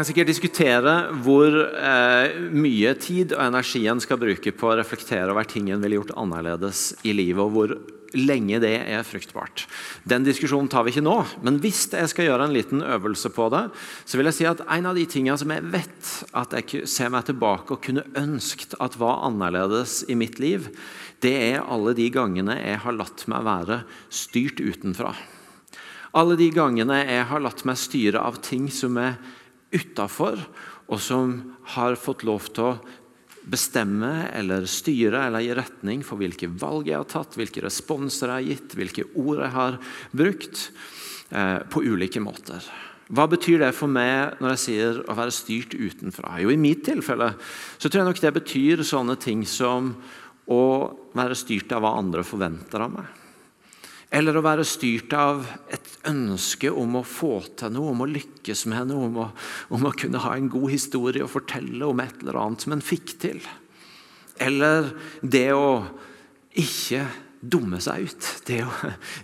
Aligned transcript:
Jeg 0.00 0.06
kan 0.06 0.14
sikkert 0.14 0.30
diskutere 0.30 0.92
hvor 1.20 1.52
eh, 1.76 2.38
mye 2.56 2.94
tid 2.96 3.34
og 3.34 3.42
energi 3.44 3.82
en 3.84 3.98
skal 4.00 4.16
bruke 4.16 4.48
på 4.56 4.70
å 4.70 4.76
reflektere 4.78 5.28
over 5.28 5.44
ting 5.44 5.66
en 5.68 5.82
ville 5.82 5.98
gjort 5.98 6.14
annerledes 6.16 6.94
i 7.04 7.12
livet, 7.12 7.42
og 7.44 7.50
hvor 7.52 7.74
lenge 8.16 8.62
det 8.64 8.70
er 8.80 9.04
fruktbart. 9.04 9.66
Den 10.08 10.24
diskusjonen 10.24 10.70
tar 10.72 10.86
vi 10.86 10.94
ikke 10.94 11.04
nå, 11.04 11.18
men 11.44 11.58
hvis 11.60 11.82
jeg 11.92 12.08
skal 12.08 12.30
gjøre 12.30 12.46
en 12.48 12.56
liten 12.56 12.80
øvelse 12.80 13.28
på 13.34 13.50
det, 13.52 13.60
så 14.08 14.16
vil 14.16 14.30
jeg 14.30 14.38
si 14.38 14.46
at 14.48 14.62
en 14.72 14.88
av 14.88 14.96
de 14.96 15.04
tingene 15.04 15.36
som 15.36 15.52
jeg 15.52 15.66
vet 15.74 16.12
at 16.40 16.56
jeg 16.56 16.88
ser 16.88 17.12
meg 17.12 17.28
tilbake 17.28 17.76
og 17.76 17.82
kunne 17.84 18.06
ønsket 18.16 18.78
at 18.80 18.96
var 19.02 19.20
annerledes 19.26 19.98
i 20.08 20.16
mitt 20.16 20.40
liv, 20.40 20.70
det 21.20 21.34
er 21.50 21.66
alle 21.66 21.92
de 21.98 22.06
gangene 22.14 22.56
jeg 22.56 22.80
har 22.86 22.96
latt 22.96 23.26
meg 23.28 23.44
være 23.50 23.82
styrt 24.08 24.64
utenfra. 24.64 25.12
Alle 26.16 26.40
de 26.40 26.48
gangene 26.56 27.02
jeg 27.04 27.28
har 27.28 27.44
latt 27.44 27.66
meg 27.68 27.76
styre 27.78 28.24
av 28.24 28.40
ting 28.48 28.64
som 28.72 28.96
er 28.96 29.20
utafor, 29.74 30.40
og 30.90 31.02
som 31.02 31.36
har 31.76 31.98
fått 32.00 32.24
lov 32.26 32.50
til 32.50 32.72
å 32.72 32.78
bestemme 33.50 34.28
eller 34.36 34.66
styre 34.68 35.24
eller 35.26 35.44
gi 35.44 35.54
retning 35.56 36.04
for 36.06 36.20
hvilke 36.20 36.50
valg 36.60 36.90
jeg 36.90 36.98
har 36.98 37.08
tatt, 37.10 37.38
hvilke 37.38 37.62
responser 37.64 38.28
jeg 38.28 38.36
har 38.36 38.48
gitt, 38.50 38.76
hvilke 38.78 39.06
ord 39.14 39.42
jeg 39.42 39.54
har 39.54 39.78
brukt, 40.12 40.70
eh, 41.30 41.58
på 41.70 41.82
ulike 41.86 42.20
måter. 42.22 42.64
Hva 43.10 43.26
betyr 43.26 43.58
det 43.64 43.72
for 43.74 43.90
meg 43.90 44.38
når 44.38 44.54
jeg 44.54 44.62
sier 44.64 45.00
å 45.02 45.16
være 45.18 45.34
styrt 45.34 45.74
utenfra? 45.74 46.36
Jo, 46.38 46.50
I 46.50 46.60
mitt 46.60 46.84
tilfelle 46.86 47.32
så 47.40 47.88
tror 47.88 48.04
jeg 48.04 48.10
nok 48.10 48.20
det 48.22 48.34
betyr 48.38 48.84
sånne 48.86 49.16
ting 49.18 49.42
som 49.46 49.96
å 50.46 50.62
være 51.14 51.38
styrt 51.38 51.72
av 51.74 51.82
hva 51.82 51.96
andre 51.98 52.22
forventer 52.26 52.86
av 52.86 52.94
meg. 52.94 53.19
Eller 54.10 54.34
å 54.34 54.42
være 54.42 54.66
styrt 54.66 55.12
av 55.14 55.44
et 55.70 55.86
ønske 56.10 56.70
om 56.74 56.96
å 56.98 57.06
få 57.06 57.36
til 57.58 57.70
noe, 57.76 57.92
om 57.92 58.02
å 58.02 58.10
lykkes 58.10 58.64
med 58.70 58.90
noe, 58.90 59.06
om 59.06 59.18
å, 59.22 59.26
om 59.76 59.86
å 59.86 59.94
kunne 59.94 60.22
ha 60.24 60.34
en 60.34 60.50
god 60.50 60.72
historie 60.72 61.22
å 61.22 61.30
fortelle 61.30 61.86
om 61.86 62.02
et 62.02 62.24
eller 62.24 62.40
annet 62.40 62.66
som 62.66 62.74
en 62.74 62.82
fikk 62.82 63.14
til. 63.22 63.38
Eller 64.42 64.90
det 65.22 65.50
å 65.54 65.84
ikke 66.58 67.04
dumme 67.40 67.78
seg 67.82 68.08
ut. 68.10 68.32
Det 68.48 68.64
å 68.66 68.72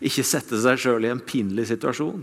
ikke 0.06 0.24
sette 0.26 0.60
seg 0.62 0.78
sjøl 0.80 1.08
i 1.08 1.12
en 1.12 1.24
pinlig 1.24 1.66
situasjon. 1.72 2.22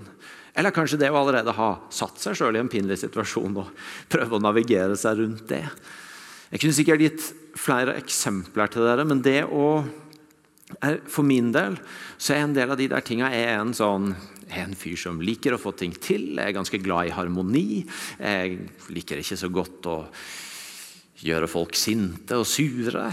Eller 0.55 0.73
kanskje 0.73 0.99
det 1.01 1.09
å 1.11 1.17
allerede 1.19 1.53
ha 1.57 1.69
satt 1.93 2.21
seg 2.21 2.37
sjøl 2.37 2.57
i 2.57 2.61
en 2.61 2.71
pinlig 2.71 2.99
situasjon 3.01 3.59
og 3.59 3.85
prøve 4.11 4.37
å 4.37 4.43
navigere 4.43 4.95
seg 4.99 5.19
rundt 5.19 5.47
det. 5.49 5.65
Jeg 6.53 6.61
kunne 6.61 6.77
sikkert 6.77 7.03
gitt 7.03 7.27
flere 7.57 7.97
eksempler 7.97 8.69
til 8.71 8.85
dere, 8.85 9.05
men 9.09 9.21
det 9.25 9.41
å 9.49 9.81
for 11.07 11.27
min 11.27 11.51
del 11.55 11.77
så 12.17 12.35
er 12.35 12.45
en 12.45 12.55
del 12.55 12.73
av 12.73 12.79
de 12.79 12.89
der 12.91 13.05
tinga 13.05 13.31
en 13.33 13.73
sånn 13.77 14.13
en 14.53 14.73
fyr 14.77 14.97
som 14.99 15.21
liker 15.23 15.55
å 15.55 15.61
få 15.61 15.73
ting 15.77 15.93
til, 15.97 16.33
jeg 16.37 16.51
er 16.51 16.55
ganske 16.55 16.79
glad 16.83 17.09
i 17.09 17.13
harmoni. 17.15 17.83
Jeg 18.19 18.57
liker 18.93 19.21
ikke 19.21 19.39
så 19.39 19.49
godt 19.53 19.87
å 19.89 19.97
gjøre 21.23 21.47
folk 21.47 21.77
sinte 21.79 22.37
og 22.39 22.47
sure. 22.47 23.05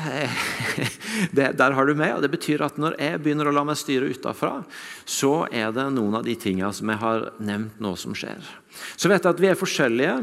Det, 1.36 1.53
der 1.58 1.77
har 1.77 1.86
du 1.86 1.94
meg. 1.94 2.16
og 2.16 2.25
Det 2.25 2.33
betyr 2.33 2.64
at 2.66 2.78
når 2.81 2.97
jeg 2.98 3.22
begynner 3.22 3.50
å 3.50 3.55
la 3.55 3.64
meg 3.66 3.78
styre 3.78 4.11
utafra, 4.11 4.61
så 5.05 5.47
er 5.47 5.70
det 5.75 5.86
noen 5.94 6.19
av 6.19 6.27
de 6.27 6.34
tinga 6.38 6.72
som 6.75 6.91
jeg 6.91 7.03
har 7.03 7.31
nevnt 7.38 7.81
nå, 7.83 7.94
som 8.00 8.16
skjer. 8.16 8.41
Så 8.97 9.11
vet 9.11 9.22
jeg 9.22 9.34
at 9.34 9.42
vi 9.42 9.50
er 9.50 9.58
forskjellige. 9.58 10.16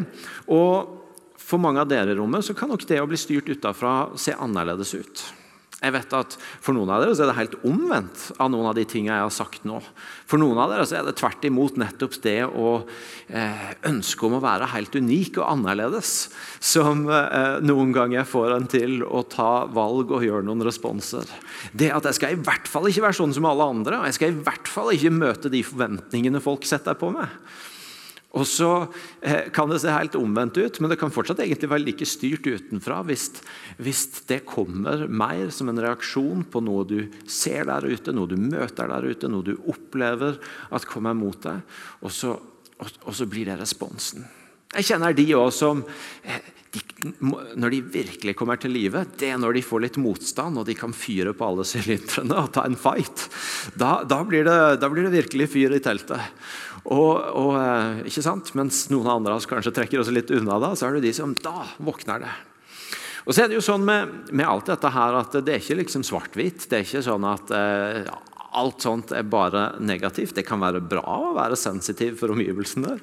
og 0.53 1.37
For 1.47 1.61
mange 1.63 1.83
av 1.83 1.89
dere 1.91 2.11
i 2.11 2.19
rommet 2.19 2.45
så 2.45 2.55
kan 2.57 2.71
nok 2.73 2.83
det 2.89 2.99
å 3.01 3.07
bli 3.09 3.19
styrt 3.19 3.51
utafra 3.51 4.09
se 4.19 4.35
annerledes 4.35 4.95
ut. 4.97 5.25
Jeg 5.77 5.93
vet 5.93 6.13
at 6.17 6.35
For 6.41 6.73
noen 6.73 6.89
av 6.89 7.03
dere 7.03 7.13
er 7.13 7.29
det 7.29 7.37
helt 7.37 7.57
omvendt 7.67 8.31
av 8.41 8.49
noen 8.49 8.65
av 8.71 8.73
de 8.77 8.85
tingene 8.89 9.19
jeg 9.19 9.27
har 9.27 9.35
sagt 9.35 9.67
nå. 9.69 9.77
For 10.25 10.41
noen 10.41 10.57
av 10.57 10.71
dere 10.73 10.87
er 10.89 11.05
det 11.05 11.13
tvert 11.19 11.45
imot 11.45 11.77
nettopp 11.77 12.17
det 12.23 12.39
å 12.49 12.71
eh, 13.29 13.67
ønske 13.85 14.25
om 14.25 14.39
å 14.39 14.41
være 14.41 14.71
helt 14.73 14.97
unik 14.97 15.37
og 15.37 15.51
annerledes 15.51 16.15
som 16.57 17.05
eh, 17.05 17.59
noen 17.61 17.93
ganger 17.93 18.25
får 18.25 18.55
en 18.55 18.67
til 18.73 19.05
å 19.05 19.21
ta 19.29 19.67
valg 19.69 20.15
og 20.17 20.25
gjøre 20.25 20.47
noen 20.49 20.65
responser. 20.65 21.29
Det 21.77 21.91
at 21.93 22.09
jeg 22.09 22.17
skal 22.17 22.33
i 22.33 22.41
hvert 22.41 22.65
fall 22.69 22.89
ikke 22.89 23.05
være 23.05 23.19
sånn 23.21 23.37
som 23.37 23.45
alle 23.45 23.69
andre, 23.77 24.01
og 24.01 24.09
jeg 24.09 24.17
skal 24.17 24.33
i 24.33 24.41
hvert 24.49 24.73
fall 24.73 24.91
ikke 24.95 25.13
møte 25.13 25.53
de 25.53 25.61
forventningene 25.67 26.41
folk 26.41 26.65
setter 26.65 26.97
på 26.97 27.13
meg. 27.13 27.29
Og 28.37 28.45
så 28.47 28.71
eh, 29.21 29.49
kan 29.53 29.71
det 29.71 29.81
se 29.81 29.93
helt 29.93 30.17
omvendt 30.19 30.59
ut, 30.59 30.79
men 30.81 30.91
det 30.91 30.99
kan 31.01 31.13
fortsatt 31.13 31.41
egentlig 31.43 31.71
være 31.71 31.85
like 31.85 32.07
styrt 32.07 32.47
utenfra 32.47 33.01
hvis, 33.07 33.29
hvis, 33.81 34.03
det 34.29 34.43
kommer 34.47 35.07
mer 35.09 35.49
som 35.55 35.71
en 35.71 35.81
reaksjon 35.81 36.45
på 36.51 36.61
noe 36.65 36.85
du 36.87 36.99
ser 37.29 37.67
der 37.69 37.87
ute, 37.87 38.13
noe 38.13 38.29
du 38.29 38.37
møter 38.39 38.91
der 38.91 39.07
ute, 39.07 39.31
noe 39.31 39.45
du 39.45 39.55
opplever 39.69 40.37
at 40.69 40.87
kommer 40.87 41.17
mot 41.17 41.39
deg, 41.43 41.63
og 42.03 42.13
så, 42.13 42.35
og, 42.77 42.99
og 43.07 43.15
så 43.17 43.27
blir 43.29 43.49
det 43.49 43.57
responsen. 43.61 44.27
Jeg 44.75 44.89
kjenner 44.89 45.15
de 45.15 45.25
òg 45.37 45.49
som 45.55 45.81
eh, 46.27 46.53
de, 46.75 46.81
Når 47.57 47.71
de 47.71 47.79
virkelig 47.93 48.35
kommer 48.37 48.59
til 48.59 48.73
live, 48.75 49.05
det 49.19 49.31
er 49.31 49.39
når 49.39 49.57
de 49.57 49.65
får 49.65 49.83
litt 49.85 49.99
motstand 50.01 50.59
og 50.59 50.67
de 50.67 50.75
kan 50.77 50.93
fyre 50.95 51.33
på 51.37 51.47
alle 51.47 51.65
sylinderne 51.67 52.41
og 52.43 52.51
ta 52.55 52.65
en 52.67 52.77
fight. 52.79 53.27
Da, 53.79 54.01
da, 54.07 54.21
blir 54.27 54.45
det, 54.47 54.57
da 54.81 54.91
blir 54.91 55.07
det 55.07 55.15
virkelig 55.15 55.49
fyr 55.55 55.77
i 55.77 55.81
teltet. 55.83 56.35
Og, 56.87 57.15
og, 57.19 57.53
eh, 57.59 58.05
ikke 58.07 58.23
sant? 58.23 58.53
Mens 58.55 58.85
noen 58.91 59.09
andre 59.11 59.35
av 59.35 59.41
oss 59.41 59.49
kanskje 59.49 59.73
trekker 59.75 59.99
oss 59.99 60.11
litt 60.13 60.31
unna, 60.31 60.59
da, 60.63 60.71
så 60.77 60.87
er 60.87 60.97
det 60.97 61.09
de 61.09 61.15
som 61.17 61.35
da 61.35 61.65
våkner 61.83 62.23
det. 62.23 62.35
Og 63.27 63.35
så 63.35 63.43
er 63.43 63.51
det 63.51 63.57
jo 63.57 63.65
sånn 63.65 63.83
med, 63.83 64.31
med 64.31 64.47
alt 64.47 64.69
dette 64.71 64.91
her 64.95 65.17
at 65.19 65.35
det 65.43 65.51
er 65.51 65.59
ikke 65.59 65.81
liksom 65.81 66.05
svart-hvitt. 66.07 66.69
Det 66.71 66.79
er 66.79 66.85
ikke 66.85 67.03
sånn 67.03 67.27
at 67.27 67.51
eh, 67.51 68.07
alt 68.57 68.81
sånt 68.81 69.11
er 69.11 69.27
bare 69.27 69.65
negativt. 69.83 70.35
Det 70.37 70.45
kan 70.47 70.61
være 70.63 70.79
bra 70.79 71.03
å 71.03 71.33
være 71.35 71.59
sensitiv 71.59 72.15
for 72.21 72.31
omgivelsene. 72.33 72.95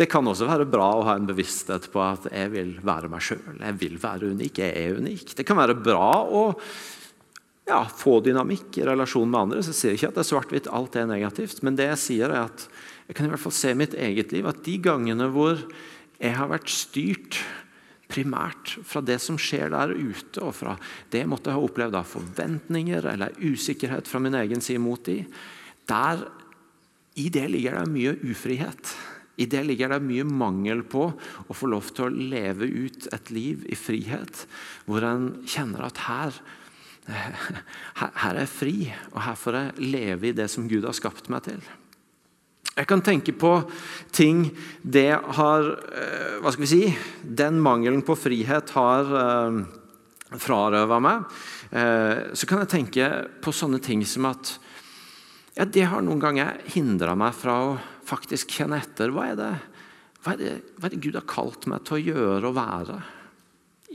Det 0.00 0.08
kan 0.10 0.26
også 0.26 0.48
være 0.48 0.68
bra 0.72 0.88
å 0.96 1.04
ha 1.10 1.18
en 1.18 1.28
bevissthet 1.28 1.90
på 1.92 2.00
at 2.02 2.30
jeg 2.32 2.54
vil 2.54 2.72
være 2.86 3.12
meg 3.12 3.24
sjøl. 3.28 3.44
Jeg 3.60 3.78
vil 3.84 4.00
være 4.00 4.32
unik. 4.32 4.62
Jeg 4.64 4.80
er 4.80 5.00
unik. 5.02 5.36
Det 5.36 5.46
kan 5.46 5.60
være 5.60 5.76
bra 5.76 6.10
å 6.24 6.46
ja, 7.66 7.82
få 7.84 8.20
dynamikk 8.24 8.80
i 8.80 8.88
relasjon 8.88 9.28
med 9.28 9.42
andre. 9.44 9.62
Så 9.62 9.74
jeg 9.74 9.80
sier 9.80 9.98
ikke 9.98 10.12
at 10.12 10.18
det 10.18 10.24
er 10.24 10.30
svart-hvitt, 10.32 10.72
alt 10.72 10.96
er 10.96 11.08
negativt. 11.10 11.60
Men 11.66 11.78
det 11.78 11.90
jeg 11.92 12.02
sier, 12.06 12.32
er 12.32 12.48
at 12.48 12.68
jeg 13.06 13.14
kan 13.14 13.28
i 13.28 13.30
hvert 13.30 13.42
fall 13.42 13.54
se 13.54 13.70
i 13.70 13.78
mitt 13.78 13.94
eget 13.94 14.34
liv 14.34 14.48
at 14.50 14.64
de 14.66 14.76
gangene 14.82 15.28
hvor 15.30 15.60
jeg 16.16 16.34
har 16.34 16.50
vært 16.50 16.72
styrt 16.72 17.38
primært 18.10 18.76
fra 18.86 19.02
det 19.04 19.18
som 19.22 19.38
skjer 19.40 19.72
der 19.74 19.92
ute, 19.94 20.40
og 20.42 20.54
fra 20.54 20.76
det 21.10 21.24
jeg 21.24 21.30
måtte 21.30 21.54
ha 21.54 21.62
opplevd 21.62 21.98
av 21.98 22.08
forventninger 22.08 23.08
eller 23.12 23.34
usikkerhet 23.42 24.08
fra 24.08 24.20
min 24.22 24.36
egen 24.38 24.62
side 24.62 24.82
mot 24.82 25.02
de, 25.06 25.20
der, 25.86 26.26
I 27.16 27.30
det 27.32 27.46
ligger 27.48 27.78
det 27.78 27.88
mye 27.88 28.12
ufrihet. 28.28 28.90
I 29.40 29.46
det 29.48 29.62
ligger 29.64 29.94
det 29.94 30.02
mye 30.04 30.24
mangel 30.28 30.82
på 30.84 31.06
å 31.12 31.56
få 31.56 31.68
lov 31.68 31.88
til 31.96 32.06
å 32.06 32.12
leve 32.12 32.68
ut 32.68 33.08
et 33.12 33.32
liv 33.32 33.64
i 33.72 33.78
frihet, 33.78 34.44
hvor 34.84 35.04
en 35.04 35.30
kjenner 35.48 35.86
at 35.88 36.02
her, 36.06 36.36
her 38.00 38.12
er 38.34 38.42
jeg 38.42 38.52
fri, 38.52 38.76
og 39.14 39.20
her 39.24 39.40
får 39.40 39.60
jeg 39.60 39.90
leve 39.96 40.30
i 40.30 40.36
det 40.36 40.48
som 40.52 40.68
Gud 40.68 40.84
har 40.88 40.96
skapt 40.96 41.30
meg 41.32 41.48
til. 41.48 41.64
Jeg 42.76 42.88
kan 42.90 43.00
tenke 43.00 43.32
på 43.32 43.50
ting 44.12 44.50
det 44.84 45.08
har 45.16 45.64
eh, 45.96 46.36
Hva 46.44 46.52
skal 46.52 46.64
vi 46.66 46.68
si? 46.68 46.82
Den 47.24 47.56
mangelen 47.64 48.02
på 48.04 48.16
frihet 48.20 48.72
har 48.76 49.12
eh, 49.20 49.60
frarøva 50.36 50.98
meg. 51.00 51.24
Eh, 51.70 52.34
så 52.36 52.48
kan 52.48 52.60
jeg 52.60 52.72
tenke 52.74 53.08
på 53.40 53.54
sånne 53.54 53.80
ting 53.80 54.04
som 54.04 54.28
at 54.28 54.58
ja, 55.56 55.64
det 55.64 55.86
har 55.88 56.04
noen 56.04 56.20
ganger 56.20 56.60
hindra 56.74 57.14
meg 57.16 57.32
fra 57.38 57.54
å 57.64 57.70
faktisk 58.04 58.52
kjenne 58.58 58.82
etter. 58.82 59.14
Hva 59.14 59.30
er, 59.30 59.40
hva, 60.20 60.34
er 60.34 60.42
det, 60.42 60.52
hva 60.76 60.90
er 60.90 60.92
det 60.92 61.00
Gud 61.06 61.16
har 61.16 61.24
kalt 61.30 61.64
meg 61.72 61.86
til 61.88 61.96
å 61.96 62.04
gjøre 62.10 62.50
og 62.50 62.58
være 62.58 62.98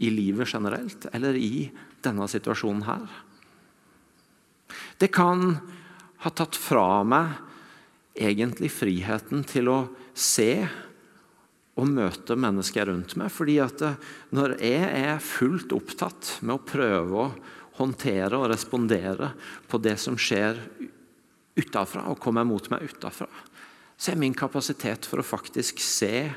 i 0.01 0.09
livet 0.09 0.49
generelt, 0.49 1.05
eller 1.13 1.37
i 1.37 1.67
denne 2.01 2.25
situasjonen 2.33 2.81
her? 2.89 3.05
Det 4.97 5.13
kan 5.13 5.53
ha 6.25 6.33
tatt 6.33 6.57
fra 6.57 7.03
meg 7.05 7.50
egentlig 8.15 8.71
friheten 8.73 9.43
til 9.47 9.69
å 9.71 9.79
se 10.13 10.67
og 11.79 11.87
møte 11.87 12.35
mennesker 12.35 12.89
rundt 12.89 13.15
meg. 13.19 13.31
fordi 13.31 13.57
at 13.63 13.81
eh, 13.81 13.99
når 14.35 14.57
jeg 14.59 14.89
er 15.01 15.23
fullt 15.23 15.71
opptatt 15.73 16.37
med 16.41 16.57
å 16.57 16.65
prøve 16.65 17.23
å 17.25 17.31
håndtere 17.79 18.37
og 18.37 18.49
respondere 18.51 19.31
på 19.71 19.79
det 19.81 19.95
som 19.99 20.17
skjer 20.19 20.59
utafra, 21.57 22.05
og 22.11 22.19
kommer 22.19 22.45
mot 22.47 22.67
meg 22.71 22.91
utafra, 22.91 23.29
så 23.97 24.11
er 24.11 24.19
min 24.19 24.35
kapasitet 24.35 25.05
for 25.07 25.21
å 25.21 25.25
faktisk 25.25 25.79
se 25.83 26.31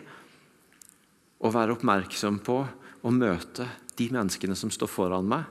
og 1.45 1.53
være 1.53 1.75
oppmerksom 1.77 2.39
på 2.45 2.59
og 3.05 3.13
møte 3.13 3.67
de 3.99 4.09
menneskene 4.13 4.57
som 4.57 4.73
står 4.73 4.91
foran 4.91 5.29
meg, 5.29 5.45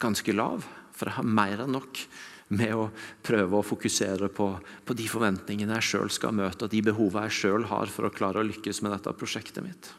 ganske 0.00 0.34
lav. 0.34 0.64
For 0.94 1.10
jeg 1.10 1.18
har 1.20 1.30
mer 1.38 1.62
enn 1.64 1.76
nok 1.76 2.00
med 2.48 2.74
å 2.74 2.88
prøve 3.24 3.58
å 3.58 3.66
fokusere 3.66 4.30
på, 4.32 4.48
på 4.84 4.96
de 4.96 5.08
forventningene 5.10 5.78
jeg 5.78 5.88
sjøl 5.90 6.12
skal 6.12 6.36
møte, 6.36 6.64
og 6.64 6.72
de 6.72 6.82
behovene 6.86 7.28
jeg 7.28 7.38
sjøl 7.42 7.66
har 7.70 7.92
for 7.92 8.08
å 8.08 8.12
klare 8.14 8.40
å 8.40 8.46
lykkes 8.48 8.80
med 8.84 8.94
dette 8.94 9.16
prosjektet 9.18 9.64
mitt. 9.64 9.90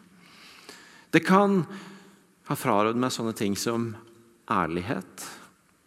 Det 1.14 1.22
kan 1.26 1.62
ha 2.50 2.58
frarådd 2.58 2.98
meg 2.98 3.14
sånne 3.14 3.36
ting 3.38 3.58
som 3.58 3.92
ærlighet, 4.50 5.28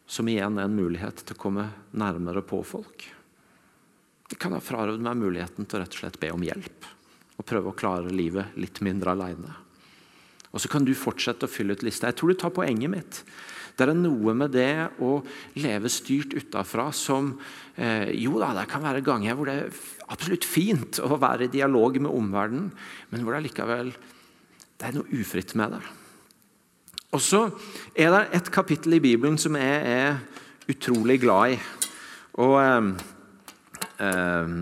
som 0.06 0.28
igjen 0.28 0.58
er 0.60 0.68
en 0.68 0.78
mulighet 0.78 1.24
til 1.24 1.34
å 1.34 1.42
komme 1.42 1.66
nærmere 1.98 2.44
på 2.46 2.60
folk. 2.66 3.08
Det 4.30 4.38
kan 4.40 4.54
ha 4.54 4.62
frarådd 4.62 5.02
meg 5.02 5.18
muligheten 5.18 5.66
til 5.66 5.78
å 5.78 5.82
rett 5.82 5.96
og 5.96 6.02
slett 6.04 6.20
be 6.22 6.30
om 6.34 6.44
hjelp. 6.46 6.90
og 7.40 7.46
prøve 7.48 7.70
å 7.72 7.74
klare 7.74 8.12
livet 8.12 8.54
litt 8.60 8.78
mindre 8.84 9.10
alene. 9.16 9.50
Og 10.52 10.60
så 10.60 10.68
kan 10.68 10.84
du 10.84 10.92
fortsette 10.94 11.48
å 11.48 11.50
fylle 11.50 11.74
ut 11.74 11.82
lista. 11.82 12.10
Jeg 12.10 12.18
tror 12.20 12.28
du 12.30 12.38
tar 12.38 12.52
poenget 12.54 12.92
mitt. 12.92 13.22
Det 13.76 13.86
er 13.86 13.94
noe 13.96 14.34
med 14.36 14.52
det 14.52 15.00
å 15.02 15.16
leve 15.62 15.90
styrt 15.92 16.34
utafra 16.36 16.90
som 16.94 17.32
eh, 17.76 18.12
Jo 18.20 18.36
da, 18.40 18.52
det 18.56 18.68
kan 18.70 18.84
være 18.84 19.04
ganger 19.04 19.36
hvor 19.38 19.48
det 19.48 19.56
er 19.62 19.80
absolutt 20.12 20.44
fint 20.44 21.00
å 21.00 21.16
være 21.16 21.48
i 21.48 21.52
dialog 21.52 21.96
med 22.02 22.12
omverdenen, 22.12 22.68
men 23.10 23.24
hvor 23.24 23.36
det 23.36 23.46
likevel 23.48 23.94
det 24.82 24.88
er 24.88 24.96
noe 24.96 25.20
ufritt 25.22 25.54
med 25.54 25.76
det. 25.76 25.82
Og 27.12 27.20
så 27.22 27.42
er 27.94 28.10
det 28.10 28.22
et 28.38 28.48
kapittel 28.50 28.96
i 28.96 29.02
Bibelen 29.04 29.36
som 29.38 29.54
jeg 29.60 29.82
er 29.86 30.16
utrolig 30.72 31.20
glad 31.22 31.54
i. 31.54 31.58
Og 32.42 32.56
eh, 32.58 32.88
eh, 34.00 34.56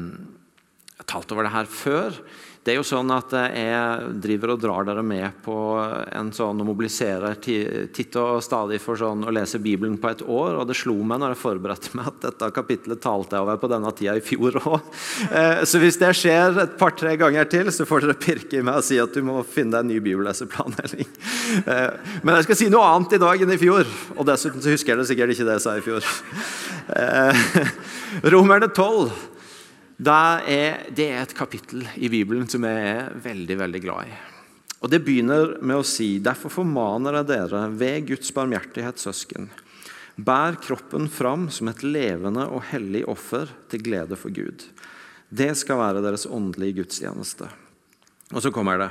Jeg 0.90 1.04
har 1.04 1.08
talt 1.08 1.32
over 1.32 1.46
det 1.46 1.54
her 1.54 1.70
før. 1.70 2.18
Det 2.60 2.74
er 2.74 2.76
jo 2.76 2.84
sånn 2.84 3.08
at 3.14 3.32
Jeg 3.32 4.08
driver 4.20 4.52
og 4.52 4.60
drar 4.60 4.84
dere 4.84 5.02
med 5.04 5.38
på 5.44 5.54
en 5.80 6.28
sånn 6.34 6.60
og 6.60 6.66
mobiliserer 6.68 7.38
titt 7.40 8.18
og 8.20 8.42
stadig 8.44 8.76
for 8.84 9.00
sånn 9.00 9.24
å 9.24 9.32
lese 9.32 9.62
Bibelen 9.64 9.96
på 10.00 10.10
et 10.10 10.20
år. 10.26 10.58
og 10.60 10.66
Det 10.68 10.76
slo 10.76 10.98
meg 11.00 11.22
når 11.22 11.32
jeg 11.32 11.40
forberedte 11.40 11.94
meg 11.96 12.10
at 12.10 12.18
dette 12.26 12.50
kapittelet 12.52 13.00
talte 13.00 13.38
jeg 13.38 13.46
over 13.46 13.56
på 13.62 13.70
denne 13.72 13.92
tida 13.96 14.18
i 14.18 14.24
fjor 14.24 14.60
òg. 14.60 14.92
Eh, 15.30 15.62
så 15.64 15.80
hvis 15.80 15.96
det 16.02 16.12
skjer 16.18 16.60
et 16.66 16.76
par-tre 16.80 17.14
ganger 17.20 17.48
til, 17.48 17.72
så 17.72 17.88
får 17.88 18.04
dere 18.04 18.18
pirke 18.20 18.60
i 18.60 18.66
meg 18.66 18.82
og 18.82 18.86
si 18.90 19.00
at 19.00 19.16
du 19.16 19.24
må 19.24 19.40
finne 19.40 19.78
deg 19.78 19.86
en 19.86 19.92
ny 19.94 20.00
bibelleseplan. 20.04 20.76
Eh, 21.50 21.90
men 22.22 22.36
jeg 22.36 22.46
skal 22.46 22.56
si 22.56 22.66
noe 22.70 22.86
annet 22.86 23.16
i 23.16 23.18
dag 23.20 23.40
enn 23.42 23.50
i 23.52 23.58
fjor. 23.58 23.88
Og 24.14 24.26
dessuten 24.28 24.62
så 24.62 24.70
husker 24.70 24.92
jeg 24.92 25.00
det 25.00 25.06
sikkert 25.08 25.32
ikke 25.34 25.46
det 25.48 25.56
jeg 25.56 25.64
sa 25.64 25.74
i 25.76 25.82
fjor. 25.82 26.06
Eh, 26.94 27.42
Romerne 28.32 28.70
12 28.70 29.10
det 29.10 29.39
er, 30.08 30.86
det 30.88 31.08
er 31.10 31.22
et 31.22 31.36
kapittel 31.36 31.84
i 31.96 32.08
Bibelen 32.08 32.48
som 32.48 32.64
jeg 32.64 32.84
er 32.88 33.10
veldig 33.20 33.56
veldig 33.60 33.80
glad 33.84 34.08
i. 34.08 34.14
Og 34.80 34.88
Det 34.88 35.02
begynner 35.04 35.58
med 35.60 35.76
å 35.76 35.84
si 35.84 36.18
Derfor 36.24 36.50
formaner 36.50 37.18
jeg 37.18 37.28
dere 37.28 37.66
ved 37.68 38.06
Guds 38.08 38.32
barmhjertighet, 38.32 38.96
søsken. 38.96 39.50
Bær 40.16 40.56
kroppen 40.60 41.08
fram 41.08 41.48
som 41.52 41.68
et 41.68 41.82
levende 41.84 42.46
og 42.48 42.64
hellig 42.72 43.04
offer 43.08 43.50
til 43.68 43.84
glede 43.84 44.16
for 44.16 44.32
Gud. 44.32 44.64
Det 45.28 45.52
skal 45.56 45.78
være 45.78 46.02
deres 46.04 46.26
åndelige 46.26 46.80
gudstjeneste. 46.80 47.46
Og 48.32 48.42
så 48.42 48.50
kommer 48.54 48.80
det. 48.80 48.90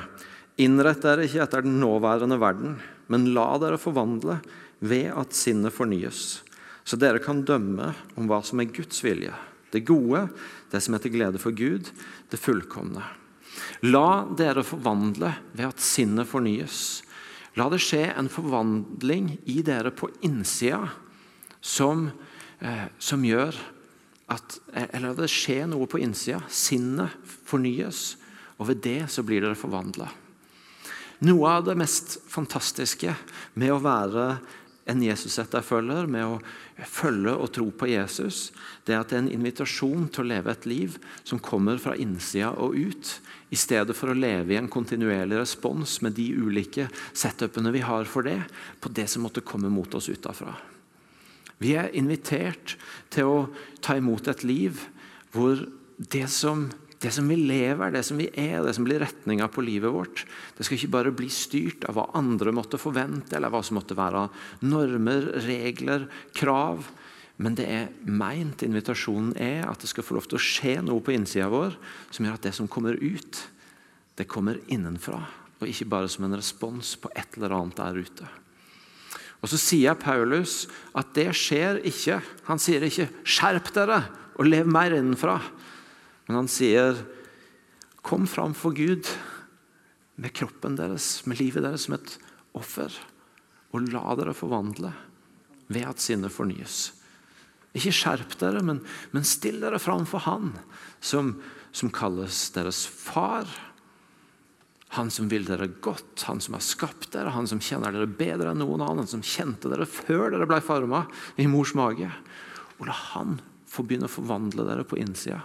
Innrett 0.59 1.03
dere 1.03 1.25
ikke 1.27 1.43
etter 1.43 1.65
den 1.65 1.79
nåværende 1.81 2.39
verden, 2.39 2.77
men 3.07 3.31
la 3.35 3.51
dere 3.61 3.79
forvandle 3.81 4.39
ved 4.79 5.09
at 5.11 5.35
sinnet 5.35 5.75
fornyes, 5.75 6.41
så 6.83 6.97
dere 6.99 7.21
kan 7.23 7.43
dømme 7.47 7.93
om 8.17 8.27
hva 8.29 8.39
som 8.45 8.61
er 8.61 8.71
Guds 8.71 9.01
vilje, 9.03 9.33
det 9.73 9.85
gode, 9.87 10.27
det 10.71 10.81
som 10.83 10.95
er 10.95 11.03
til 11.03 11.13
glede 11.13 11.41
for 11.41 11.55
Gud, 11.55 11.91
det 12.31 12.41
fullkomne. 12.41 13.03
La 13.89 14.25
dere 14.37 14.63
forvandle 14.65 15.33
ved 15.53 15.67
at 15.67 15.83
sinnet 15.83 16.29
fornyes. 16.29 17.01
La 17.57 17.67
det 17.71 17.81
skje 17.83 18.05
en 18.13 18.29
forvandling 18.31 19.33
i 19.49 19.59
dere 19.65 19.91
på 19.91 20.11
innsida 20.25 20.85
som, 21.61 22.11
eh, 22.61 22.87
som 22.99 23.25
gjør 23.25 23.55
at 24.29 24.59
Eller 24.93 25.09
la 25.09 25.13
det 25.17 25.29
skjer 25.33 25.65
noe 25.65 25.87
på 25.89 25.97
innsida. 25.97 26.43
Sinnet 26.49 27.09
fornyes, 27.25 28.15
og 28.59 28.67
ved 28.67 28.81
det 28.83 29.09
så 29.09 29.23
blir 29.25 29.41
dere 29.41 29.57
forvandla. 29.57 30.05
Noe 31.25 31.49
av 31.49 31.65
det 31.65 31.75
mest 31.75 32.19
fantastiske 32.29 33.15
med 33.55 33.73
å 33.73 33.81
være 33.81 34.39
en 34.89 35.03
Jesus-etterfølger, 35.05 36.07
med 36.09 36.25
å 36.25 36.87
følge 36.89 37.35
og 37.35 37.51
tro 37.55 37.67
på 37.71 37.91
Jesus, 37.91 38.49
det 38.87 38.95
er 38.95 39.03
at 39.03 39.11
det 39.11 39.17
er 39.17 39.23
en 39.25 39.33
invitasjon 39.37 40.07
til 40.09 40.25
å 40.25 40.29
leve 40.31 40.53
et 40.53 40.67
liv 40.69 40.97
som 41.23 41.41
kommer 41.43 41.79
fra 41.81 41.95
innsida 41.99 42.51
og 42.57 42.77
ut, 42.77 43.13
i 43.49 43.57
stedet 43.57 43.95
for 43.97 44.11
å 44.11 44.17
leve 44.17 44.53
i 44.53 44.59
en 44.59 44.69
kontinuerlig 44.69 45.39
respons 45.39 45.99
med 46.05 46.17
de 46.17 46.27
ulike 46.37 46.89
setupene 47.17 47.73
vi 47.73 47.81
har 47.85 48.09
for 48.09 48.25
det, 48.25 48.39
på 48.81 48.91
det 48.93 49.07
som 49.09 49.25
måtte 49.25 49.45
komme 49.45 49.71
mot 49.73 49.93
oss 49.97 50.09
utafra. 50.09 50.53
Vi 51.59 51.73
er 51.75 51.91
invitert 51.97 52.77
til 53.11 53.27
å 53.27 53.39
ta 53.83 53.97
imot 53.99 54.29
et 54.31 54.45
liv 54.47 54.85
hvor 55.33 55.65
det 55.99 56.27
som 56.31 56.69
det 56.99 57.11
som 57.15 57.27
vi 57.31 57.37
lever, 57.39 57.93
det 57.95 58.01
som 58.03 58.19
vi 58.19 58.27
er, 58.35 58.59
det 58.65 58.73
som 58.75 58.83
blir 58.83 58.99
retninga 58.99 59.47
på 59.51 59.63
livet 59.63 59.93
vårt, 59.93 60.25
det 60.57 60.65
skal 60.67 60.75
ikke 60.75 60.91
bare 60.97 61.13
bli 61.15 61.29
styrt 61.31 61.85
av 61.87 61.95
hva 61.95 62.09
andre 62.19 62.51
måtte 62.55 62.79
forvente, 62.81 63.37
eller 63.37 63.53
hva 63.53 63.61
som 63.63 63.79
måtte 63.79 63.95
være 63.95 64.25
normer, 64.67 65.29
regler, 65.45 66.09
krav. 66.35 66.89
Men 67.39 67.55
det 67.55 67.69
er 67.71 67.87
meint, 68.03 68.65
invitasjonen 68.67 69.31
er 69.39 69.63
at 69.69 69.79
det 69.79 69.87
skal 69.93 70.03
få 70.03 70.17
lov 70.17 70.27
til 70.27 70.39
å 70.39 70.43
skje 70.43 70.75
noe 70.83 70.99
på 70.99 71.15
innsida 71.15 71.47
vår 71.51 71.77
som 72.11 72.27
gjør 72.27 72.35
at 72.35 72.49
det 72.49 72.53
som 72.57 72.67
kommer 72.67 72.99
ut, 72.99 73.45
det 74.19 74.27
kommer 74.27 74.59
innenfra. 74.67 75.21
Og 75.63 75.71
ikke 75.71 75.87
bare 75.91 76.11
som 76.11 76.27
en 76.27 76.35
respons 76.35 76.97
på 76.99 77.11
et 77.15 77.39
eller 77.39 77.55
annet 77.55 77.79
der 77.79 78.03
ute. 78.03 78.27
Og 79.39 79.47
Så 79.47 79.55
sier 79.55 79.95
Paulus 79.95 80.65
at 80.91 81.13
det 81.15 81.29
skjer 81.31 81.79
ikke. 81.87 82.19
Han 82.51 82.59
sier 82.59 82.83
ikke 82.83 83.07
'skjerp 83.23 83.71
dere 83.71 84.03
og 84.35 84.51
lev 84.51 84.67
mer 84.67 84.91
innenfra'. 84.91 85.39
Men 86.29 86.43
han 86.43 86.47
sier, 86.47 86.93
'Kom 88.05 88.27
fram 88.27 88.53
for 88.53 88.71
Gud 88.71 89.09
med 90.15 90.31
kroppen 90.31 90.77
deres, 90.77 91.25
med 91.25 91.39
livet 91.41 91.63
deres 91.65 91.89
som 91.89 91.95
et 91.97 92.17
offer.' 92.53 92.93
'Og 93.73 93.89
la 93.89 94.15
dere 94.15 94.37
forvandle 94.37 94.93
ved 95.67 95.89
at 95.89 95.99
sinnet 95.99 96.31
fornyes.' 96.31 96.93
Ikke 97.73 97.93
skjerp 97.93 98.37
dere, 98.37 98.61
men, 98.61 98.81
men 99.11 99.25
still 99.25 99.59
dere 99.61 99.79
fram 99.81 100.05
for 100.05 100.19
Han 100.25 100.53
som, 101.01 101.41
som 101.71 101.89
kalles 101.89 102.49
deres 102.53 102.85
far. 102.85 103.45
Han 104.97 105.09
som 105.09 105.29
vil 105.29 105.45
dere 105.45 105.67
godt, 105.67 106.23
han 106.25 106.41
som 106.41 106.57
har 106.57 106.65
skapt 106.65 107.11
dere, 107.13 107.29
han 107.29 107.45
som 107.47 107.61
kjenner 107.61 107.93
dere 107.93 108.09
bedre 108.09 108.49
enn 108.51 108.57
noen 108.57 108.81
annen, 108.81 109.03
han 109.03 109.11
som 109.11 109.21
kjente 109.21 109.69
dere 109.69 109.85
før 109.85 110.33
dere 110.33 110.49
ble 110.49 110.61
farma 110.65 111.03
i 111.37 111.45
mors 111.45 111.75
mage. 111.77 112.09
Og 112.79 112.87
la 112.89 112.97
han 113.13 113.37
få 113.69 113.85
begynne 113.85 114.09
å 114.09 114.17
forvandle 114.17 114.65
dere 114.65 114.85
på 114.87 114.97
innsida. 114.97 115.43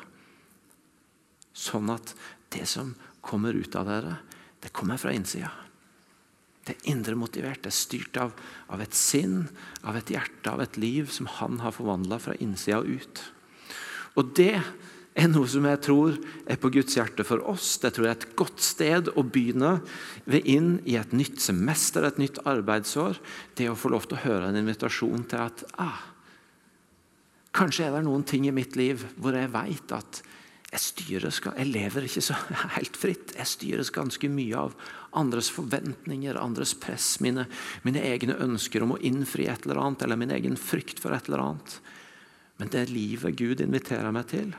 Sånn 1.55 1.91
at 1.95 2.15
det 2.55 2.67
som 2.69 2.93
kommer 3.25 3.55
ut 3.57 3.76
av 3.78 3.87
dere, 3.88 4.17
det 4.61 4.73
kommer 4.75 4.99
fra 5.00 5.14
innsida. 5.14 5.50
Det 6.64 6.78
er 6.78 6.90
indre 6.95 7.17
motivert, 7.19 7.61
det 7.62 7.71
er 7.71 7.76
styrt 7.76 8.17
av, 8.21 8.33
av, 8.73 8.81
et 8.81 8.97
sinn, 8.97 9.45
av 9.85 9.99
et 9.99 10.11
hjerte, 10.14 10.49
av 10.49 10.62
et 10.64 10.78
liv 10.81 11.11
som 11.12 11.28
han 11.40 11.61
har 11.61 11.75
forvandla 11.76 12.19
fra 12.23 12.37
innsida 12.40 12.81
og 12.81 12.88
ut. 12.88 13.23
Og 14.17 14.33
det 14.38 14.55
er 15.14 15.28
noe 15.31 15.47
som 15.50 15.67
jeg 15.69 15.81
tror 15.85 16.17
er 16.50 16.59
på 16.59 16.71
Guds 16.75 16.97
hjerte 16.97 17.26
for 17.26 17.45
oss. 17.52 17.76
Det 17.83 17.93
tror 17.95 18.09
jeg 18.09 18.14
er 18.14 18.23
et 18.23 18.37
godt 18.38 18.64
sted 18.64 19.11
å 19.12 19.26
begynne 19.26 19.76
ved 20.25 20.49
inn 20.50 20.78
i 20.88 20.97
et 20.99 21.12
nytt 21.14 21.43
semester, 21.45 22.07
et 22.07 22.19
nytt 22.23 22.40
arbeidsår. 22.49 23.21
Det 23.55 23.69
å 23.71 23.78
få 23.78 23.93
lov 23.93 24.09
til 24.09 24.19
å 24.19 24.25
høre 24.25 24.49
en 24.49 24.59
invitasjon 24.59 25.28
til 25.31 25.45
at 25.45 25.67
ah, 25.83 26.00
kanskje 27.55 27.87
er 27.87 27.99
det 27.99 28.07
noen 28.09 28.25
ting 28.26 28.49
i 28.49 28.55
mitt 28.55 28.75
liv 28.81 29.05
hvor 29.21 29.37
jeg 29.37 29.52
veit 29.55 29.95
at 29.95 30.25
jeg, 30.75 30.83
styres, 30.83 31.38
jeg 31.45 31.71
lever 31.71 32.07
ikke 32.09 32.23
så 32.25 32.37
helt 32.76 32.97
fritt. 32.99 33.35
Jeg 33.38 33.50
styres 33.50 33.93
ganske 33.95 34.31
mye 34.33 34.64
av 34.66 34.75
andres 35.14 35.50
forventninger, 35.54 36.38
andres 36.40 36.75
press, 36.83 37.21
mine, 37.23 37.47
mine, 37.87 38.02
egne 38.02 38.37
ønsker 38.43 38.83
om 38.83 38.97
å 38.97 39.02
innfri 39.07 39.47
et 39.50 39.66
eller 39.66 39.83
annet, 39.85 40.02
eller 40.02 40.19
min 40.19 40.35
egen 40.35 40.59
frykt 40.59 41.02
for 41.02 41.14
et 41.14 41.31
eller 41.31 41.45
annet. 41.45 41.76
Men 42.59 42.73
det 42.75 42.88
livet 42.90 43.38
Gud 43.38 43.62
inviterer 43.62 44.14
meg 44.14 44.26
til, 44.33 44.50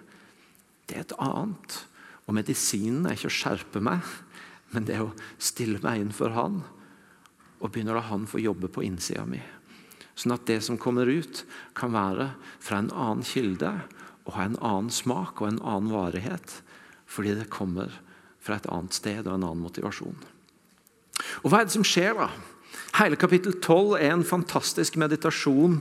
det 0.88 0.98
er 0.98 1.04
et 1.04 1.18
annet. 1.20 1.82
Og 2.26 2.38
medisinen 2.38 3.06
er 3.06 3.18
ikke 3.18 3.32
å 3.32 3.36
skjerpe 3.36 3.84
meg, 3.84 4.06
men 4.72 4.88
det 4.88 4.98
er 4.98 5.06
å 5.06 5.14
stille 5.38 5.82
meg 5.84 6.02
inn 6.02 6.16
for 6.16 6.34
Han 6.36 6.62
og 7.64 7.70
begynne 7.72 7.94
å 7.94 7.98
la 7.98 8.08
Han 8.10 8.26
få 8.30 8.42
jobbe 8.44 8.70
på 8.72 8.84
innsida 8.86 9.24
mi. 9.28 9.40
Sånn 10.16 10.36
at 10.36 10.46
det 10.48 10.62
som 10.64 10.80
kommer 10.80 11.10
ut, 11.12 11.44
kan 11.76 11.92
være 11.96 12.32
fra 12.64 12.80
en 12.80 12.92
annen 12.92 13.24
kilde 13.28 13.72
å 14.26 14.36
ha 14.36 14.48
en 14.48 14.58
annen 14.62 14.92
smak 14.94 15.42
og 15.42 15.52
en 15.52 15.62
annen 15.62 15.94
varighet, 15.94 16.60
fordi 17.06 17.36
det 17.38 17.52
kommer 17.54 17.94
fra 18.42 18.58
et 18.58 18.68
annet 18.72 18.96
sted 18.98 19.26
og 19.26 19.36
en 19.36 19.46
annen 19.46 19.64
motivasjon. 19.66 20.18
Og 21.44 21.50
Hva 21.50 21.62
er 21.62 21.70
det 21.70 21.76
som 21.76 21.86
skjer, 21.86 22.18
da? 22.18 22.30
Hele 23.00 23.20
kapittel 23.20 23.58
12 23.60 23.98
er 24.00 24.12
en 24.14 24.26
fantastisk 24.28 24.98
meditasjon 25.00 25.80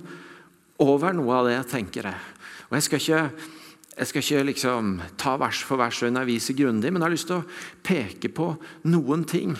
over 0.83 1.15
noe 1.15 1.37
av 1.37 1.49
det 1.49 1.57
jeg 1.57 1.71
tenker. 1.71 2.09
Jeg. 2.11 2.33
Og 2.69 2.77
Jeg 2.77 2.87
skal 2.87 3.03
ikke, 3.03 3.49
jeg 3.95 4.11
skal 4.11 4.25
ikke 4.25 4.47
liksom 4.51 4.95
ta 5.21 5.37
vers 5.41 5.63
for 5.67 5.81
vers 5.81 6.03
og 6.03 6.11
undervise 6.11 6.57
grundig, 6.59 6.93
men 6.93 7.01
jeg 7.01 7.07
har 7.07 7.15
lyst 7.15 7.31
til 7.31 7.41
å 7.43 7.49
peke 7.87 8.31
på 8.35 8.51
noen 8.91 9.25
ting 9.29 9.55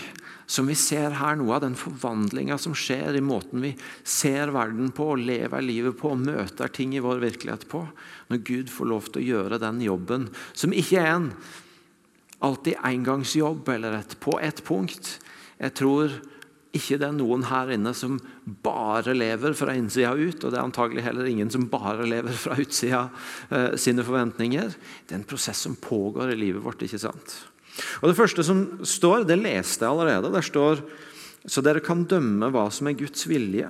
som 0.47 0.69
vi 0.69 0.77
ser 0.77 1.17
her, 1.19 1.39
noe 1.41 1.57
av 1.57 1.65
den 1.65 1.77
forvandlinga 1.79 2.59
som 2.61 2.77
skjer 2.77 3.17
i 3.17 3.25
måten 3.25 3.63
vi 3.65 3.73
ser 4.03 4.53
verden 4.55 4.91
på, 4.95 5.15
lever 5.17 5.65
livet 5.65 5.97
på 6.01 6.13
og 6.13 6.25
møter 6.27 6.73
ting 6.73 6.95
i 6.97 7.03
vår 7.05 7.23
virkelighet 7.25 7.67
på. 7.71 7.85
Når 8.29 8.43
Gud 8.45 8.73
får 8.73 8.91
lov 8.91 9.09
til 9.09 9.23
å 9.23 9.29
gjøre 9.31 9.63
den 9.63 9.81
jobben, 9.85 10.29
som 10.53 10.75
ikke 10.77 11.01
er 11.01 11.13
en 11.15 11.31
alltid 12.45 12.77
engangsjobb 12.85 13.69
eller 13.73 14.01
et 14.01 14.17
på 14.21 14.37
ett 14.43 14.61
punkt. 14.67 15.19
Jeg 15.57 15.77
tror 15.79 16.13
ikke 16.75 16.99
det 16.99 17.07
er 17.07 17.15
noen 17.15 17.47
her 17.47 17.71
inne 17.77 17.93
som 17.97 18.19
bare 18.67 19.15
lever 19.15 19.55
fra 19.57 19.77
innsida 19.79 20.11
ut, 20.19 20.43
og 20.43 20.51
det 20.51 20.59
er 20.59 20.65
antagelig 20.65 21.05
heller 21.07 21.29
ingen 21.31 21.53
som 21.53 21.69
bare 21.71 22.07
lever 22.09 22.35
fra 22.37 22.59
utsida 22.59 23.07
eh, 23.55 23.77
sine 23.81 24.05
forventninger. 24.05 24.75
Det 25.07 25.15
er 25.15 25.21
en 25.23 25.29
prosess 25.29 25.63
som 25.69 25.79
pågår 25.79 26.35
i 26.35 26.41
livet 26.41 26.65
vårt. 26.65 26.83
ikke 26.83 27.01
sant? 27.07 27.37
Og 28.02 28.09
Det 28.11 28.16
første 28.19 28.45
som 28.47 28.64
står, 28.87 29.26
det 29.28 29.40
leste 29.40 29.85
jeg 29.85 29.90
allerede. 29.90 30.33
Der 30.33 30.45
står 30.45 30.85
så 31.45 31.61
dere 31.61 31.83
kan 31.85 32.07
dømme 32.09 32.49
hva 32.52 32.71
som 32.73 32.88
er 32.88 32.97
Guds 32.97 33.26
vilje. 33.28 33.69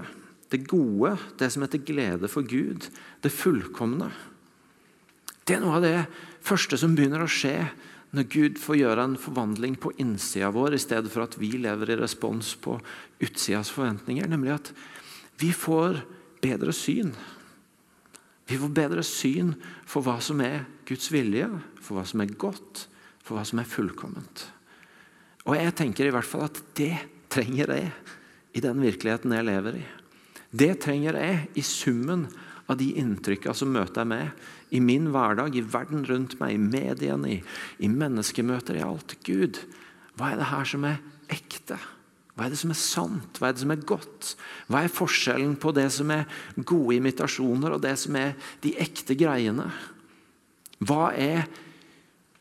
Det 0.53 0.63
gode, 0.71 1.17
det 1.41 1.51
som 1.51 1.65
er 1.65 1.73
til 1.73 1.83
glede 1.83 2.31
for 2.31 2.47
Gud. 2.47 2.87
Det 3.25 3.33
fullkomne. 3.35 4.13
Det 5.45 5.57
er 5.57 5.65
noe 5.65 5.81
av 5.81 5.85
det 5.85 5.97
første 6.45 6.79
som 6.81 6.95
begynner 6.95 7.25
å 7.25 7.31
skje 7.31 7.57
når 8.15 8.29
Gud 8.31 8.61
får 8.63 8.79
gjøre 8.79 9.05
en 9.09 9.17
forvandling 9.19 9.75
på 9.83 9.91
innsida 9.99 10.53
vår, 10.55 10.77
i 10.77 10.83
stedet 10.83 11.11
for 11.11 11.25
at 11.25 11.35
vi 11.41 11.51
lever 11.59 11.91
i 11.91 11.99
respons 11.99 12.53
på 12.63 12.77
utsidas 13.19 13.73
forventninger. 13.75 14.29
Nemlig 14.31 14.55
at 14.55 14.71
vi 15.43 15.51
får 15.51 15.99
bedre 16.45 16.71
syn. 16.77 17.11
Vi 18.47 18.61
får 18.61 18.71
bedre 18.77 19.03
syn 19.03 19.57
for 19.83 20.07
hva 20.07 20.21
som 20.23 20.39
er 20.47 20.63
Guds 20.87 21.11
vilje, 21.11 21.49
for 21.83 21.99
hva 21.99 22.07
som 22.07 22.23
er 22.23 22.37
godt, 22.39 22.87
for 23.25 23.39
hva 23.39 23.45
som 23.49 23.61
er 23.63 23.69
fullkomment. 23.69 24.47
Og 25.45 25.57
jeg 25.59 25.75
tenker 25.77 26.09
i 26.09 26.15
hvert 26.15 26.29
fall 26.29 26.47
at 26.47 26.61
det 26.79 26.95
trenger 27.33 27.73
jeg 27.75 27.93
i 28.55 28.63
den 28.65 28.81
virkeligheten 28.85 29.35
jeg 29.35 29.49
lever 29.49 29.81
i. 29.81 29.85
Det 30.55 30.75
trenger 30.85 31.19
jeg 31.19 31.41
i 31.59 31.65
summen 31.67 32.29
av 32.71 32.79
de 32.81 32.93
inntrykkene 33.01 33.57
som 33.59 33.73
møter 33.75 34.05
jeg 34.05 34.11
med 34.13 34.75
i 34.75 34.81
min 34.81 35.11
hverdag, 35.13 35.57
i 35.57 35.65
verden 35.65 36.05
rundt 36.09 36.39
meg, 36.41 36.55
i 36.55 36.61
mediene, 36.63 37.33
i, 37.37 37.41
i 37.85 37.91
menneskemøter, 37.91 38.79
i 38.79 38.87
alt. 38.87 39.17
Gud, 39.27 39.61
hva 40.19 40.33
er 40.33 40.41
det 40.41 40.49
her 40.53 40.71
som 40.71 40.87
er 40.89 41.03
ekte? 41.33 41.79
Hva 42.35 42.47
er 42.47 42.55
det 42.55 42.59
som 42.59 42.73
er 42.75 42.81
sant? 42.81 43.39
Hva 43.39 43.51
er 43.51 43.55
det 43.55 43.63
som 43.63 43.75
er 43.75 43.85
godt? 43.87 44.31
Hva 44.71 44.83
er 44.83 44.95
forskjellen 44.95 45.55
på 45.63 45.75
det 45.77 45.87
som 45.95 46.11
er 46.11 46.25
gode 46.57 46.97
imitasjoner, 46.97 47.77
og 47.77 47.85
det 47.85 47.95
som 48.01 48.17
er 48.19 48.35
de 48.65 48.75
ekte 48.83 49.15
greiene? 49.19 49.69
Hva 50.83 51.13
er 51.15 51.47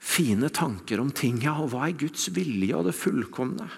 fine 0.04 0.50
tanker 0.54 1.00
om 1.00 1.12
tinga, 1.16 1.56
og 1.64 1.72
hva 1.72 1.88
er 1.88 1.98
Guds 2.04 2.28
vilje 2.36 2.76
og 2.76 2.90
det 2.90 2.96
fullkomne? 2.98 3.70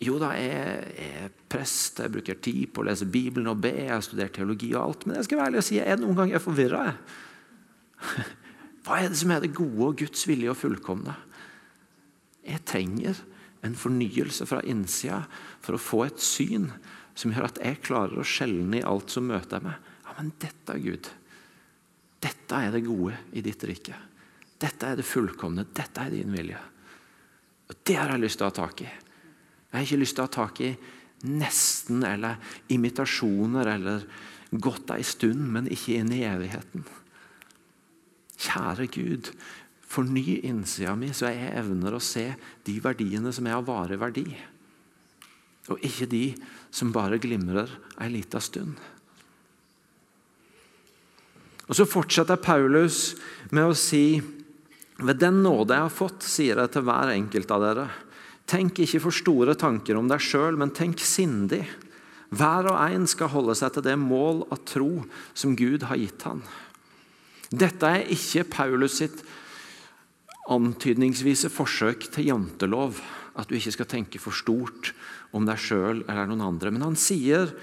Jo 0.00 0.16
da, 0.20 0.30
jeg 0.32 0.92
er 1.04 1.32
prest, 1.52 2.00
jeg 2.00 2.12
bruker 2.12 2.38
tid 2.40 2.70
på 2.72 2.80
å 2.80 2.86
lese 2.88 3.08
Bibelen 3.08 3.50
og 3.52 3.60
be, 3.60 3.72
jeg 3.82 3.92
har 3.92 4.04
studert 4.04 4.32
teologi 4.36 4.70
og 4.72 4.82
alt, 4.82 5.04
men 5.04 5.18
jeg 5.18 5.28
skal 5.28 5.40
være 5.40 5.50
ærlig 5.50 5.60
og 5.60 5.66
si, 5.66 5.76
jeg 5.76 5.92
er 5.92 6.00
noen 6.00 6.16
ganger 6.16 6.40
forvirra. 6.44 6.84
Hva 8.86 8.96
er 8.96 9.10
det 9.12 9.20
som 9.20 9.34
er 9.34 9.44
det 9.44 9.52
gode 9.56 9.90
og 9.90 10.00
Guds 10.00 10.24
vilje 10.28 10.52
og 10.52 10.56
fullkomne? 10.56 11.16
Jeg 12.48 12.64
trenger 12.68 13.20
en 13.66 13.76
fornyelse 13.76 14.46
fra 14.48 14.62
innsida 14.64 15.26
for 15.60 15.76
å 15.76 15.84
få 15.84 16.06
et 16.06 16.24
syn 16.24 16.70
som 17.12 17.34
gjør 17.34 17.50
at 17.50 17.60
jeg 17.60 17.82
klarer 17.84 18.22
å 18.22 18.24
skjelne 18.24 18.80
i 18.80 18.86
alt 18.86 19.12
som 19.12 19.28
møter 19.28 19.60
meg. 19.64 19.76
Ja, 20.06 20.16
men 20.16 20.32
dette 20.40 20.78
Gud. 20.80 21.10
Dette 22.20 22.62
er 22.66 22.74
det 22.74 22.84
gode 22.84 23.16
i 23.32 23.42
ditt 23.44 23.64
rike. 23.68 23.96
Dette 24.60 24.88
er 24.90 25.00
det 25.00 25.08
fullkomne. 25.08 25.64
Dette 25.72 26.04
er 26.04 26.12
din 26.12 26.34
vilje. 26.34 26.60
Og 27.70 27.78
Det 27.86 27.96
har 27.96 28.12
jeg 28.12 28.24
lyst 28.24 28.40
til 28.40 28.48
å 28.48 28.50
ha 28.50 28.56
tak 28.56 28.82
i. 28.84 28.88
Jeg 29.70 29.76
har 29.76 29.86
ikke 29.86 30.00
lyst 30.00 30.16
til 30.18 30.24
å 30.24 30.28
ha 30.28 30.34
tak 30.34 30.60
i 30.66 30.70
nesten 31.30 32.04
eller 32.04 32.40
imitasjoner 32.72 33.70
eller 33.76 34.06
godt 34.50 34.90
ei 34.96 35.04
stund, 35.06 35.42
men 35.54 35.70
ikke 35.70 36.00
inn 36.00 36.12
i 36.12 36.24
evigheten. 36.26 36.84
Kjære 38.40 38.88
Gud, 38.90 39.30
forny 39.86 40.40
innsida 40.48 40.96
mi, 40.98 41.12
så 41.14 41.30
jeg 41.30 41.52
evner 41.60 41.94
å 41.94 42.02
se 42.02 42.26
de 42.66 42.78
verdiene 42.82 43.32
som 43.36 43.46
er 43.46 43.58
av 43.58 43.68
varig 43.68 44.00
verdi. 44.00 44.26
Og 45.70 45.84
ikke 45.86 46.08
de 46.10 46.24
som 46.74 46.90
bare 46.94 47.20
glimrer 47.22 47.70
ei 48.00 48.10
lita 48.10 48.40
stund. 48.42 48.74
Og 51.70 51.76
Så 51.78 51.86
fortsetter 51.86 52.40
Paulus 52.42 53.14
med 53.54 53.70
å 53.70 53.78
si 53.78 54.20
ved 55.00 55.20
den 55.22 55.38
nåde 55.44 55.76
jeg 55.76 55.86
har 55.86 55.94
fått, 55.94 56.26
sier 56.26 56.58
jeg 56.58 56.72
til 56.74 56.84
hver 56.84 57.14
enkelt 57.14 57.52
av 57.54 57.62
dere 57.64 57.90
Tenk 58.50 58.80
ikke 58.82 58.98
for 59.04 59.14
store 59.14 59.54
tanker 59.54 59.94
om 59.94 60.08
deg 60.10 60.18
sjøl, 60.18 60.56
men 60.58 60.72
tenk 60.74 60.98
sindig. 61.06 61.62
Hver 62.34 62.66
og 62.72 62.80
en 62.82 63.04
skal 63.06 63.30
holde 63.30 63.54
seg 63.54 63.76
til 63.76 63.84
det 63.86 63.94
mål 63.94 64.42
av 64.50 64.64
tro 64.66 65.04
som 65.38 65.54
Gud 65.54 65.84
har 65.86 66.00
gitt 66.00 66.24
han. 66.26 66.42
Dette 67.50 67.86
er 67.86 68.10
ikke 68.10 68.48
Paulus 68.50 68.98
sitt 68.98 69.22
antydningsvise 70.50 71.50
forsøk 71.54 72.08
til 72.10 72.32
jantelov. 72.32 72.98
At 73.38 73.46
du 73.46 73.54
ikke 73.54 73.76
skal 73.76 73.90
tenke 73.94 74.18
for 74.18 74.34
stort 74.34 74.90
om 75.30 75.46
deg 75.46 75.62
sjøl 75.62 76.02
eller 76.08 76.26
noen 76.26 76.48
andre. 76.48 76.74
Men 76.74 76.88
han 76.88 76.98
sier 76.98 77.54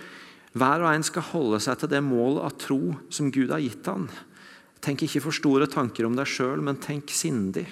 hver 0.58 0.84
og 0.84 0.92
en 0.92 1.06
skal 1.06 1.26
holde 1.32 1.60
seg 1.64 1.80
til 1.82 1.92
det 1.92 2.04
mål 2.06 2.42
av 2.46 2.56
tro 2.62 2.82
som 3.14 3.32
Gud 3.34 3.54
har 3.54 3.64
gitt 3.64 3.88
han. 3.90 4.08
Tenk 4.84 5.06
ikke 5.08 5.24
for 5.24 5.36
store 5.36 5.68
tanker 5.72 6.08
om 6.08 6.16
deg 6.18 6.30
sjøl, 6.30 6.62
men 6.64 6.80
tenk 6.82 7.12
sindig. 7.14 7.66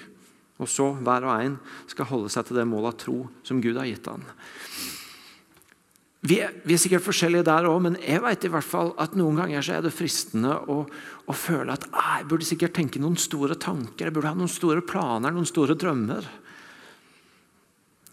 Og 0.61 0.69
så 0.71 0.91
hver 1.03 1.25
og 1.27 1.35
en 1.35 1.55
skal 1.91 2.07
holde 2.09 2.31
seg 2.31 2.47
til 2.47 2.59
det 2.59 2.67
målet 2.69 2.93
av 2.93 2.99
tro 3.01 3.17
som 3.45 3.59
Gud 3.63 3.79
har 3.79 3.89
gitt 3.89 4.07
han. 4.07 4.23
Vi 6.25 6.39
er, 6.41 6.55
vi 6.65 6.73
er 6.73 6.81
sikkert 6.81 7.05
forskjellige 7.05 7.45
der 7.45 7.67
òg, 7.69 7.77
men 7.85 7.97
jeg 8.01 8.23
vet 8.23 8.47
i 8.47 8.49
hvert 8.49 8.65
fall 8.65 8.95
at 9.01 9.13
noen 9.19 9.37
ganger 9.37 9.65
så 9.65 9.75
er 9.75 9.83
det 9.85 9.93
fristende 9.93 10.55
å, 10.73 10.79
å 11.29 11.35
føle 11.37 11.75
at 11.75 11.85
jeg 11.85 12.25
burde 12.31 12.47
sikkert 12.47 12.73
tenke 12.79 13.01
noen 13.03 13.19
store 13.19 13.57
tanker, 13.61 14.07
jeg 14.07 14.15
burde 14.15 14.31
ha 14.31 14.39
noen 14.39 14.49
store 14.49 14.81
planer, 14.81 15.35
noen 15.35 15.45
store 15.45 15.75
drømmer. 15.77 16.25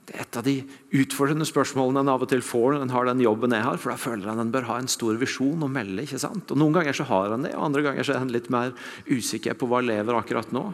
Det 0.02 0.16
er 0.16 0.24
et 0.24 0.36
av 0.38 0.42
de 0.46 0.54
utfordrende 0.98 1.46
spørsmålene 1.46 2.02
en 2.02 2.10
av 2.10 2.24
og 2.24 2.30
til 2.32 2.42
får 2.42 2.74
når 2.74 2.84
en 2.84 2.94
har 2.94 3.06
den 3.06 3.22
jobben 3.22 3.54
jeg 3.54 3.62
har. 3.62 3.78
For 3.78 3.92
da 3.92 4.00
føler 4.00 4.32
en 4.32 4.42
en 4.42 4.50
bør 4.54 4.66
ha 4.66 4.78
en 4.82 4.90
stor 4.90 5.18
visjon 5.20 5.62
og 5.62 5.70
melde. 5.70 6.02
ikke 6.02 6.18
sant? 6.18 6.50
Og 6.50 6.58
Noen 6.58 6.74
ganger 6.74 6.96
så 6.98 7.06
har 7.06 7.34
en 7.34 7.46
det, 7.46 7.54
og 7.54 7.68
andre 7.68 7.84
ganger 7.86 8.08
så 8.08 8.16
er 8.16 8.24
en 8.24 8.34
litt 8.34 8.50
mer 8.50 8.74
usikker 9.06 9.54
på 9.58 9.68
hva 9.70 9.82
lever 9.84 10.18
akkurat 10.18 10.50
nå. 10.54 10.64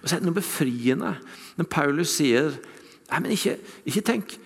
Og 0.00 0.06
så 0.06 0.16
er 0.16 0.22
det 0.22 0.30
noe 0.30 0.40
befriende 0.40 1.12
når 1.58 1.68
Paulus 1.68 2.16
sier 2.16 2.54
nei, 3.10 3.20
men 3.20 3.34
ikke, 3.36 3.58
ikke 3.88 4.06
tenk 4.08 4.38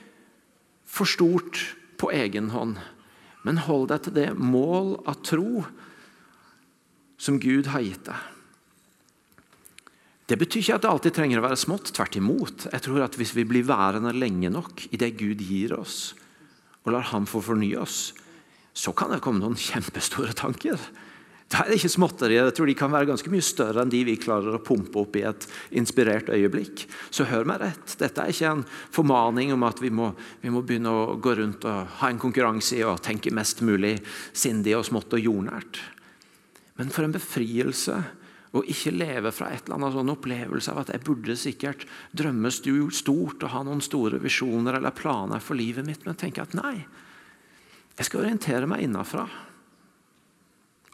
for 0.90 1.08
stort 1.08 1.62
på 2.02 2.10
egen 2.12 2.50
hånd, 2.50 2.76
men 3.46 3.62
hold 3.62 3.88
deg 3.92 4.04
til 4.04 4.16
det 4.18 4.28
mål 4.34 4.96
av 5.06 5.22
tro 5.22 5.62
som 7.22 7.38
Gud 7.42 7.70
har 7.70 7.84
gitt 7.86 8.08
deg. 8.10 8.31
Det 10.32 10.38
betyr 10.40 10.62
ikke 10.62 10.76
at 10.78 10.84
det 10.86 10.88
alltid 10.88 11.12
trenger 11.12 11.42
å 11.42 11.44
være 11.44 11.60
smått. 11.60 11.90
Tvert 11.92 12.14
imot. 12.16 12.62
Jeg 12.72 12.84
tror 12.86 13.02
at 13.04 13.16
Hvis 13.20 13.34
vi 13.36 13.44
blir 13.44 13.66
værende 13.68 14.14
lenge 14.16 14.48
nok 14.48 14.86
i 14.88 14.96
det 14.96 15.10
Gud 15.20 15.42
gir 15.44 15.74
oss, 15.76 16.14
og 16.86 16.94
lar 16.94 17.04
Ham 17.10 17.26
få 17.28 17.42
fornye 17.44 17.76
oss, 17.82 18.14
så 18.72 18.94
kan 18.96 19.12
det 19.12 19.20
komme 19.20 19.42
noen 19.42 19.58
kjempestore 19.60 20.32
tanker. 20.32 20.80
Da 21.52 21.60
er 21.60 21.68
det 21.68 21.82
ikke 21.82 21.92
småtterier. 21.92 22.46
Jeg 22.48 22.56
tror 22.56 22.70
de 22.70 22.76
kan 22.80 22.94
være 22.94 23.10
ganske 23.10 23.28
mye 23.28 23.44
større 23.44 23.82
enn 23.84 23.92
de 23.92 24.00
vi 24.08 24.14
klarer 24.16 24.56
å 24.56 24.62
pumpe 24.64 25.02
opp 25.02 25.18
i 25.20 25.26
et 25.28 25.44
inspirert 25.76 26.32
øyeblikk. 26.32 26.86
Så 27.12 27.28
hør 27.28 27.44
meg 27.52 27.60
rett. 27.60 27.92
Dette 28.00 28.24
er 28.24 28.32
ikke 28.32 28.54
en 28.54 28.64
formaning 28.96 29.52
om 29.52 29.68
at 29.68 29.84
vi 29.84 29.92
må, 29.92 30.14
vi 30.40 30.54
må 30.54 30.64
begynne 30.64 30.96
å 30.96 31.18
gå 31.20 31.36
rundt 31.42 31.68
og 31.68 31.92
ha 32.00 32.08
en 32.08 32.22
konkurranse 32.22 32.80
i 32.80 32.86
å 32.88 32.96
tenke 32.96 33.34
mest 33.36 33.60
mulig 33.60 33.98
sindig 34.32 34.78
og 34.78 34.88
smått 34.88 35.12
og 35.12 35.28
jordnært. 35.28 35.82
Men 36.80 36.88
for 36.88 37.04
en 37.04 37.12
befrielse 37.12 38.00
og 38.52 38.68
ikke 38.68 38.92
leve 38.92 39.32
fra 39.32 39.48
et 39.48 39.64
eller 39.64 39.78
annet 39.78 39.94
sånn 39.94 40.12
opplevelse 40.12 40.72
av 40.72 40.82
at 40.82 40.90
jeg 40.92 41.04
burde 41.06 41.36
sikkert 41.40 41.86
drømme 42.12 42.50
stort 42.52 43.46
og 43.46 43.52
ha 43.54 43.62
noen 43.64 43.80
store 43.84 44.20
visjoner 44.20 44.76
eller 44.76 44.92
planer 44.96 45.40
for 45.40 45.56
livet 45.56 45.86
mitt, 45.88 46.04
men 46.04 46.18
tenke 46.20 46.44
at 46.44 46.56
nei, 46.58 46.82
jeg 47.96 48.08
skal 48.08 48.24
orientere 48.24 48.68
meg 48.68 48.84
innafra. 48.84 49.24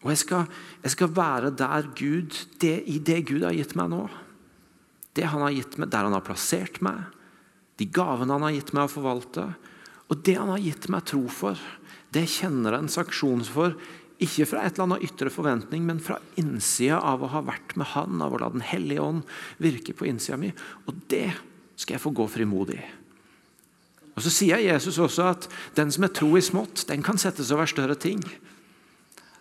Og 0.05 0.13
jeg 0.13 0.23
skal, 0.23 0.47
jeg 0.85 0.95
skal 0.95 1.15
være 1.15 1.51
der 1.59 1.91
Gud, 1.99 2.37
det, 2.63 2.77
i 2.87 2.99
det 3.03 3.25
Gud 3.31 3.43
har 3.47 3.57
gitt 3.57 3.75
meg 3.79 3.91
nå. 3.91 4.05
Det 5.19 5.27
han 5.27 5.43
har 5.43 5.55
gitt 5.55 5.79
meg, 5.79 5.91
Der 5.91 6.07
han 6.07 6.15
har 6.15 6.27
plassert 6.27 6.79
meg, 6.85 7.11
de 7.79 7.87
gavene 7.87 8.35
han 8.35 8.47
har 8.47 8.55
gitt 8.55 8.73
meg 8.75 8.87
å 8.87 8.93
forvalte. 8.93 9.49
Og 10.11 10.23
det 10.27 10.37
han 10.39 10.51
har 10.51 10.63
gitt 10.63 10.89
meg 10.91 11.07
tro 11.11 11.25
for, 11.31 11.59
det 12.15 12.29
kjenner 12.31 12.79
en 12.79 12.91
saksjon 12.91 13.43
for 13.47 13.75
ikke 14.19 14.49
fra 14.51 14.65
et 14.67 14.75
eller 14.75 14.89
annet 14.89 15.05
ytre 15.07 15.31
forventning, 15.31 15.85
men 15.87 16.01
fra 16.03 16.19
innsida 16.41 16.99
av 17.07 17.23
å 17.23 17.31
ha 17.31 17.43
vært 17.47 17.77
med 17.79 17.93
Han, 17.95 18.23
av 18.23 18.35
å 18.35 18.41
la 18.43 18.49
Den 18.51 18.67
hellige 18.67 19.05
ånd 19.05 19.23
virke 19.63 19.95
på 19.95 20.09
innsida 20.11 20.39
mi. 20.41 20.51
Og 20.87 21.05
det 21.11 21.31
skal 21.79 21.95
jeg 21.95 22.03
få 22.03 22.15
gå 22.15 22.27
frimodig. 22.27 22.81
i. 22.83 22.89
Og 24.19 24.23
Så 24.23 24.33
sier 24.35 24.59
Jesus 24.59 24.99
også 24.99 25.29
at 25.31 25.45
den 25.79 25.93
som 25.95 26.03
er 26.03 26.11
tro 26.11 26.33
i 26.35 26.43
smått, 26.43 26.89
den 26.89 27.05
kan 27.07 27.19
settes 27.19 27.53
over 27.55 27.71
større 27.71 27.95
ting. 27.95 28.19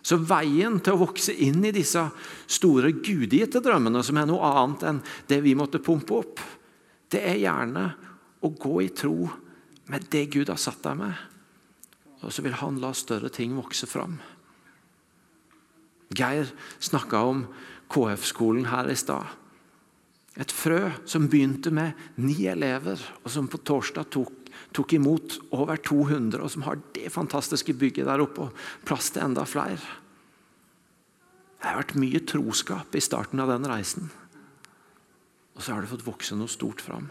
Så 0.06 0.20
veien 0.22 0.78
til 0.78 0.94
å 0.94 1.00
vokse 1.02 1.34
inn 1.34 1.64
i 1.66 1.74
disse 1.74 2.04
store 2.46 2.92
gudgitte 2.94 3.58
drømmene, 3.58 4.04
som 4.06 4.16
er 4.16 4.28
noe 4.30 4.46
annet 4.46 4.86
enn 4.86 5.02
det 5.26 5.40
vi 5.42 5.56
måtte 5.58 5.82
pumpe 5.82 6.14
opp, 6.14 6.38
det 7.10 7.24
er 7.26 7.42
gjerne 7.42 7.88
å 8.46 8.52
gå 8.54 8.76
i 8.84 8.92
tro 8.94 9.26
med 9.90 10.06
det 10.12 10.28
Gud 10.30 10.52
har 10.52 10.60
satt 10.62 10.84
deg 10.86 11.00
med. 11.02 11.26
Og 12.22 12.30
så 12.30 12.46
vil 12.46 12.54
han 12.60 12.78
la 12.78 12.92
større 12.94 13.32
ting 13.34 13.58
vokse 13.58 13.90
fram. 13.90 14.20
Geir 16.14 16.48
snakka 16.80 17.20
om 17.28 17.44
KF-skolen 17.92 18.68
her 18.70 18.88
i 18.90 18.96
stad. 18.96 19.26
Et 20.38 20.52
frø 20.54 20.92
som 21.08 21.26
begynte 21.30 21.72
med 21.74 21.98
ni 22.20 22.46
elever, 22.46 23.00
og 23.24 23.32
som 23.32 23.48
på 23.50 23.58
torsdag 23.66 24.06
tok, 24.14 24.32
tok, 24.76 24.94
imot 24.94 25.38
over 25.56 25.80
200, 25.82 26.38
og 26.38 26.52
som 26.52 26.64
har 26.68 26.78
det 26.94 27.10
fantastiske 27.12 27.74
bygget 27.74 28.06
der 28.06 28.22
oppe 28.22 28.46
og 28.46 28.68
plass 28.86 29.10
til 29.10 29.26
enda 29.26 29.44
flere. 29.48 29.82
Det 31.58 31.66
har 31.66 31.80
vært 31.80 31.98
mye 31.98 32.22
troskap 32.22 32.94
i 32.94 33.02
starten 33.02 33.42
av 33.42 33.50
den 33.50 33.66
reisen. 33.66 34.10
og 35.58 35.64
så 35.64 35.74
har 35.74 35.82
det 35.82 35.90
fått 35.90 36.06
vokse 36.06 36.36
noe 36.38 36.46
stort 36.46 36.78
fram. 36.78 37.08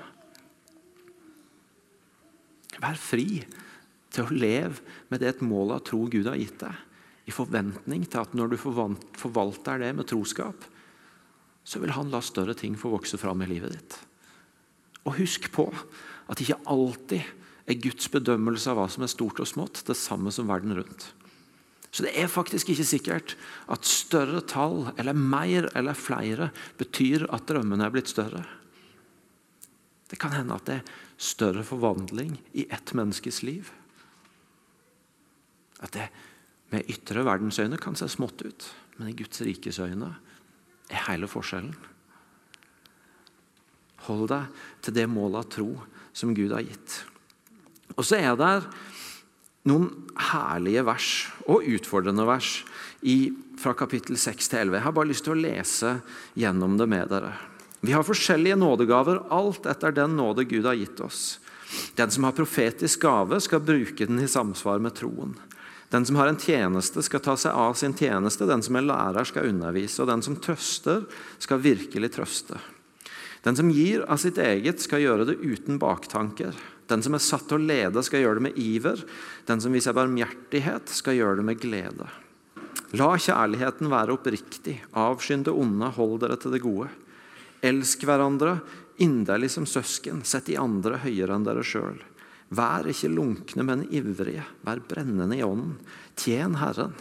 Vær 2.79 2.95
fri 2.95 3.41
til 4.15 4.23
å 4.23 4.31
leve 4.31 4.79
med 5.11 5.19
det 5.19 5.33
et 5.33 5.41
mål 5.43 5.73
av 5.75 5.81
tro 5.83 6.05
Gud 6.07 6.29
har 6.29 6.39
gitt 6.39 6.61
deg, 6.61 6.86
i 7.27 7.35
forventning 7.35 8.05
til 8.07 8.23
at 8.23 8.35
når 8.37 8.53
du 8.53 8.57
forvalter 8.57 9.81
det 9.83 9.91
med 9.97 10.07
troskap, 10.07 10.67
så 11.67 11.81
vil 11.83 11.91
han 11.91 12.11
la 12.11 12.21
større 12.23 12.55
ting 12.55 12.77
få 12.79 12.93
vokse 12.93 13.19
fram 13.19 13.43
i 13.43 13.49
livet 13.49 13.75
ditt. 13.75 13.97
Og 15.03 15.17
husk 15.19 15.49
på 15.51 15.67
at 16.31 16.39
ikke 16.43 16.59
alltid 16.67 17.23
er 17.67 17.81
Guds 17.83 18.07
bedømmelse 18.11 18.71
av 18.71 18.79
hva 18.79 18.87
som 18.91 19.03
er 19.03 19.11
stort 19.11 19.41
og 19.43 19.49
smått, 19.49 19.83
det 19.87 19.97
samme 19.99 20.31
som 20.31 20.47
verden 20.47 20.75
rundt. 20.77 21.09
Så 21.91 22.05
det 22.05 22.13
er 22.19 22.31
faktisk 22.31 22.71
ikke 22.71 22.87
sikkert 22.87 23.35
at 23.71 23.87
større 23.87 24.43
tall, 24.47 24.85
eller 24.99 25.17
mer 25.17 25.67
eller 25.75 25.97
flere, 25.97 26.51
betyr 26.79 27.25
at 27.33 27.47
drømmene 27.49 27.87
er 27.87 27.93
blitt 27.95 28.11
større. 28.11 28.43
Det 30.07 30.19
kan 30.21 30.35
hende 30.35 30.55
at 30.55 30.67
det 30.67 30.79
er 30.79 30.95
større 31.19 31.65
forvandling 31.67 32.37
i 32.55 32.67
ett 32.71 32.93
menneskes 32.95 33.41
liv. 33.43 33.71
At 35.83 35.95
det 35.95 36.07
med 36.73 36.89
ytre 36.91 37.23
verdensøyne 37.27 37.79
kan 37.81 37.95
se 37.95 38.09
smått 38.11 38.43
ut, 38.43 38.65
men 38.97 39.11
i 39.11 39.15
Guds 39.17 39.41
rikes 39.45 39.79
øyne 39.79 40.11
er 40.91 41.05
hele 41.07 41.29
forskjellen. 41.29 41.75
Hold 44.07 44.27
deg 44.31 44.59
til 44.85 44.95
det 44.95 45.07
målet 45.11 45.43
av 45.43 45.51
tro 45.51 45.69
som 46.15 46.35
Gud 46.35 46.53
har 46.55 46.65
gitt. 46.65 47.01
Og 47.97 48.05
så 48.05 48.19
er 48.19 48.37
det 48.39 48.51
noen 49.67 49.89
herlige 50.29 50.83
vers 50.87 51.09
og 51.47 51.65
utfordrende 51.67 52.25
vers 52.27 52.61
i, 53.01 53.33
fra 53.59 53.73
kapittel 53.77 54.17
6 54.19 54.51
til 54.51 54.61
11. 54.67 54.77
Jeg 54.77 54.85
har 54.85 54.95
bare 54.95 55.11
lyst 55.11 55.25
til 55.27 55.35
å 55.35 55.41
lese 55.41 55.97
gjennom 56.39 56.77
det 56.79 56.87
med 56.89 57.11
dere. 57.11 57.33
Vi 57.81 57.93
har 57.93 58.05
forskjellige 58.05 58.57
nådegaver, 58.57 59.21
alt 59.33 59.67
etter 59.69 59.93
den 59.93 60.15
nåde 60.17 60.47
Gud 60.49 60.65
har 60.65 60.77
gitt 60.77 61.01
oss. 61.03 61.37
Den 61.97 62.11
som 62.13 62.25
har 62.25 62.35
profetisk 62.37 63.03
gave, 63.03 63.39
skal 63.43 63.63
bruke 63.65 64.07
den 64.07 64.21
i 64.23 64.29
samsvar 64.29 64.81
med 64.81 64.95
troen. 64.97 65.35
Den 65.89 66.05
som 66.05 66.17
har 66.19 66.27
en 66.27 66.39
tjeneste, 66.39 67.03
skal 67.03 67.23
ta 67.23 67.37
seg 67.39 67.55
av 67.55 67.77
sin 67.79 67.93
tjeneste. 67.95 68.47
Den 68.47 68.63
som 68.65 68.75
er 68.75 68.87
lærer, 68.89 69.27
skal 69.27 69.47
undervise. 69.47 70.01
Og 70.03 70.09
den 70.09 70.23
som 70.25 70.35
trøster, 70.43 71.05
skal 71.39 71.63
virkelig 71.63 72.11
trøste. 72.17 72.59
Den 73.45 73.55
som 73.55 73.71
gir 73.71 74.03
av 74.11 74.19
sitt 74.19 74.39
eget, 74.41 74.81
skal 74.83 75.05
gjøre 75.05 75.29
det 75.29 75.37
uten 75.39 75.79
baktanker. 75.79 76.57
Den 76.91 77.03
som 77.03 77.15
er 77.15 77.23
satt 77.23 77.47
til 77.47 77.59
å 77.59 77.67
lede, 77.69 78.03
skal 78.03 78.23
gjøre 78.23 78.41
det 78.41 78.47
med 78.49 78.59
iver. 78.59 79.03
Den 79.47 79.63
som 79.63 79.75
viser 79.75 79.95
barmhjertighet, 79.95 80.91
skal 80.91 81.15
gjøre 81.15 81.39
det 81.39 81.47
med 81.47 81.61
glede. 81.63 82.09
La 82.99 83.13
kjærligheten 83.19 83.91
være 83.91 84.15
oppriktig. 84.15 84.77
Avskynd 84.95 85.47
det 85.47 85.55
onde, 85.55 85.91
hold 85.95 86.19
dere 86.23 86.37
til 86.39 86.55
det 86.55 86.63
gode. 86.63 86.91
Elsk 87.63 88.03
hverandre 88.07 88.59
inderlig 89.03 89.51
som 89.55 89.65
søsken. 89.67 90.23
Sett 90.27 90.47
de 90.51 90.59
andre 90.59 90.99
høyere 91.03 91.35
enn 91.35 91.47
dere 91.47 91.63
sjøl. 91.67 91.99
Vær 92.47 92.87
ikke 92.87 93.11
lunkne, 93.11 93.65
men 93.67 93.85
ivrige. 93.91 94.45
Vær 94.63 94.79
brennende 94.87 95.35
i 95.35 95.43
ånden. 95.43 95.75
Tjen 96.15 96.55
Herren. 96.61 96.95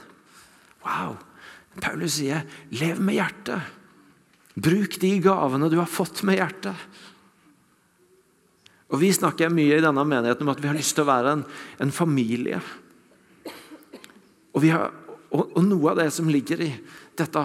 Wow! 0.82 1.16
Paulus 1.76 2.16
sier, 2.16 2.46
'Lev 2.72 3.00
med 3.00 3.18
hjertet'. 3.18 3.74
Bruk 4.56 4.96
de 5.00 5.10
gavene 5.20 5.68
du 5.68 5.76
har 5.76 5.90
fått 5.90 6.22
med 6.24 6.38
hjertet. 6.38 6.74
Og 8.88 9.00
Vi 9.02 9.10
snakker 9.12 9.52
mye 9.52 9.76
i 9.76 9.84
denne 9.84 10.04
menigheten 10.06 10.46
om 10.46 10.52
at 10.54 10.62
vi 10.62 10.68
har 10.70 10.76
lyst 10.78 10.94
til 10.96 11.04
å 11.04 11.10
være 11.10 11.32
en, 11.36 11.42
en 11.82 11.92
familie. 11.92 12.60
Og, 14.54 14.64
har, 14.64 14.94
og, 15.30 15.50
og, 15.50 15.62
noe 15.66 15.90
av 15.92 15.98
det 16.00 16.08
som 16.14 16.30
ligger 16.30 16.62
i 16.64 16.70
dette 17.18 17.42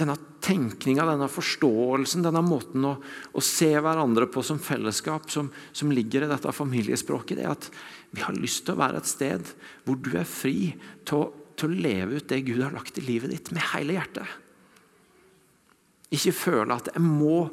denne 0.00 0.16
tenkninga, 0.44 1.04
denne 1.08 1.28
forståelsen, 1.30 2.24
denne 2.24 2.42
måten 2.44 2.86
å, 2.88 2.94
å, 3.32 3.42
se 3.44 3.70
hverandre 3.76 4.28
på 4.32 4.42
som 4.46 4.60
fellesskap, 4.62 5.28
som, 5.32 5.50
som, 5.72 5.92
ligger 5.92 6.24
i 6.24 6.30
dette 6.30 6.54
familiespråket, 6.56 7.38
det 7.38 7.46
er 7.46 7.52
at 7.54 7.68
vi 8.10 8.24
har 8.24 8.36
lyst 8.36 8.64
til 8.66 8.76
å 8.76 8.80
være 8.80 9.02
et 9.02 9.10
sted 9.10 9.52
hvor 9.84 10.00
du 10.00 10.12
er 10.18 10.28
fri 10.28 10.72
til 11.08 11.18
å, 11.18 11.26
til 11.60 11.70
å 11.72 11.82
leve 11.88 12.20
ut 12.20 12.30
det 12.30 12.42
Gud 12.48 12.62
har 12.64 12.74
lagt 12.74 12.98
i 12.98 13.04
livet 13.04 13.34
ditt, 13.34 13.52
med 13.54 13.68
hele 13.74 13.98
hjertet. 13.98 14.38
Ikke 16.10 16.34
føle 16.34 16.78
at 16.80 16.90
jeg 16.90 17.04
må, 17.04 17.44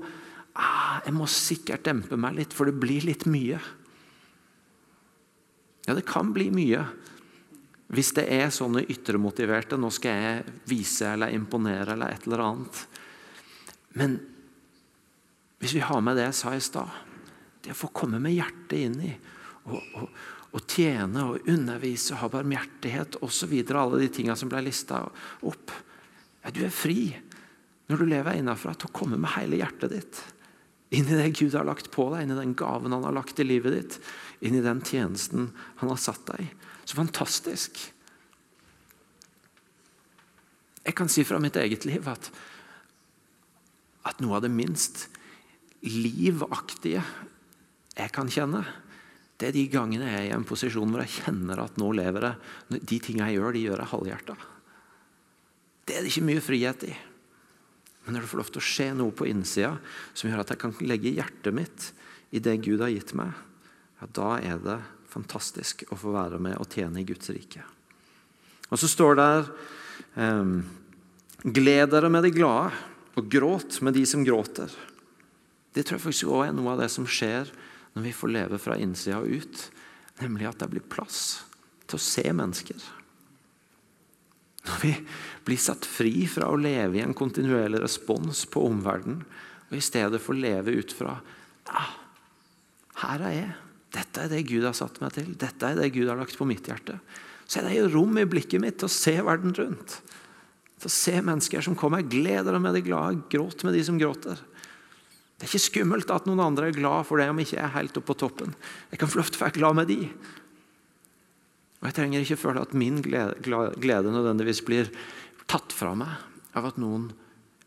ah, 0.57 0.97
jeg 1.05 1.13
må 1.17 1.27
sikkert 1.29 1.85
dempe 1.85 2.17
meg 2.17 2.39
litt, 2.39 2.55
for 2.55 2.69
det 2.69 2.79
blir 2.81 3.05
litt 3.05 3.27
mye. 3.29 3.59
Ja, 5.87 5.95
det 5.95 6.07
kan 6.07 6.33
bli 6.35 6.49
mye. 6.51 6.87
Hvis 7.87 8.11
det 8.17 8.25
er 8.35 8.49
sånne 8.51 8.83
ytremotiverte 8.83 9.77
'nå 9.79 9.89
skal 9.95 10.23
jeg 10.23 10.55
vise 10.67 11.07
eller 11.07 11.31
imponere' 11.31 11.93
eller 11.93 12.11
et 12.11 12.27
eller 12.27 12.43
annet. 12.43 12.81
Men 13.95 14.19
hvis 15.59 15.73
vi 15.73 15.79
har 15.79 16.01
med 16.01 16.17
det 16.17 16.27
jeg 16.27 16.39
sa 16.41 16.55
i 16.55 16.59
stad, 16.59 16.89
det 17.63 17.71
å 17.71 17.81
få 17.81 17.91
komme 17.95 18.19
med 18.19 18.35
hjertet 18.35 18.77
inn 18.77 18.99
i 19.01 19.13
og, 19.67 19.81
og, 19.95 20.09
og 20.51 20.67
tjene 20.67 21.23
og 21.31 21.47
undervise 21.49 22.13
og 22.13 22.21
ha 22.21 22.29
barmhjertighet 22.37 23.17
osv., 23.25 23.53
alle 23.73 23.99
de 24.03 24.11
tingene 24.13 24.37
som 24.39 24.51
ble 24.51 24.61
lista 24.67 25.01
opp 25.41 25.71
ja, 26.43 26.51
Du 26.51 26.63
er 26.63 26.71
fri 26.71 27.15
når 27.87 27.97
du 27.97 28.05
lever 28.05 28.35
innenfra, 28.35 28.73
til 28.75 28.89
å 28.89 28.95
komme 28.95 29.17
med 29.17 29.31
hele 29.35 29.59
hjertet 29.59 29.91
ditt 29.95 30.23
inn 30.89 31.07
i 31.07 31.17
det 31.19 31.33
Gud 31.35 31.55
har 31.55 31.67
lagt 31.67 31.89
på 31.91 32.07
deg, 32.13 32.23
inn 32.23 32.31
i 32.31 32.39
den 32.39 32.55
gaven 32.55 32.93
han 32.95 33.03
har 33.03 33.15
lagt 33.15 33.39
i 33.39 33.45
livet 33.47 33.73
ditt, 33.75 33.97
inn 34.39 34.55
i 34.55 34.63
den 34.63 34.79
tjenesten 34.85 35.49
han 35.81 35.91
har 35.91 35.99
satt 35.99 36.23
deg 36.29 36.45
i. 36.45 36.49
Så 36.87 36.95
fantastisk. 36.95 37.81
Jeg 40.87 40.95
kan 40.95 41.09
si 41.11 41.25
fra 41.27 41.39
mitt 41.43 41.57
eget 41.59 41.83
liv 41.87 42.05
at, 42.07 42.29
at 44.07 44.21
noe 44.23 44.37
av 44.37 44.45
det 44.45 44.53
minst 44.53 45.09
livaktige 45.83 47.03
jeg 47.97 48.13
kan 48.15 48.29
kjenne, 48.31 48.61
det 49.37 49.49
er 49.49 49.57
de 49.57 49.65
gangene 49.69 50.07
jeg 50.07 50.21
er 50.21 50.29
i 50.29 50.35
en 50.37 50.47
posisjon 50.47 50.89
hvor 50.89 51.03
jeg 51.03 51.19
kjenner 51.19 51.59
at 51.61 51.75
nå 51.77 51.91
lever 51.97 52.25
jeg 52.25 52.79
De 52.89 52.97
tingene 53.03 53.27
jeg 53.29 53.37
gjør, 53.37 53.53
de 53.53 53.65
gjør 53.67 53.83
jeg 53.83 53.91
halvhjerta. 53.91 54.35
Det 55.87 55.95
er 55.95 56.03
det 56.03 56.11
ikke 56.11 56.27
mye 56.29 56.43
frihet 56.43 56.85
i. 56.87 56.95
Men 58.05 58.15
når 58.15 58.23
det 58.23 58.31
får 58.31 58.41
lov 58.41 58.51
til 58.53 58.61
å 58.63 58.67
skje 58.71 58.87
noe 58.95 59.13
på 59.13 59.27
innsida 59.27 59.75
som 60.13 60.29
gjør 60.29 60.45
at 60.45 60.53
jeg 60.53 60.61
kan 60.63 60.73
legge 60.87 61.13
hjertet 61.13 61.53
mitt 61.53 61.89
i 62.31 62.41
det 62.43 62.55
Gud 62.63 62.81
har 62.81 62.93
gitt 62.93 63.11
meg, 63.17 63.35
ja, 63.99 64.07
da 64.15 64.29
er 64.39 64.63
det 64.63 64.77
fantastisk 65.11 65.85
å 65.91 65.97
få 65.99 66.13
være 66.15 66.39
med 66.41 66.57
og 66.61 66.69
tjene 66.71 67.01
i 67.01 67.07
Guds 67.07 67.31
rike. 67.33 67.63
Og 68.67 68.79
så 68.81 68.89
står 68.91 69.17
det 69.19 69.31
um, 70.19 70.59
Gled 71.47 71.93
dere 71.93 72.09
med 72.11 72.25
de 72.25 72.33
glade, 72.33 72.73
og 73.17 73.31
gråt 73.33 73.79
med 73.81 73.95
de 73.97 74.03
som 74.05 74.23
gråter. 74.25 74.69
Det 75.73 75.85
tror 75.85 75.97
jeg 75.97 76.03
faktisk 76.03 76.29
også 76.29 76.47
er 76.47 76.53
noe 76.57 76.75
av 76.75 76.83
det 76.83 76.89
som 76.93 77.07
skjer 77.09 77.49
når 77.95 78.05
vi 78.05 78.13
får 78.13 78.33
leve 78.33 78.59
fra 78.61 78.77
innsida 78.77 79.21
og 79.21 79.41
ut. 79.41 79.63
Nemlig 80.21 80.47
at 80.49 80.61
det 80.61 80.69
blir 80.71 80.85
plass 80.85 81.43
til 81.89 81.97
å 81.97 82.03
se 82.03 82.25
mennesker. 82.33 82.77
Når 84.67 84.81
vi 84.83 84.93
blir 85.47 85.61
satt 85.61 85.85
fri 85.87 86.25
fra 86.29 86.49
å 86.51 86.59
leve 86.59 86.99
i 86.99 87.03
en 87.05 87.15
kontinuerlig 87.17 87.81
respons 87.83 88.43
på 88.51 88.65
omverdenen, 88.67 89.23
og 89.67 89.77
i 89.77 89.83
stedet 89.83 90.21
får 90.23 90.37
leve 90.39 90.77
ut 90.79 90.93
fra 90.95 91.17
ah, 91.75 91.95
Her 93.03 93.23
er 93.27 93.33
jeg. 93.35 93.55
Dette 93.95 94.25
er 94.25 94.31
det 94.31 94.43
Gud 94.49 94.65
har 94.67 94.75
satt 94.75 94.99
meg 95.01 95.13
til. 95.15 95.31
Dette 95.39 95.69
er 95.69 95.79
det 95.79 95.93
Gud 95.95 96.09
har 96.09 96.19
lagt 96.19 96.37
på 96.37 96.47
mitt 96.47 96.67
hjerte. 96.67 96.97
Så 97.47 97.61
er 97.61 97.69
det 97.69 97.77
jo 97.77 97.91
rom 97.93 98.17
i 98.19 98.27
blikket 98.27 98.61
mitt 98.61 98.79
til 98.81 98.89
å 98.89 98.91
se 98.91 99.15
verden 99.23 99.55
rundt. 99.55 99.99
Til 100.77 100.89
å 100.89 100.93
se 100.93 101.15
mennesker 101.23 101.63
som 101.63 101.77
kommer. 101.79 102.03
Gled 102.03 102.49
dere 102.49 102.59
med 102.61 102.75
de 102.75 102.83
glade, 102.85 103.21
gråt 103.31 103.63
med 103.63 103.77
de 103.77 103.83
som 103.87 103.99
gråter. 103.99 104.41
Det 105.37 105.45
er 105.45 105.51
ikke 105.51 105.67
skummelt 105.67 106.11
at 106.11 106.25
noen 106.27 106.41
andre 106.43 106.71
er 106.71 106.75
glad 106.75 107.05
for 107.07 107.21
det 107.21 107.29
om 107.29 107.39
jeg 107.39 107.51
ikke 107.51 107.63
er 107.63 107.75
helt 107.77 107.99
oppe 107.99 108.09
på 108.09 108.19
toppen. 108.25 108.55
Jeg 108.91 108.99
kan 108.99 109.11
få 109.11 109.21
lov 109.21 109.31
til 109.31 109.39
å 109.39 109.45
være 109.45 109.57
glad 109.59 109.79
med 109.79 109.91
de. 109.91 109.99
Og 111.77 111.85
Jeg 111.87 111.97
trenger 111.99 112.25
ikke 112.25 112.39
føle 112.41 112.63
at 112.65 112.73
min 112.73 112.99
glede, 113.05 113.37
glede 113.77 114.13
nødvendigvis 114.13 114.63
blir 114.65 114.89
tatt 115.47 115.75
fra 115.77 115.93
meg 115.95 116.57
av 116.57 116.71
at 116.71 116.81
noen 116.81 117.11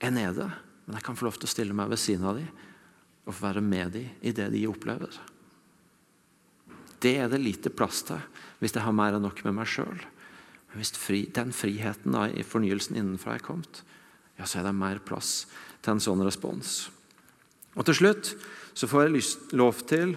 er 0.02 0.12
nede. 0.12 0.50
Men 0.85 0.98
jeg 0.98 1.06
kan 1.06 1.16
få 1.16 1.28
lov 1.28 1.38
til 1.38 1.46
å 1.46 1.54
stille 1.54 1.76
meg 1.78 1.92
ved 1.92 2.02
siden 2.02 2.26
av 2.26 2.40
dem 2.42 2.50
og 3.28 3.37
få 3.37 3.46
være 3.46 3.62
med 3.62 3.94
dem 3.94 4.26
i 4.26 4.33
det 4.35 4.48
de 4.50 4.66
opplever. 4.66 5.14
Det 7.00 7.16
er 7.16 7.30
det 7.32 7.40
lite 7.42 7.72
plass 7.72 8.04
til 8.08 8.20
hvis 8.60 8.74
jeg 8.76 8.84
har 8.84 8.92
mer 8.92 9.16
enn 9.16 9.24
nok 9.24 9.40
med 9.46 9.56
meg 9.56 9.68
sjøl. 9.72 10.02
Hvis 10.76 10.92
fri, 10.94 11.24
den 11.32 11.54
friheten 11.56 12.14
da, 12.14 12.26
i 12.28 12.44
fornyelsen 12.46 12.98
innenfra 13.00 13.38
er 13.38 13.44
kommet, 13.44 13.80
ja, 14.36 14.44
så 14.44 14.60
er 14.60 14.68
det 14.68 14.76
mer 14.76 15.00
plass 15.02 15.46
til 15.80 15.96
en 15.96 16.02
sånn 16.04 16.22
respons. 16.26 16.90
Og 17.74 17.86
Til 17.88 17.96
slutt 17.96 18.34
så 18.76 18.88
får 18.90 19.06
jeg 19.06 19.14
lyst, 19.16 19.54
lov 19.56 19.80
til 19.88 20.14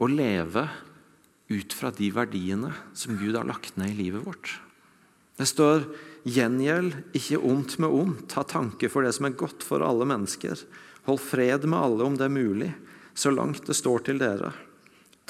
å 0.00 0.08
leve 0.08 0.68
ut 1.50 1.74
fra 1.74 1.90
de 1.94 2.08
verdiene 2.14 2.70
som 2.96 3.18
Gud 3.18 3.36
har 3.36 3.48
lagt 3.48 3.76
ned 3.80 3.92
i 3.92 3.98
livet 4.04 4.24
vårt. 4.24 4.60
Det 5.36 5.48
står 5.48 5.86
'Gjengjeld 6.24 7.16
ikke 7.16 7.40
ondt 7.40 7.78
med 7.80 7.90
ondt'. 7.90 8.34
Ha 8.36 8.42
tanke 8.44 8.90
for 8.92 9.02
det 9.02 9.14
som 9.16 9.26
er 9.26 9.38
godt 9.40 9.62
for 9.64 9.80
alle 9.80 10.04
mennesker. 10.04 10.58
Hold 11.06 11.20
fred 11.20 11.64
med 11.64 11.80
alle 11.80 12.04
om 12.04 12.16
det 12.16 12.26
er 12.28 12.34
mulig, 12.34 12.74
så 13.14 13.32
langt 13.32 13.64
det 13.66 13.74
står 13.74 14.04
til 14.04 14.18
dere. 14.18 14.52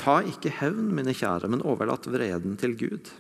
Ta 0.01 0.21
ikke 0.25 0.53
hevn, 0.61 0.89
mine 0.97 1.13
kjære, 1.17 1.51
men 1.53 1.65
overlat 1.67 2.09
vreden 2.09 2.57
til 2.61 2.77
Gud. 2.81 3.11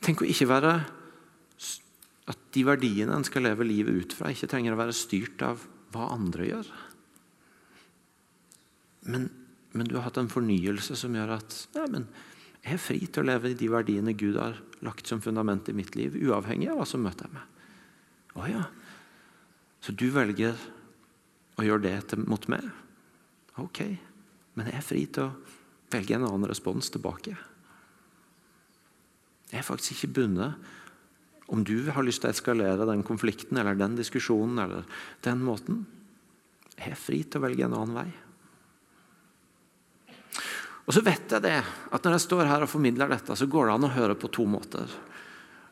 Tenk 0.00 0.22
å 0.22 0.28
ikke 0.30 0.48
være 0.50 0.78
At 2.30 2.38
de 2.54 2.62
verdiene 2.62 3.16
en 3.16 3.24
skal 3.26 3.42
leve 3.42 3.66
livet 3.66 3.96
ut 4.04 4.12
fra, 4.14 4.30
ikke 4.30 4.46
trenger 4.50 4.76
å 4.76 4.78
være 4.78 4.94
styrt 4.94 5.42
av 5.42 5.64
hva 5.90 6.12
andre 6.14 6.44
gjør. 6.46 6.68
Men, 9.10 9.24
men 9.74 9.88
du 9.88 9.96
har 9.96 10.04
hatt 10.06 10.20
en 10.20 10.30
fornyelse 10.30 10.94
som 10.98 11.16
gjør 11.16 11.32
at 11.40 11.56
nei, 11.74 11.86
men 11.90 12.06
jeg 12.60 12.76
er 12.76 12.82
fri 12.82 13.00
til 13.02 13.24
å 13.24 13.30
leve 13.32 13.50
i 13.50 13.56
de 13.58 13.70
verdiene 13.72 14.14
Gud 14.14 14.38
har 14.38 14.60
lagt 14.86 15.10
som 15.10 15.22
fundament 15.24 15.66
i 15.72 15.74
mitt 15.74 15.96
liv, 15.98 16.14
uavhengig 16.20 16.70
av 16.70 16.78
hva 16.78 16.86
som 16.86 17.02
møter 17.02 17.26
jeg 17.26 17.34
med. 17.34 17.66
Å 18.38 18.46
ja. 18.52 18.62
Så 19.82 19.96
du 19.96 20.06
velger 20.14 20.54
å 21.58 21.66
gjøre 21.66 21.88
det 21.88 22.20
mot 22.30 22.46
meg? 22.52 22.68
Ok. 23.60 23.84
Men 24.56 24.70
jeg 24.70 24.78
er 24.78 24.84
fri 24.84 25.04
til 25.06 25.28
å 25.28 25.56
velge 25.92 26.16
en 26.16 26.26
annen 26.26 26.48
respons 26.50 26.90
tilbake. 26.92 27.36
Jeg 29.50 29.58
er 29.60 29.66
faktisk 29.66 29.96
ikke 29.96 30.20
bundet 30.20 30.70
om 31.50 31.64
du 31.66 31.90
har 31.90 32.06
lyst 32.06 32.22
til 32.22 32.30
å 32.30 32.34
eskalere 32.34 32.86
den 32.86 33.02
konflikten 33.06 33.58
eller 33.58 33.78
den 33.78 33.96
diskusjonen 33.98 34.60
eller 34.62 34.86
den 35.26 35.40
måten. 35.42 35.82
Jeg 36.76 36.94
er 36.94 36.98
fri 36.98 37.24
til 37.26 37.40
å 37.40 37.44
velge 37.48 37.66
en 37.66 37.74
annen 37.74 37.96
vei. 37.98 38.10
Og 40.86 40.94
så 40.94 41.02
vet 41.06 41.30
jeg 41.30 41.42
det, 41.44 41.58
at 41.62 42.04
Når 42.04 42.16
jeg 42.16 42.26
står 42.26 42.48
her 42.48 42.64
og 42.64 42.70
formidler 42.70 43.10
dette, 43.10 43.36
så 43.36 43.46
går 43.46 43.66
det 43.66 43.74
an 43.74 43.86
å 43.86 43.94
høre 43.94 44.16
på 44.18 44.30
to 44.32 44.46
måter. 44.46 44.90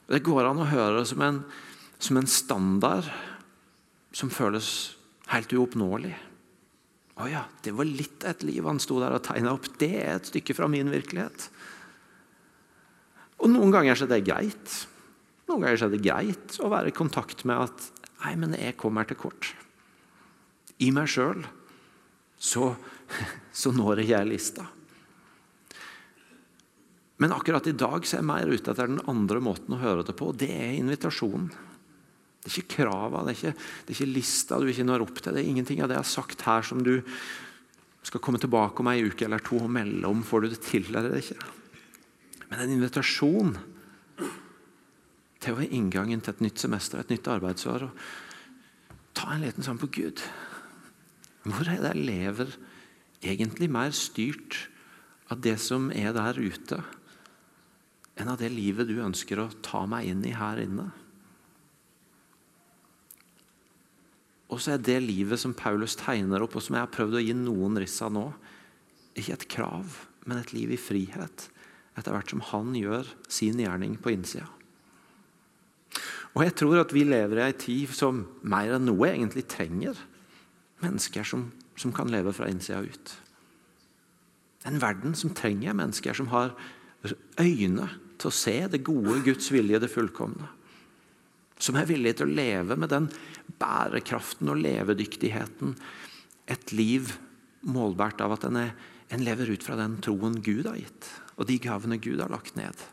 Det 0.07 0.23
går 0.23 0.47
an 0.47 0.63
å 0.63 0.69
høre 0.69 1.05
som 1.07 1.23
en, 1.23 1.41
som 1.99 2.17
en 2.17 2.27
standard 2.27 3.09
som 4.15 4.31
føles 4.31 4.97
helt 5.33 5.53
uoppnåelig. 5.53 6.15
Å 7.19 7.27
ja, 7.27 7.43
det 7.65 7.75
var 7.75 7.89
litt 7.89 8.23
et 8.29 8.45
liv 8.47 8.67
han 8.69 8.79
sto 8.83 9.01
der 9.03 9.17
og 9.17 9.25
tegna 9.27 9.57
opp. 9.57 9.67
Det 9.81 9.91
er 10.05 10.15
et 10.17 10.31
stykke 10.31 10.55
fra 10.55 10.69
min 10.71 10.91
virkelighet. 10.93 11.49
Og 13.43 13.51
noen 13.51 13.75
ganger 13.75 14.05
er 14.05 14.11
det 14.11 14.25
greit. 14.27 14.75
Noen 15.49 15.65
ganger 15.65 15.87
er 15.87 15.95
det 15.95 16.03
greit 16.05 16.59
å 16.63 16.71
være 16.71 16.93
i 16.93 16.97
kontakt 16.97 17.47
med 17.49 17.69
at 17.69 17.95
Nei, 18.19 18.33
men 18.35 18.51
jeg 18.59 18.75
kommer 18.75 19.07
til 19.07 19.15
kort. 19.15 19.53
I 20.83 20.89
meg 20.91 21.07
sjøl 21.07 21.45
så, 22.35 22.73
så 23.61 23.71
når 23.71 24.03
jeg 24.03 24.27
lista. 24.27 24.65
Men 27.23 27.35
akkurat 27.35 27.67
i 27.71 27.77
dag 27.79 28.03
så 28.07 28.17
er 28.17 28.21
jeg 28.23 28.29
mer 28.31 28.51
ute 28.51 28.73
etter 28.73 28.91
den 28.91 29.03
andre 29.11 29.39
måten 29.43 29.75
å 29.75 29.81
høre 29.83 30.03
det 30.07 30.15
på. 30.19 30.33
Det 30.39 30.51
er 30.51 30.77
invitasjonen. 30.81 31.51
Det 32.39 32.51
er 32.51 32.57
ikke 32.63 32.79
krava, 32.79 33.25
det 33.27 33.33
er 33.33 33.39
ikke, 33.39 33.53
det 33.59 33.93
er 33.93 33.97
ikke 33.97 34.15
lista 34.15 34.59
du 34.61 34.69
ikke 34.71 34.87
når 34.87 35.05
opp 35.05 35.21
til. 35.21 35.35
Det 35.35 35.43
er 35.43 35.51
ingenting 35.51 35.83
av 35.83 35.91
det 35.91 35.99
jeg 35.99 36.05
har 36.05 36.11
sagt 36.13 36.45
her 36.47 36.67
som 36.67 36.83
du 36.85 36.95
skal 38.07 38.23
komme 38.25 38.41
tilbake 38.41 38.81
om 38.81 38.91
ei 38.93 39.03
uke 39.05 39.27
eller 39.27 39.43
to 39.45 39.59
og 39.61 39.73
melde 39.75 40.09
om. 40.09 40.23
Får 40.25 40.45
du 40.45 40.49
det 40.53 40.61
til 40.65 40.87
eller 40.95 41.19
ikke? 41.19 41.37
Men 42.49 42.63
en 42.63 42.77
invitasjon 42.79 43.57
til 45.39 45.53
å 45.53 45.59
være 45.59 45.75
inngangen 45.77 46.23
til 46.25 46.35
et 46.35 46.45
nytt 46.47 46.63
semester, 46.63 47.03
et 47.03 47.13
nytt 47.13 47.29
arbeidsår. 47.31 47.89
og 47.89 49.13
Ta 49.19 49.35
en 49.35 49.45
liten 49.45 49.67
sånn 49.67 49.81
på 49.83 49.91
Gud. 49.99 50.23
Hvor 51.49 51.69
er 51.69 51.83
det 51.83 51.93
jeg 51.93 52.07
lever 52.07 52.55
egentlig 53.23 53.69
mer 53.73 53.93
styrt 53.97 54.69
av 55.29 55.43
det 55.45 55.59
som 55.61 55.91
er 55.93 56.15
der 56.17 56.39
ute? 56.39 56.81
enn 58.19 58.31
av 58.33 58.39
det 58.41 58.51
livet 58.51 58.89
du 58.89 58.99
ønsker 59.03 59.41
å 59.41 59.51
ta 59.63 59.85
meg 59.87 60.09
inn 60.11 60.25
i 60.27 60.35
her 60.35 60.61
inne. 60.63 60.89
Og 64.49 64.63
så 64.65 64.75
er 64.75 64.83
det 64.83 65.01
livet 65.05 65.41
som 65.41 65.57
Paulus 65.57 65.97
tegner 66.01 66.45
opp, 66.45 66.57
og 66.57 66.65
som 66.65 66.79
jeg 66.79 66.87
har 66.87 66.93
prøvd 66.93 67.19
å 67.19 67.25
gi 67.25 67.35
noen 67.37 67.77
riss 67.81 67.99
av 68.05 68.15
nå, 68.15 68.27
ikke 69.19 69.35
et 69.35 69.49
krav, 69.53 69.99
men 70.25 70.41
et 70.41 70.55
liv 70.57 70.73
i 70.73 70.81
frihet. 70.81 71.49
Etter 71.99 72.15
hvert 72.15 72.33
som 72.33 72.45
han 72.53 72.73
gjør 72.79 73.09
sin 73.33 73.61
gjerning 73.61 73.99
på 74.01 74.15
innsida. 74.15 74.49
Og 76.37 76.45
jeg 76.45 76.55
tror 76.61 76.83
at 76.83 76.93
vi 76.95 77.03
lever 77.09 77.41
i 77.41 77.47
ei 77.49 77.55
tid 77.59 77.93
som 77.97 78.23
mer 78.47 78.77
enn 78.77 78.87
noe 78.87 79.09
egentlig 79.11 79.49
trenger 79.51 79.99
mennesker 80.85 81.27
som, 81.27 81.49
som 81.75 81.95
kan 81.95 82.11
leve 82.13 82.35
fra 82.37 82.47
innsida 82.51 82.85
ut. 82.85 83.15
En 84.69 84.79
verden 84.83 85.17
som 85.19 85.33
trenger 85.35 85.75
mennesker 85.75 86.15
som 86.15 86.31
har 86.31 86.55
øyne 87.41 87.89
til 88.19 88.31
å 88.31 88.35
se 88.35 88.57
det 88.71 88.85
gode, 88.87 89.21
Guds 89.27 89.51
vilje, 89.55 89.81
det 89.83 89.91
fullkomne. 89.91 90.51
Som 91.59 91.79
er 91.79 91.89
villig 91.91 92.17
til 92.19 92.29
å 92.29 92.37
leve 92.39 92.77
med 92.79 92.93
den 92.93 93.09
bærekraften 93.59 94.51
og 94.53 94.61
levedyktigheten. 94.63 95.75
Et 96.49 96.73
liv 96.73 97.13
målbært 97.67 98.23
av 98.25 98.37
at 98.37 98.47
en, 98.49 98.61
er, 98.61 98.73
en 99.13 99.25
lever 99.25 99.53
ut 99.55 99.65
fra 99.65 99.79
den 99.79 99.99
troen 100.05 100.39
Gud 100.45 100.69
har 100.69 100.79
gitt, 100.81 101.11
og 101.37 101.49
de 101.51 101.59
gavene 101.63 102.01
Gud 102.03 102.23
har 102.23 102.33
lagt 102.33 102.59
ned. 102.59 102.87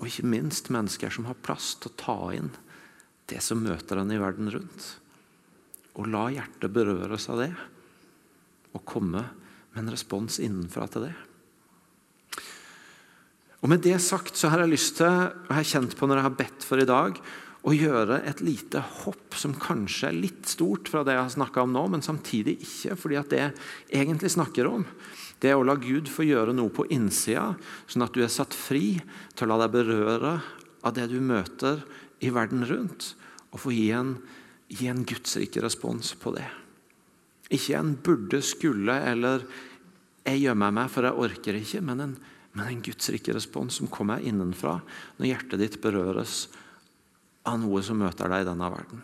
Og 0.00 0.08
ikke 0.08 0.30
minst 0.32 0.70
mennesker 0.72 1.12
som 1.12 1.28
har 1.28 1.38
plass 1.44 1.74
til 1.76 1.92
å 1.92 1.98
ta 2.00 2.18
inn 2.36 2.52
det 3.30 3.42
som 3.44 3.62
møter 3.62 4.00
en 4.00 4.10
i 4.10 4.18
verden 4.20 4.50
rundt. 4.50 4.86
Og 5.98 6.08
la 6.10 6.28
hjertet 6.32 6.72
berøres 6.72 7.28
av 7.30 7.42
det, 7.42 7.52
og 8.70 8.86
komme 8.86 9.26
med 9.74 9.82
en 9.82 9.92
respons 9.92 10.38
innenfra 10.42 10.86
til 10.90 11.08
det. 11.08 11.16
Og 13.60 13.68
Med 13.68 13.82
det 13.84 13.98
sagt 14.00 14.38
så 14.40 14.48
har 14.48 14.62
jeg 14.62 14.72
lyst 14.72 14.96
til, 14.98 15.06
og 15.10 15.50
jeg 15.50 15.58
har 15.58 15.70
kjent 15.74 15.96
på 15.98 16.08
når 16.08 16.20
jeg 16.20 16.28
har 16.28 16.38
bedt 16.38 16.64
for 16.64 16.80
i 16.80 16.88
dag, 16.88 17.18
å 17.60 17.74
gjøre 17.76 18.22
et 18.28 18.40
lite 18.44 18.80
hopp 19.02 19.36
som 19.36 19.52
kanskje 19.58 20.08
er 20.08 20.16
litt 20.16 20.48
stort 20.48 20.88
fra 20.88 21.02
det 21.04 21.16
jeg 21.16 21.24
har 21.26 21.34
snakka 21.34 21.64
om 21.64 21.74
nå, 21.74 21.82
men 21.92 22.04
samtidig 22.04 22.56
ikke. 22.64 22.96
fordi 22.96 23.18
at 23.20 23.32
det 23.32 23.40
jeg 23.40 23.52
egentlig 24.02 24.30
snakker 24.32 24.68
om, 24.70 24.86
det 25.40 25.50
er 25.50 25.60
å 25.60 25.66
la 25.66 25.76
Gud 25.80 26.08
få 26.08 26.24
gjøre 26.24 26.54
noe 26.56 26.72
på 26.72 26.88
innsida, 26.92 27.54
sånn 27.88 28.04
at 28.04 28.16
du 28.16 28.22
er 28.24 28.32
satt 28.32 28.56
fri 28.56 29.00
til 29.36 29.46
å 29.46 29.52
la 29.52 29.64
deg 29.64 29.76
berøre 29.76 30.34
av 30.84 30.96
det 30.96 31.08
du 31.12 31.18
møter 31.20 31.84
i 32.24 32.32
verden 32.32 32.64
rundt, 32.68 33.14
og 33.52 33.64
få 33.64 33.74
gi 33.74 33.90
en, 33.96 34.16
gi 34.68 34.88
en 34.88 35.04
gudsrik 35.04 35.56
respons 35.60 36.14
på 36.20 36.32
det. 36.36 36.48
Ikke 37.50 37.76
en 37.76 37.96
burde, 37.96 38.40
skulle 38.42 38.94
eller 39.04 39.44
'jeg 40.24 40.40
gjemmer 40.44 40.70
meg, 40.70 40.90
for 40.90 41.02
jeg 41.02 41.12
orker 41.16 41.54
ikke', 41.54 41.82
men 41.82 42.00
en 42.00 42.20
en 42.58 42.82
gudsrike 42.82 43.32
respons 43.34 43.78
som 43.78 43.90
kommer 43.90 44.22
innenfra 44.26 44.80
når 45.18 45.28
hjertet 45.28 45.62
ditt 45.62 45.78
berøres 45.82 46.48
av 47.48 47.58
noe 47.62 47.82
som 47.84 47.98
møter 48.00 48.30
deg 48.30 48.44
i 48.44 48.48
denne 48.50 48.68
verden. 48.72 49.02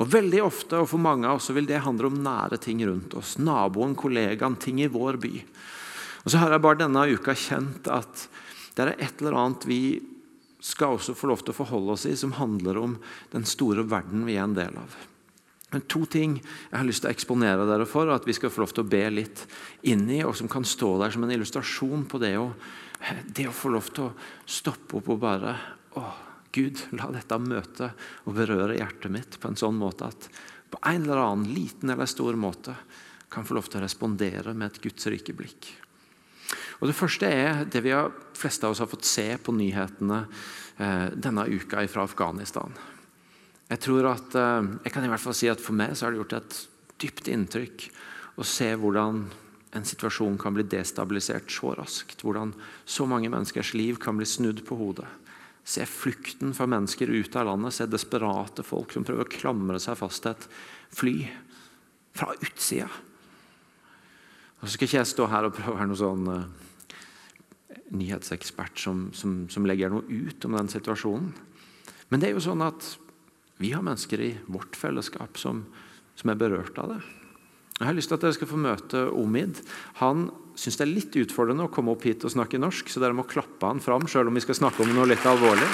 Og 0.00 0.08
Veldig 0.08 0.40
ofte 0.46 0.78
og 0.80 0.88
for 0.88 1.02
mange 1.02 1.28
av 1.28 1.40
oss 1.40 1.50
vil 1.52 1.68
det 1.68 1.82
handle 1.84 2.08
om 2.08 2.22
nære 2.24 2.56
ting 2.62 2.80
rundt 2.88 3.14
oss. 3.18 3.36
Naboen, 3.42 3.96
kollegaen, 3.98 4.56
ting 4.56 4.80
i 4.80 4.88
vår 4.88 5.18
by. 5.20 5.34
Og 6.24 6.30
Så 6.30 6.40
har 6.40 6.52
jeg 6.52 6.64
bare 6.64 6.80
denne 6.80 7.04
uka 7.10 7.34
kjent 7.36 7.90
at 7.92 8.28
det 8.76 8.86
er 8.86 8.94
et 8.96 9.20
eller 9.20 9.36
annet 9.36 9.66
vi 9.68 9.82
skal 10.60 10.96
også 10.96 11.14
få 11.16 11.28
lov 11.30 11.42
til 11.44 11.52
å 11.52 11.56
forholde 11.56 11.94
oss 11.96 12.06
i, 12.08 12.16
som 12.16 12.36
handler 12.36 12.78
om 12.80 12.98
den 13.32 13.46
store 13.48 13.84
verden 13.88 14.26
vi 14.28 14.36
er 14.36 14.44
en 14.44 14.56
del 14.56 14.76
av. 14.76 14.96
Men 15.70 15.84
to 15.86 16.02
ting 16.10 16.38
jeg 16.40 16.74
har 16.74 16.86
lyst 16.86 17.04
til 17.04 17.10
å 17.10 17.14
eksponere 17.14 17.66
dere 17.68 17.86
for, 17.88 18.08
og 18.08 18.18
at 18.18 18.26
vi 18.28 18.34
skal 18.36 18.52
få 18.52 18.64
lov 18.64 18.72
til 18.74 18.84
å 18.84 18.90
be 18.90 19.04
litt 19.12 19.44
inn 19.88 20.04
i, 20.10 20.22
og 20.26 20.34
som 20.36 20.50
kan 20.50 20.66
stå 20.66 20.96
der 21.00 21.14
som 21.14 21.24
en 21.24 21.32
illustrasjon 21.34 22.04
på 22.10 22.20
det 22.22 22.34
å, 22.40 22.50
det 23.30 23.46
å 23.48 23.54
få 23.54 23.72
lov 23.72 23.92
til 23.94 24.08
å 24.08 24.14
stoppe 24.48 24.98
opp 25.00 25.12
og 25.14 25.22
bare 25.22 25.54
Å, 25.98 26.02
Gud, 26.52 26.80
la 26.98 27.10
dette 27.14 27.38
møte 27.38 27.92
og 28.26 28.34
berøre 28.34 28.78
hjertet 28.78 29.12
mitt 29.14 29.38
på 29.40 29.50
en 29.50 29.58
sånn 29.58 29.78
måte 29.78 30.08
at 30.10 30.30
på 30.70 30.78
en 30.86 31.04
eller 31.04 31.22
annen 31.22 31.52
liten 31.54 31.90
eller 31.90 32.08
stor 32.10 32.38
måte 32.38 32.74
kan 33.30 33.46
få 33.46 33.56
lov 33.56 33.70
til 33.70 33.80
å 33.80 33.84
respondere 33.84 34.54
med 34.54 34.70
et 34.70 34.82
Guds 34.82 35.06
rike 35.10 35.34
blikk. 35.36 35.70
Og 36.80 36.88
Det 36.88 36.96
første 36.96 37.28
er 37.28 37.64
det 37.70 37.82
vi 37.84 37.92
har, 37.94 38.10
fleste 38.34 38.66
av 38.66 38.74
oss 38.74 38.80
har 38.82 38.90
fått 38.90 39.06
se 39.06 39.26
på 39.38 39.54
nyhetene 39.54 40.24
eh, 40.80 41.10
denne 41.14 41.44
uka 41.46 41.84
fra 41.92 42.06
Afghanistan. 42.08 42.72
Jeg 43.70 43.82
tror 43.84 44.08
at, 44.10 44.34
eh, 44.34 44.70
jeg 44.86 44.94
kan 44.94 45.04
i 45.04 45.12
hvert 45.12 45.22
fall 45.22 45.36
si 45.36 45.50
at 45.52 45.62
For 45.62 45.76
meg 45.76 45.94
så 45.94 46.06
har 46.06 46.14
det 46.14 46.22
gjort 46.22 46.38
et 46.40 46.58
dypt 47.00 47.30
inntrykk 47.30 47.86
å 48.40 48.46
se 48.46 48.72
hvordan 48.74 49.22
en 49.70 49.86
situasjon 49.86 50.38
kan 50.40 50.56
bli 50.56 50.64
destabilisert 50.66 51.52
så 51.52 51.76
raskt. 51.78 52.24
Hvordan 52.24 52.54
så 52.84 53.06
mange 53.06 53.30
menneskers 53.30 53.74
liv 53.78 54.00
kan 54.02 54.18
bli 54.18 54.26
snudd 54.26 54.64
på 54.66 54.78
hodet. 54.80 55.06
Se 55.70 55.84
flukten 55.86 56.54
fra 56.56 56.66
mennesker 56.70 57.12
ut 57.12 57.36
av 57.38 57.46
landet. 57.46 57.76
Se 57.76 57.86
desperate 57.86 58.64
folk 58.66 58.94
som 58.94 59.06
prøver 59.06 59.26
å 59.26 59.30
klamre 59.30 59.78
seg 59.82 59.98
fast 60.00 60.24
til 60.24 60.34
et 60.34 60.48
fly 60.96 61.14
fra 62.16 62.34
utsida. 62.34 62.88
Og 64.60 64.66
så 64.66 64.74
skal 64.74 64.88
ikke 64.88 64.98
jeg 64.98 65.12
stå 65.12 65.28
her 65.30 65.46
og 65.46 65.54
prøve 65.56 65.72
å 65.72 65.78
være 65.78 65.92
noen 65.92 66.00
sånn 66.00 66.26
uh, 66.28 67.78
nyhetsekspert 67.96 68.82
som, 68.82 69.06
som, 69.16 69.44
som 69.52 69.68
legger 69.68 69.92
noe 69.92 70.04
ut 70.04 70.44
om 70.44 70.58
den 70.58 70.68
situasjonen. 70.72 71.30
Men 72.10 72.20
det 72.20 72.28
er 72.28 72.36
jo 72.36 72.44
sånn 72.44 72.66
at 72.66 72.90
vi 73.60 73.70
har 73.72 73.84
mennesker 73.86 74.20
i 74.24 74.34
vårt 74.50 74.76
fellesskap 74.76 75.38
som, 75.38 75.62
som 76.18 76.32
er 76.32 76.38
berørt 76.40 76.78
av 76.82 76.94
det. 76.96 77.00
Jeg 77.78 77.88
har 77.88 77.96
lyst 77.96 78.10
til 78.12 78.18
at 78.18 78.24
dere 78.26 78.36
skal 78.36 78.50
få 78.50 78.60
møte 78.60 79.06
Omid. 79.16 79.62
Han 80.02 80.26
syns 80.58 80.78
det 80.78 80.84
er 80.86 80.92
litt 80.92 81.16
utfordrende 81.22 81.66
å 81.66 81.72
komme 81.72 81.94
opp 81.94 82.04
hit 82.08 82.24
og 82.26 82.32
snakke 82.34 82.60
norsk, 82.60 82.90
så 82.90 83.02
dere 83.02 83.16
må 83.16 83.28
klappe 83.28 83.68
han 83.68 83.82
fram 83.82 84.08
selv 84.10 84.30
om 84.30 84.38
vi 84.38 84.44
skal 84.44 84.58
snakke 84.58 84.84
om 84.84 84.94
noe 84.94 85.08
litt 85.10 85.26
alvorlig. 85.26 85.68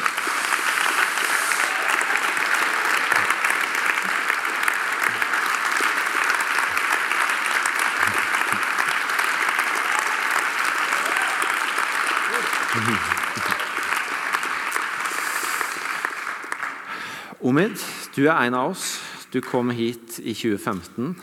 Omid, 17.46 17.78
du 18.16 18.24
er 18.26 18.48
en 18.48 18.56
av 18.58 18.72
oss. 18.72 18.96
Du 19.30 19.38
kom 19.44 19.70
hit 19.70 20.16
i 20.18 20.32
2015. 20.34 21.14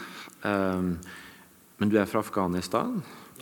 Um, 0.43 0.93
men 1.81 1.91
du 1.91 1.97
er 1.99 2.07
fra 2.07 2.21
Afghanistan. 2.23 3.01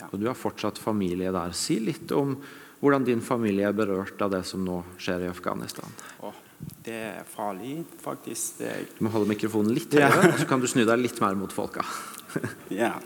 Og 0.10 0.18
du 0.20 0.28
har 0.28 0.38
fortsatt 0.38 0.80
familie 0.82 1.32
der. 1.34 1.54
Si 1.58 1.80
litt 1.84 2.12
om 2.16 2.36
hvordan 2.82 3.06
din 3.06 3.22
familie 3.22 3.68
er 3.70 3.76
berørt 3.78 4.22
av 4.24 4.32
det 4.34 4.42
som 4.50 4.64
nå 4.66 4.80
skjer 4.98 5.28
i 5.28 5.30
Afghanistan. 5.30 5.92
Åh, 6.26 6.40
det 6.86 6.98
er 7.12 7.28
farlig, 7.30 7.84
faktisk. 8.02 8.64
Er, 8.66 8.88
Du 8.98 9.06
må 9.06 9.14
holde 9.14 9.30
mikrofonen 9.30 9.76
litt 9.76 9.94
høyere, 9.94 10.32
og 10.34 10.40
så 10.42 10.48
kan 10.50 10.64
du 10.64 10.68
snu 10.70 10.84
deg 10.88 11.04
litt 11.04 11.22
mer 11.22 11.38
mot 11.38 11.54
folka. 11.54 11.86
ja. 12.82 12.96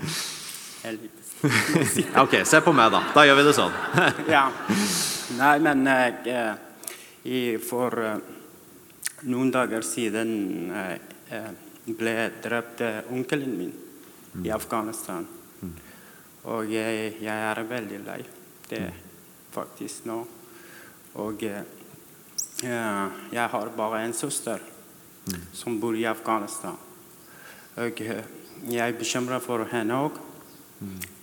Ok, 2.21 2.39
se 2.47 2.61
på 2.63 2.71
meg, 2.73 2.93
da. 2.93 3.01
Da 3.13 3.25
gjør 3.27 3.35
vi 3.37 3.43
det 3.45 3.53
sånn. 3.57 3.73
ja. 4.35 4.45
Nei, 5.35 5.55
men 5.61 5.83
jeg, 5.89 6.37
jeg 7.27 7.59
for 7.61 7.99
eh, 8.01 8.31
noen 9.29 9.51
dager 9.53 9.85
siden 9.85 10.31
eh, 10.73 10.95
eh, 11.33 11.49
ble 11.85 12.15
drept 12.43 12.81
eh, 12.85 13.01
onkelen 13.13 13.57
min 13.59 13.73
i 14.45 14.51
Afghanistan. 14.53 15.27
Og 16.45 16.69
jeg, 16.69 17.15
jeg 17.25 17.45
er 17.49 17.63
veldig 17.65 17.99
lei 18.05 18.21
det 18.69 18.83
faktisk 19.55 20.05
nå. 20.09 20.19
Og 21.21 21.43
eh, 21.47 21.61
eh, 22.63 23.05
jeg 23.31 23.49
har 23.53 23.71
bare 23.77 24.03
en 24.05 24.13
søster 24.13 24.61
som 25.53 25.79
bor 25.79 25.95
i 25.97 26.05
Afghanistan. 26.05 26.77
Og 27.81 28.01
eh, 28.01 28.23
jeg 28.69 28.83
er 28.83 28.99
bekymra 28.99 29.39
for 29.43 29.65
henne 29.71 29.97
òg. 30.07 30.21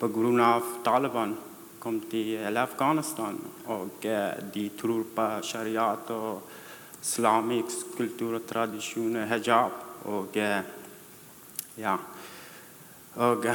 Pga. 0.01 0.51
Taliban 0.85 1.37
kom 1.83 2.01
til 2.11 2.57
Afghanistan, 2.57 3.37
og 3.67 4.05
de 4.55 4.63
tror 4.79 5.03
på 5.15 5.27
shariat 5.45 6.11
og 6.15 6.49
islamisk 7.03 7.97
kultur 7.97 8.39
og 8.39 8.47
tradisjon, 8.47 9.19
hijab. 9.29 9.75
Og 10.07 10.39
ja. 11.77 11.97
Og 13.19 13.49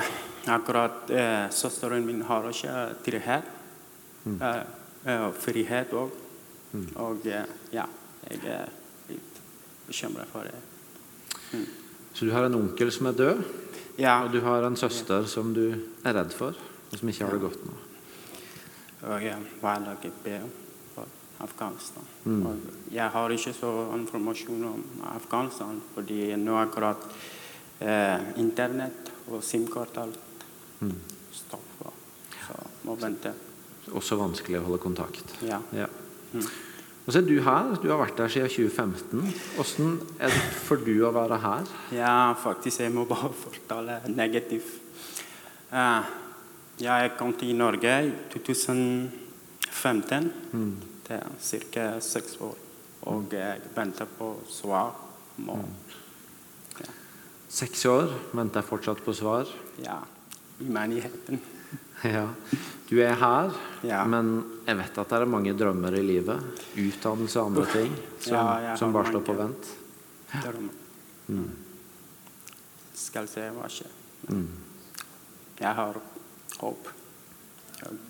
akkurat 0.54 1.10
eh, 1.10 1.50
søsteren 1.52 2.06
min 2.06 2.22
har 2.28 2.50
ikke 2.50 2.76
trygghet. 3.06 3.54
Mm. 4.28 4.42
eh, 5.06 5.28
frihet 5.40 5.94
òg. 5.96 6.12
Og 7.00 7.26
eh, 7.28 7.46
ja, 7.74 7.86
jeg 8.28 8.40
er 8.52 8.68
litt 9.10 9.42
bekymra 9.88 10.26
for 10.32 10.48
det. 10.48 11.62
Så 12.14 12.26
du 12.26 12.32
har 12.34 12.48
en 12.48 12.58
onkel 12.58 12.92
som 12.92 13.08
er 13.08 13.18
død, 13.18 13.44
Ja. 13.98 14.24
og 14.24 14.32
du 14.32 14.42
har 14.42 14.64
en 14.68 14.76
søster 14.76 15.26
som 15.26 15.54
du 15.54 15.74
er 16.04 16.14
redd 16.14 16.34
for, 16.34 16.54
og 16.92 16.98
som 17.00 17.10
ikke 17.10 17.26
har 17.26 17.32
det 17.34 17.42
godt 17.42 17.66
nå. 17.66 17.74
Og 19.08 19.24
jeg 19.24 19.38
hverdagen 19.62 20.14
ber 20.24 20.46
for 20.94 21.08
Afghanistan. 21.40 22.04
Mm. 22.26 22.46
Og 22.46 22.58
jeg 22.92 23.10
har 23.10 23.30
ikke 23.30 23.54
så 23.54 23.72
informasjon 23.96 24.64
om 24.66 24.84
Afghanistan, 25.16 25.82
fordi 25.94 26.36
nå 26.36 26.58
akkurat 26.60 27.08
eh, 27.80 28.38
internett 28.38 29.12
og 29.32 29.44
SIM-kort 29.44 29.98
alt 29.98 30.20
Mm. 30.82 30.96
stopper. 31.34 31.92
Så 32.48 32.56
må 32.84 32.96
vente. 33.02 33.34
Også 33.96 34.18
vanskelig 34.20 34.60
å 34.60 34.66
holde 34.68 34.82
kontakt. 34.84 35.36
Ja. 35.48 35.62
Ja. 35.74 35.88
Mm. 36.34 36.44
Og 37.08 37.14
så 37.14 37.22
er 37.22 37.28
du 37.28 37.38
her. 37.40 37.70
Du 37.80 37.88
har 37.90 38.02
vært 38.02 38.18
der 38.20 38.28
siden 38.28 38.50
2015. 38.52 39.34
Hvordan 39.56 39.94
er 40.20 40.28
det 40.34 40.42
for 40.68 40.76
du 40.84 40.92
å 41.08 41.12
være 41.16 41.38
her? 41.40 41.70
ja, 41.96 42.34
faktisk, 42.44 42.82
jeg 42.84 42.92
må 42.92 43.06
bare 43.08 43.32
fortelle 43.46 44.02
negativt. 44.12 44.82
Uh, 45.72 46.04
jeg 46.80 47.12
kom 47.18 47.32
til 47.40 47.56
Norge 47.56 47.94
i 48.10 48.12
2015. 48.34 50.32
Mm. 50.52 50.76
Det 51.08 51.16
er 51.16 51.28
ca. 51.72 51.88
seks 52.04 52.38
år. 52.44 52.58
Og 53.08 53.32
jeg 53.32 53.62
venter 53.76 54.06
på 54.18 54.34
svar. 54.52 54.92
Må, 55.38 55.58
Seks 57.48 57.86
år, 57.88 58.10
venter 58.36 58.60
jeg 58.60 58.68
fortsatt 58.68 59.00
på 59.06 59.14
svar. 59.16 59.48
ja, 59.80 60.02
i 60.60 60.70
menigheten. 60.70 61.40
Ja. 62.06 62.28
Du 62.90 63.00
er 63.02 63.16
her, 63.18 63.52
Ja. 63.84 64.04
men 64.06 64.44
jeg 64.68 64.78
vet 64.78 64.98
at 65.02 65.10
det 65.10 65.18
er 65.22 65.26
mange 65.26 65.54
drømmer 65.58 65.94
i 65.98 66.04
livet. 66.06 66.44
Utdannelse 66.78 67.40
og 67.42 67.50
andre 67.52 67.66
ting 67.72 67.96
som, 68.20 68.34
Ja, 68.64 68.76
som 68.78 68.94
bare 68.94 69.10
står 69.12 69.26
på 69.26 69.36
vent. 69.38 69.72
Mm. 71.28 71.50
Skal 72.94 73.28
se 73.28 73.50
hva 73.54 73.68
skjer. 73.72 73.92
Mm. 74.30 74.48
Jeg 75.60 75.74
har 75.76 75.98
håp. 76.60 76.88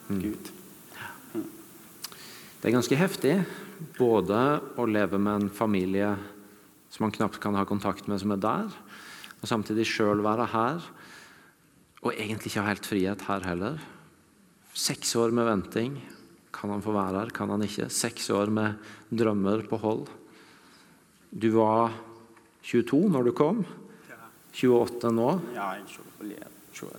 Mm. 0.10 0.22
Gud. 0.22 0.52
Det 2.58 2.70
er 2.72 2.74
ganske 2.76 2.98
heftig 2.98 3.34
både 3.98 4.38
å 4.78 4.86
leve 4.90 5.20
med 5.22 5.44
en 5.44 5.50
familie 5.54 6.16
som 6.90 7.06
man 7.06 7.12
knapt 7.14 7.40
kan 7.40 7.56
ha 7.56 7.66
kontakt 7.70 8.08
med, 8.10 8.20
som 8.20 8.32
er 8.34 8.42
der, 8.42 8.72
og 9.38 9.48
samtidig 9.50 9.86
sjøl 9.86 10.24
være 10.26 10.48
her, 10.50 10.82
og 12.04 12.14
egentlig 12.14 12.52
ikke 12.52 12.68
helt 12.68 12.90
frihet 12.90 13.26
her 13.28 13.46
heller. 13.48 13.82
Seks 14.78 15.16
år 15.18 15.34
med 15.34 15.48
venting. 15.50 15.98
Kan 16.54 16.72
han 16.74 16.84
få 16.86 16.94
være 16.96 17.22
her? 17.22 17.34
Kan 17.34 17.50
han 17.54 17.66
ikke? 17.66 17.90
Seks 17.94 18.30
år 18.34 18.52
med 18.54 18.78
drømmer 19.10 19.66
på 19.70 19.80
hold. 19.82 20.06
Du 21.32 21.50
var 21.58 21.94
22 22.64 23.02
når 23.14 23.30
du 23.30 23.34
kom. 23.38 23.66
28 24.54 25.12
nå. 25.14 25.30
Ja, 25.54 25.74
20. 26.74 26.90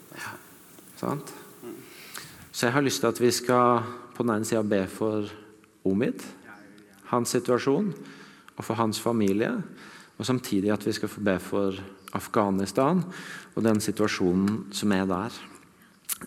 Sant? 0.99 1.35
Så 2.53 2.67
jeg 2.67 2.75
har 2.75 2.83
lyst 2.83 3.03
til 3.03 3.11
at 3.11 3.21
vi 3.23 3.31
skal 3.35 3.85
på 4.17 4.25
den 4.27 4.35
ene 4.35 4.47
sida 4.47 4.65
be 4.67 4.81
for 4.91 5.29
Omid, 5.87 6.25
hans 7.13 7.31
situasjon, 7.37 7.93
og 8.57 8.65
for 8.67 8.75
hans 8.75 8.99
familie. 9.01 9.53
Og 10.19 10.27
samtidig 10.27 10.73
at 10.75 10.87
vi 10.87 10.93
skal 10.97 11.11
få 11.11 11.23
be 11.23 11.37
for 11.39 11.79
Afghanistan 12.17 13.03
og 13.55 13.63
den 13.67 13.83
situasjonen 13.85 14.69
som 14.73 14.95
er 14.97 15.07
der. 15.09 15.39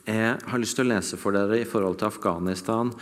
Jeg 0.05 0.37
har 0.47 0.61
lyst 0.61 0.77
til 0.77 0.87
å 0.87 0.93
lese 0.93 1.19
for 1.19 1.35
dere 1.35 1.61
i 1.61 1.67
forhold 1.67 1.99
til 1.99 2.11
Afghanistan 2.11 2.93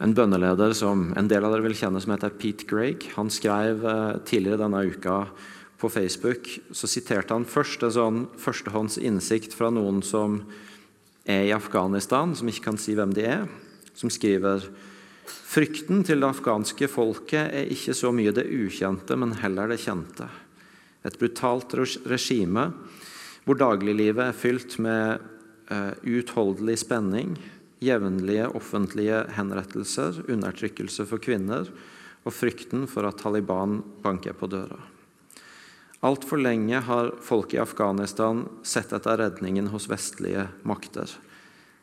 en 0.00 0.16
bønneleder 0.16 0.72
som 0.76 1.10
en 1.16 1.28
del 1.28 1.44
av 1.44 1.52
dere 1.52 1.66
vil 1.68 1.76
kjenne, 1.76 2.00
som 2.00 2.14
heter 2.14 2.32
Pete 2.40 2.66
Greig. 2.68 3.10
Han 3.18 3.28
skrev 3.32 3.84
eh, 3.84 4.20
tidligere 4.24 4.62
denne 4.62 4.84
uka 4.88 5.22
på 5.80 5.88
Facebook 5.88 6.48
så 6.76 6.88
siterte 6.88 7.32
han 7.32 7.46
først 7.48 7.84
en 7.86 7.94
sånn 7.94 8.20
førstehånds 8.40 8.98
innsikt 9.00 9.56
fra 9.56 9.70
noen 9.72 10.02
som 10.04 10.42
er 11.24 11.46
i 11.48 11.54
Afghanistan, 11.56 12.34
som 12.36 12.48
ikke 12.50 12.66
kan 12.68 12.80
si 12.80 12.96
hvem 12.98 13.14
de 13.16 13.24
er, 13.28 13.46
som 13.96 14.12
skriver 14.12 14.66
Frykten 15.50 16.04
til 16.06 16.22
det 16.22 16.28
afghanske 16.28 16.86
folket 16.90 17.54
er 17.54 17.70
ikke 17.74 17.94
så 17.96 18.12
mye 18.14 18.32
det 18.34 18.44
ukjente, 18.46 19.16
men 19.18 19.34
heller 19.40 19.70
det 19.70 19.80
kjente. 19.82 20.28
Et 21.04 21.16
brutalt 21.20 21.74
regime 22.08 22.70
hvor 23.46 23.56
dagliglivet 23.60 24.30
er 24.30 24.36
fylt 24.36 24.76
med 24.82 25.22
uh, 25.72 25.94
uutholdelig 26.04 26.82
spenning, 26.82 27.34
jevnlige 27.80 28.50
offentlige 28.52 29.22
henrettelser, 29.36 30.20
undertrykkelse 30.28 31.06
for 31.08 31.22
kvinner 31.22 31.70
og 32.20 32.34
frykten 32.36 32.84
for 32.90 33.08
at 33.08 33.20
Taliban 33.22 33.80
banker 34.04 34.36
på 34.36 34.50
døra. 34.52 34.78
Altfor 36.04 36.40
lenge 36.40 36.80
har 36.84 37.10
folk 37.20 37.52
i 37.52 37.60
Afghanistan 37.60 38.46
sett 38.64 38.92
etter 38.96 39.20
redningen 39.20 39.68
hos 39.72 39.88
vestlige 39.90 40.46
makter. 40.64 41.08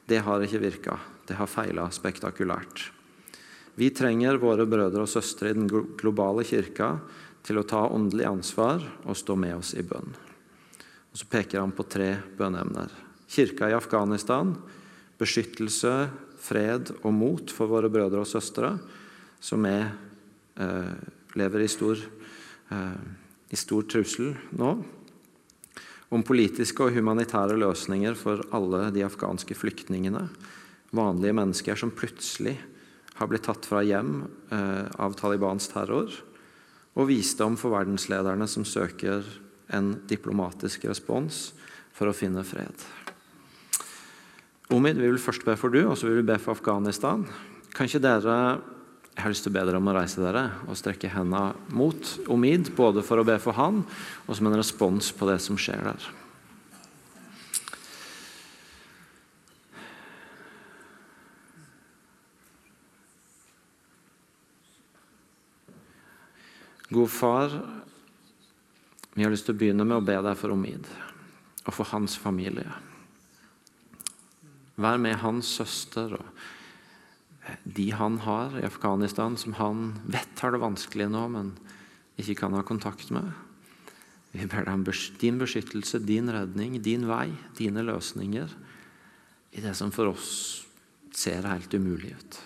Det 0.09 0.23
har 0.25 0.41
ikke 0.41 0.61
virka. 0.63 0.97
Det 1.27 1.37
har 1.37 1.49
feila 1.51 1.89
spektakulært. 1.93 2.87
Vi 3.77 3.91
trenger 3.93 4.39
våre 4.41 4.65
brødre 4.65 5.03
og 5.03 5.11
søstre 5.11 5.51
i 5.51 5.57
den 5.57 5.67
globale 5.69 6.45
kirka 6.47 6.95
til 7.47 7.59
å 7.61 7.67
ta 7.67 7.85
åndelig 7.87 8.27
ansvar 8.27 8.83
og 9.07 9.15
stå 9.15 9.37
med 9.39 9.55
oss 9.55 9.71
i 9.79 9.85
bønn. 9.87 10.11
Og 11.11 11.15
Så 11.15 11.27
peker 11.31 11.63
han 11.63 11.71
på 11.71 11.87
tre 11.87 12.17
bønneemner. 12.37 12.91
Kirka 13.27 13.69
i 13.71 13.75
Afghanistan, 13.75 14.53
beskyttelse, 15.17 16.09
fred 16.37 16.91
og 17.01 17.13
mot 17.15 17.51
for 17.51 17.71
våre 17.71 17.89
brødre 17.91 18.21
og 18.21 18.29
søstre, 18.29 18.75
som 19.39 19.65
er, 19.65 19.93
eh, 20.55 20.95
lever 21.35 21.63
i 21.63 21.67
stor, 21.67 21.97
eh, 22.71 22.99
i 23.51 23.55
stor 23.55 23.83
trussel 23.83 24.35
nå. 24.51 24.85
Om 26.11 26.23
politiske 26.23 26.79
og 26.83 26.93
humanitære 26.93 27.57
løsninger 27.57 28.15
for 28.15 28.43
alle 28.53 28.91
de 28.91 29.01
afghanske 29.01 29.55
flyktningene. 29.55 30.29
Vanlige 30.93 31.33
mennesker 31.33 31.75
som 31.75 31.91
plutselig 31.91 32.57
har 33.15 33.27
blitt 33.27 33.43
tatt 33.43 33.65
fra 33.65 33.81
hjem 33.83 34.27
eh, 34.51 34.87
av 34.99 35.15
Talibans 35.15 35.67
terror. 35.67 36.11
Og 36.97 37.09
visdom 37.11 37.57
for 37.59 37.75
verdenslederne 37.77 38.47
som 38.49 38.65
søker 38.65 39.25
en 39.73 39.93
diplomatisk 40.09 40.87
respons 40.89 41.51
for 41.95 42.09
å 42.09 42.15
finne 42.15 42.43
fred. 42.47 42.73
Omid, 44.73 44.97
vi 44.99 45.07
vil 45.07 45.21
først 45.21 45.45
be 45.47 45.55
for 45.59 45.71
du, 45.71 45.83
og 45.85 45.95
så 45.95 46.09
vil 46.09 46.19
vi 46.21 46.27
be 46.27 46.39
for 46.41 46.57
Afghanistan. 46.57 47.23
Kan 47.75 47.87
ikke 47.87 48.03
dere 48.03 48.39
jeg 49.17 49.23
har 49.25 49.33
lyst 49.33 49.47
til 49.47 49.49
å 49.49 49.55
be 49.55 49.61
dere 49.65 49.79
om 49.81 49.87
å 49.89 49.93
reise 49.95 50.21
dere 50.21 50.43
og 50.69 50.77
strekke 50.77 51.09
hendene 51.09 51.55
mot 51.73 52.11
Omid, 52.29 52.69
både 52.77 53.01
for 53.01 53.17
å 53.17 53.25
be 53.25 53.39
for 53.41 53.57
han 53.57 53.79
og 54.27 54.37
som 54.37 54.49
en 54.49 54.57
respons 54.59 55.09
på 55.09 55.25
det 55.25 55.39
som 55.41 55.57
skjer 55.57 55.81
der. 55.87 56.03
God 66.89 67.11
far, 67.11 67.61
Vi 69.17 69.23
har 69.25 69.31
lyst 69.33 69.47
til 69.49 69.55
å 69.55 69.57
begynne 69.57 69.81
med 69.81 69.97
å 69.97 70.05
be 70.05 70.13
deg 70.21 70.35
for 70.37 70.53
Omid 70.53 70.85
og 71.65 71.73
for 71.73 71.89
hans 71.89 72.13
familie. 72.21 72.69
Vær 74.77 74.99
med 75.01 75.17
hans 75.23 75.49
søster 75.57 76.13
og 76.19 76.43
de 77.65 77.87
han 77.97 78.19
har 78.21 78.59
i 78.59 78.65
Afghanistan, 78.67 79.33
som 79.41 79.55
han 79.57 79.95
vet 80.05 80.43
har 80.43 80.53
det 80.53 80.61
vanskelig 80.61 81.09
nå, 81.09 81.23
men 81.33 81.51
ikke 82.21 82.37
kan 82.43 82.53
ha 82.53 82.61
kontakt 82.61 83.09
med. 83.09 83.31
Vi 84.35 84.45
ber 84.45 84.67
deg 84.67 84.75
om 84.75 84.85
din 85.17 85.41
beskyttelse, 85.41 86.03
din 86.05 86.29
redning, 86.29 86.77
din 86.85 87.07
vei, 87.09 87.31
dine 87.57 87.81
løsninger 87.87 88.53
i 89.57 89.63
det 89.65 89.73
som 89.79 89.89
for 89.89 90.13
oss 90.13 90.29
ser 91.15 91.47
helt 91.49 91.73
umulig 91.73 92.13
ut. 92.13 92.39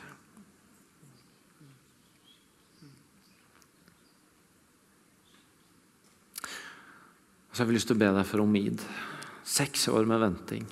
Så 7.51 7.61
har 7.61 7.67
vi 7.67 7.75
lyst 7.75 7.89
til 7.91 7.97
å 7.97 8.01
be 8.01 8.11
deg 8.15 8.27
for 8.27 8.43
Omid. 8.45 8.83
Seks 9.43 9.89
år 9.91 10.07
med 10.07 10.21
venting. 10.23 10.67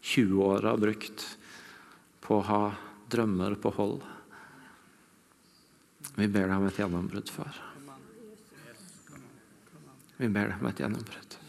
20 0.00 0.42
år 0.44 0.68
har 0.68 0.80
brukt 0.80 1.24
på 2.20 2.36
å 2.36 2.46
ha 2.46 2.62
drømmer 3.10 3.56
på 3.60 3.72
hold. 3.78 4.04
Vi 6.16 6.28
ber 6.28 6.48
deg 6.50 6.56
om 6.58 6.68
et 6.68 6.80
gjennombrudd, 6.80 7.32
far. 7.32 7.56
Vi 10.20 10.28
ber 10.28 10.52
deg 10.52 10.60
om 10.60 10.68
et 10.68 10.84
gjennombrudd. 10.84 11.39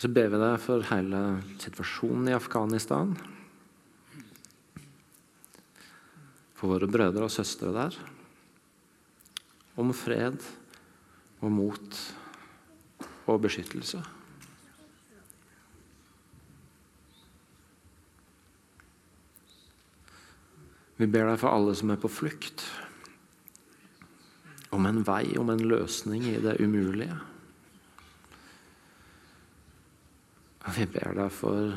Så 0.00 0.08
ber 0.08 0.30
vi 0.32 0.38
deg 0.40 0.54
for 0.64 0.80
hele 0.88 1.18
situasjonen 1.60 2.30
i 2.30 2.32
Afghanistan. 2.32 3.10
For 6.56 6.72
våre 6.72 6.88
brødre 6.88 7.26
og 7.26 7.34
søstre 7.34 7.74
der. 7.74 7.98
Om 9.76 9.92
fred 9.92 10.40
og 11.44 11.52
mot 11.52 12.00
og 13.28 13.42
beskyttelse. 13.44 14.00
Vi 20.96 21.08
ber 21.08 21.28
deg 21.28 21.42
for 21.44 21.52
alle 21.52 21.76
som 21.76 21.92
er 21.92 22.00
på 22.00 22.08
flukt. 22.08 22.64
Om 24.72 24.88
en 24.88 25.04
vei, 25.04 25.26
om 25.36 25.52
en 25.52 25.68
løsning 25.68 26.24
i 26.32 26.38
det 26.40 26.56
umulige. 26.64 27.20
Og 30.66 30.76
vi 30.76 30.86
ber 30.92 31.16
deg 31.16 31.32
for 31.32 31.72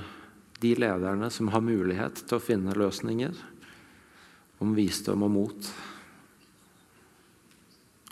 de 0.63 0.73
lederne 0.79 1.29
som 1.31 1.51
har 1.51 1.63
mulighet 1.63 2.23
til 2.23 2.37
å 2.37 2.43
finne 2.43 2.75
løsninger, 2.77 3.35
om 4.63 4.75
visdom 4.77 5.25
og 5.25 5.31
mot 5.33 5.71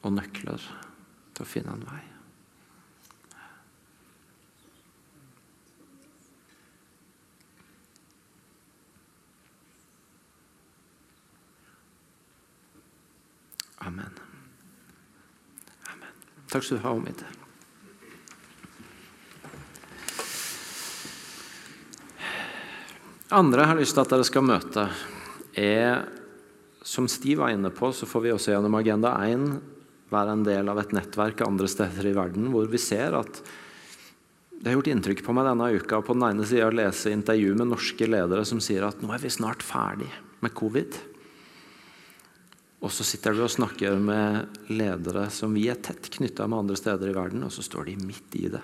og 0.02 0.16
nøkler 0.18 0.64
til 1.36 1.46
å 1.46 1.48
finne 1.48 1.76
en 1.76 1.86
vei. 1.88 2.02
Amen. 13.82 14.18
Amen. 15.90 16.18
Takk 16.52 16.66
skal 16.66 16.78
du 16.78 16.84
ha, 16.86 16.98
Omid. 16.98 17.24
Andre 23.36 23.64
jeg 23.64 23.72
har 23.72 23.80
lyst 23.80 23.96
til 23.96 24.04
at 24.04 24.14
dere 24.14 24.28
skal 24.28 24.46
møte, 24.48 24.88
er 25.56 26.06
Som 26.84 27.06
Stiv 27.12 27.38
var 27.44 27.52
inne 27.54 27.70
på, 27.70 27.92
så 27.94 28.08
får 28.10 28.24
vi 28.24 28.32
også 28.34 28.56
gjennom 28.56 28.76
Agenda 28.80 29.14
1 29.28 29.44
være 30.12 30.34
en 30.34 30.46
del 30.46 30.70
av 30.72 30.80
et 30.82 30.96
nettverk 30.96 31.44
andre 31.46 31.68
steder 31.70 32.10
i 32.10 32.16
verden 32.16 32.50
hvor 32.52 32.66
vi 32.72 32.80
ser 32.82 33.14
at 33.16 33.42
det 34.62 34.70
har 34.70 34.76
gjort 34.78 34.90
inntrykk 34.92 35.22
på 35.26 35.34
meg 35.34 35.48
denne 35.48 35.70
uka 35.74 36.02
på 36.06 36.16
den 36.18 36.26
ene 36.28 36.46
sida 36.46 36.68
å 36.68 36.74
lese 36.74 37.14
intervju 37.14 37.54
med 37.58 37.72
norske 37.72 38.10
ledere 38.10 38.44
som 38.46 38.60
sier 38.62 38.86
at 38.86 39.00
nå 39.02 39.14
er 39.14 39.24
vi 39.24 39.32
snart 39.34 39.64
ferdig 39.66 40.10
med 40.42 40.54
covid. 40.58 40.98
Og 42.82 42.94
så 42.94 43.06
sitter 43.06 43.34
du 43.34 43.42
og 43.46 43.54
snakker 43.54 43.98
med 44.02 44.70
ledere 44.74 45.28
som 45.34 45.54
vi 45.58 45.68
er 45.70 45.82
tett 45.82 46.12
knytta 46.14 46.46
med 46.50 46.64
andre 46.64 46.78
steder 46.78 47.10
i 47.10 47.16
verden, 47.16 47.46
og 47.46 47.54
så 47.54 47.66
står 47.66 47.90
de 47.90 47.98
midt 48.06 48.38
i 48.38 48.48
det. 48.54 48.62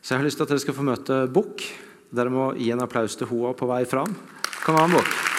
Så 0.00 0.12
jeg 0.12 0.20
har 0.20 0.28
lyst 0.28 0.40
til 0.40 0.48
at 0.48 0.52
dere 0.52 0.64
skal 0.64 0.76
få 0.76 0.84
møte 0.88 1.18
Bukk. 1.32 1.64
Dere 2.10 2.30
må 2.32 2.52
gi 2.58 2.72
en 2.74 2.82
applaus 2.82 3.14
til 3.18 3.30
henne 3.30 3.54
på 3.54 3.70
vei 3.70 3.84
fram. 3.86 4.16
Kom 4.64 4.80
an, 4.80 4.96
Bård. 4.96 5.29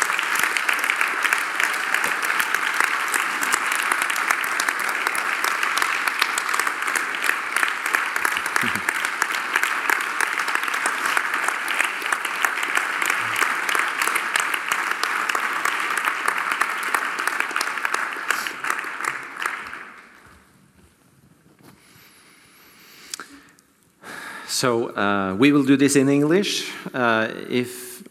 So 24.62 24.90
uh, 24.90 25.34
we 25.40 25.52
will 25.52 25.64
do 25.64 25.76
this 25.76 25.96
in 25.96 26.08
English. 26.08 26.70
Uh, 26.94 27.34
if, 27.50 28.04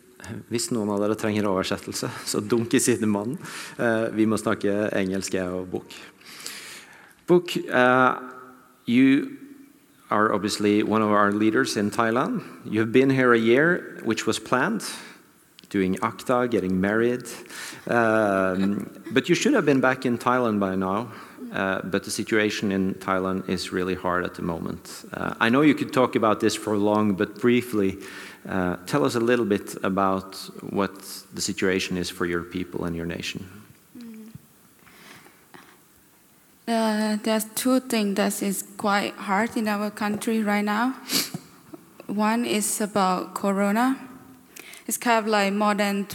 hvis 0.50 0.72
noen 0.74 0.88
av 0.90 0.98
dere 0.98 1.14
trenger 1.14 1.46
oversettelse, 1.46 2.10
så 2.32 2.40
dunk 2.42 2.74
i 2.74 2.80
sidemannen. 2.82 3.36
Uh, 3.78 4.08
vi 4.16 4.26
må 4.26 4.34
snakke 4.40 4.88
engelsk, 4.98 5.36
jeg 5.38 5.46
og 5.46 5.68
Book. 5.70 5.94
Book, 7.30 7.54
uh, 7.70 8.18
you 8.90 9.38
are 10.10 10.34
obviously 10.34 10.82
one 10.82 11.02
of 11.02 11.14
our 11.14 11.30
leaders 11.30 11.76
in 11.76 11.88
Thailand. 11.88 12.42
You 12.64 12.80
have 12.80 12.90
been 12.90 13.10
here 13.10 13.32
a 13.32 13.38
year, 13.38 14.00
which 14.02 14.26
was 14.26 14.40
planned, 14.40 14.82
doing 15.68 15.98
ACTA, 16.02 16.48
getting 16.50 16.80
married. 16.80 17.30
Um, 17.86 18.90
but 19.12 19.28
you 19.28 19.36
should 19.36 19.54
have 19.54 19.66
been 19.66 19.80
back 19.80 20.04
in 20.04 20.18
Thailand 20.18 20.58
by 20.58 20.74
now. 20.74 21.12
Uh, 21.52 21.80
but 21.82 22.04
the 22.04 22.10
situation 22.10 22.70
in 22.70 22.94
Thailand 22.94 23.48
is 23.48 23.72
really 23.72 23.96
hard 23.96 24.24
at 24.24 24.34
the 24.34 24.42
moment. 24.42 25.04
Uh, 25.12 25.34
I 25.40 25.48
know 25.48 25.62
you 25.62 25.74
could 25.74 25.92
talk 25.92 26.14
about 26.14 26.38
this 26.38 26.54
for 26.54 26.76
long, 26.76 27.14
but 27.14 27.40
briefly, 27.40 27.98
uh, 28.48 28.76
tell 28.86 29.04
us 29.04 29.16
a 29.16 29.20
little 29.20 29.44
bit 29.44 29.76
about 29.82 30.36
what 30.70 30.94
the 31.34 31.40
situation 31.40 31.96
is 31.96 32.08
for 32.08 32.24
your 32.24 32.44
people 32.44 32.84
and 32.84 32.94
your 32.94 33.06
nation. 33.06 33.48
Uh, 36.68 37.16
there's 37.24 37.46
two 37.56 37.80
things 37.80 38.14
that 38.14 38.40
is 38.42 38.62
quite 38.76 39.12
hard 39.14 39.56
in 39.56 39.66
our 39.66 39.90
country 39.90 40.40
right 40.44 40.64
now. 40.64 40.94
One 42.06 42.44
is 42.44 42.80
about 42.80 43.34
Corona. 43.34 43.98
It's 44.86 44.96
kind 44.96 45.18
of 45.18 45.26
like 45.26 45.52
more 45.52 45.74
than 45.74 46.06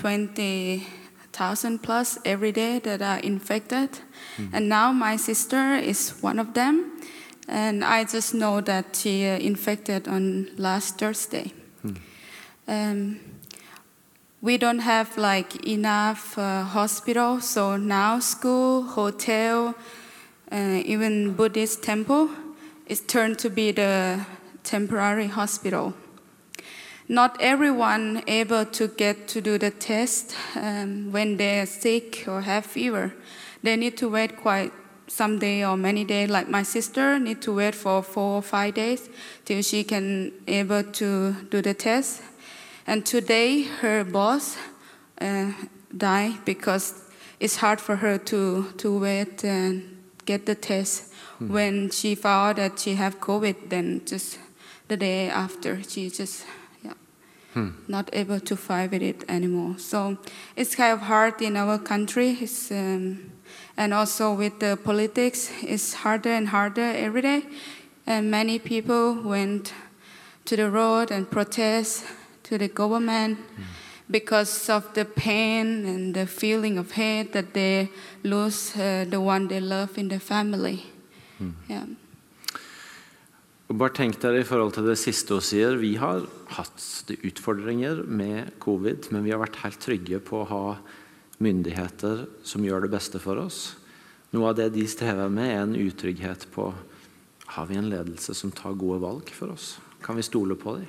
20,000 1.36 1.80
plus 1.80 2.18
every 2.24 2.52
day 2.52 2.80
that 2.80 3.02
are 3.02 3.20
infected. 3.20 3.90
Mm. 4.38 4.50
And 4.54 4.70
now 4.70 4.94
my 4.94 5.18
sister 5.18 5.76
is 5.76 6.12
one 6.22 6.40
of 6.40 6.54
them. 6.54 7.02
And 7.48 7.84
I 7.84 8.06
just 8.06 8.34
know 8.34 8.62
that 8.62 8.96
she 8.96 9.28
uh, 9.28 9.38
infected 9.38 10.08
on 10.08 10.50
last 10.58 10.98
Thursday. 10.98 11.52
Mm. 11.86 11.98
Um, 12.68 13.20
we 14.42 14.58
don't 14.58 14.80
have 14.80 15.18
like 15.18 15.68
enough 15.68 16.38
uh, 16.38 16.64
hospital, 16.64 17.42
so 17.42 17.78
now 17.78 18.20
school, 18.20 18.84
hotel, 18.84 19.76
uh, 20.52 20.82
even 20.86 21.34
Buddhist 21.34 21.84
temple 21.84 22.30
is 22.88 23.02
turned 23.02 23.40
to 23.40 23.50
be 23.50 23.72
the 23.72 24.26
temporary 24.64 25.28
hospital. 25.28 25.94
Not 27.08 27.38
everyone 27.40 28.24
able 28.28 28.66
to 28.66 28.88
get 28.88 29.28
to 29.30 29.42
do 29.42 29.58
the 29.58 29.72
test 29.72 30.36
um, 30.56 31.12
when 31.12 31.38
they're 31.38 31.66
sick 31.66 32.26
or 32.28 32.42
have 32.42 32.66
fever 32.66 33.14
they 33.66 33.76
need 33.76 33.98
to 33.98 34.08
wait 34.08 34.38
quite 34.38 34.72
some 35.08 35.40
day 35.40 35.66
or 35.66 35.76
many 35.76 36.06
days. 36.06 36.30
Like 36.30 36.48
my 36.48 36.64
sister 36.64 37.20
need 37.20 37.42
to 37.42 37.54
wait 37.54 37.76
for 37.76 38.02
four 38.04 38.38
or 38.38 38.42
five 38.42 38.76
days 38.76 39.10
till 39.44 39.62
she 39.62 39.84
can 39.84 40.32
able 40.48 40.84
to 40.84 41.34
do 41.50 41.62
the 41.62 41.74
test. 41.74 42.22
And 42.88 43.06
today 43.06 43.64
her 43.82 44.04
boss 44.04 44.58
uh, 45.20 45.52
died 45.98 46.46
because 46.46 47.02
it's 47.40 47.58
hard 47.58 47.82
for 47.82 47.98
her 47.98 48.18
to 48.18 48.72
to 48.78 49.00
wait 49.00 49.44
and 49.44 50.04
get 50.26 50.46
the 50.46 50.56
test. 50.56 51.12
Mm. 51.42 51.50
When 51.50 51.90
she 51.90 52.16
found 52.16 52.58
that 52.58 52.80
she 52.80 52.96
have 52.96 53.20
COVID, 53.20 53.70
then 53.70 54.02
just 54.06 54.40
the 54.88 54.98
day 54.98 55.30
after 55.30 55.82
she 55.84 56.10
just 56.10 56.46
hmm. 57.56 57.70
not 57.88 58.10
able 58.14 58.40
to 58.40 58.56
fight 58.56 58.92
with 58.92 59.02
it 59.02 59.24
anymore. 59.28 59.80
So 59.80 60.18
it's 60.56 60.76
kind 60.76 60.94
of 60.94 61.00
hard 61.00 61.42
in 61.42 61.58
our 61.58 61.80
country. 61.80 62.38
It's 62.40 62.70
um, 62.72 63.32
and 63.78 63.94
also 63.94 64.34
with 64.34 64.60
the 64.60 64.78
politics, 64.78 65.52
it's 65.64 65.94
harder 65.94 66.30
and 66.30 66.50
harder 66.50 66.82
every 66.82 67.22
day. 67.22 67.44
And 68.06 68.30
many 68.30 68.60
people 68.60 69.16
went 69.24 69.74
to 70.46 70.56
the 70.56 70.70
road 70.70 71.12
and 71.12 71.30
protest 71.30 72.06
to 72.44 72.58
the 72.58 72.68
government 72.68 73.40
because 74.10 74.70
of 74.70 74.94
the 74.94 75.06
pain 75.06 75.86
and 75.86 76.14
the 76.14 76.28
feeling 76.28 76.78
of 76.78 76.92
hate 76.92 77.34
that 77.34 77.54
they 77.54 77.90
lose 78.24 78.76
uh, 78.76 79.06
the 79.10 79.20
one 79.20 79.48
they 79.48 79.60
love 79.60 79.98
in 79.98 80.10
the 80.10 80.20
family. 80.20 80.86
Yeah. 81.68 81.86
Og 83.66 83.80
bare 83.82 83.96
tenk 83.98 84.20
dere 84.22 84.44
i 84.44 84.46
forhold 84.46 84.76
til 84.76 84.86
det 84.86 84.98
siste 85.02 85.34
hun 85.34 85.44
sier. 85.44 85.80
Vi 85.82 85.96
har 85.98 86.28
hatt 86.54 87.16
utfordringer 87.16 88.04
med 88.06 88.54
covid, 88.62 89.10
men 89.10 89.26
vi 89.26 89.34
har 89.34 89.42
vært 89.42 89.64
helt 89.64 89.82
trygge 89.82 90.20
på 90.22 90.44
å 90.44 90.50
ha 90.52 90.66
myndigheter 91.42 92.28
som 92.46 92.66
gjør 92.66 92.86
det 92.86 92.94
beste 92.94 93.22
for 93.22 93.42
oss. 93.42 93.74
Noe 94.36 94.52
av 94.52 94.60
det 94.60 94.70
de 94.76 94.86
strever 94.90 95.32
med, 95.34 95.50
er 95.50 95.64
en 95.64 95.80
utrygghet 95.80 96.46
på 96.54 96.70
har 97.56 97.66
vi 97.70 97.78
en 97.78 97.90
ledelse 97.90 98.34
som 98.38 98.52
tar 98.54 98.78
gode 98.78 99.00
valg 99.02 99.30
for 99.34 99.54
oss. 99.54 99.78
Kan 100.02 100.18
vi 100.18 100.26
stole 100.26 100.58
på 100.60 100.78
dem? 100.78 100.88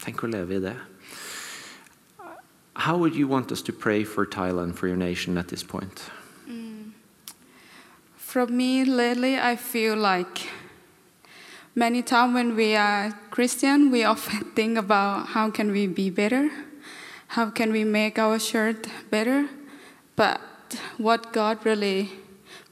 Tenk 0.00 0.24
å 0.24 0.30
leve 0.30 0.56
i 0.56 0.62
det. 0.64 0.76
How 2.80 2.96
would 2.96 3.14
you 3.14 3.28
want 3.28 3.52
us 3.52 3.60
to 3.62 3.72
pray 3.72 4.04
for 4.04 4.24
Thailand, 4.24 4.76
for 4.76 4.88
your 4.88 4.96
nation 4.96 5.36
at 5.36 5.48
this 5.48 5.62
point? 5.62 6.10
For 8.16 8.46
me 8.46 8.84
lately, 8.84 9.36
I 9.36 9.56
feel 9.56 9.96
like 9.96 10.48
many 11.74 12.02
times 12.02 12.34
when 12.34 12.56
we 12.56 12.74
are 12.74 13.12
Christian, 13.30 13.90
we 13.90 14.04
often 14.04 14.44
think 14.56 14.78
about 14.78 15.28
how 15.28 15.50
can 15.50 15.70
we 15.70 15.86
be 15.86 16.10
better, 16.10 16.50
how 17.28 17.50
can 17.50 17.72
we 17.72 17.84
make 17.84 18.18
our 18.18 18.38
church 18.38 18.84
better. 19.10 19.48
But 20.16 20.40
what 20.98 21.32
God 21.32 21.64
really 21.64 22.10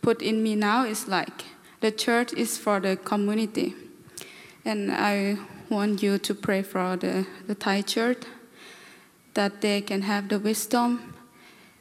put 0.02 0.22
in 0.22 0.42
me 0.42 0.54
now 0.54 0.84
is 0.84 1.08
like 1.08 1.44
the 1.80 1.90
church 1.90 2.32
is 2.32 2.58
for 2.58 2.80
the 2.80 2.96
community, 2.96 3.74
and 4.64 4.90
I 4.92 5.38
want 5.68 6.02
you 6.02 6.18
to 6.18 6.34
pray 6.34 6.62
for 6.62 6.96
the, 6.96 7.26
the 7.46 7.54
Thai 7.54 7.82
church 7.82 8.22
that 9.34 9.60
they 9.60 9.80
can 9.80 10.02
have 10.02 10.28
the 10.28 10.38
wisdom 10.38 11.14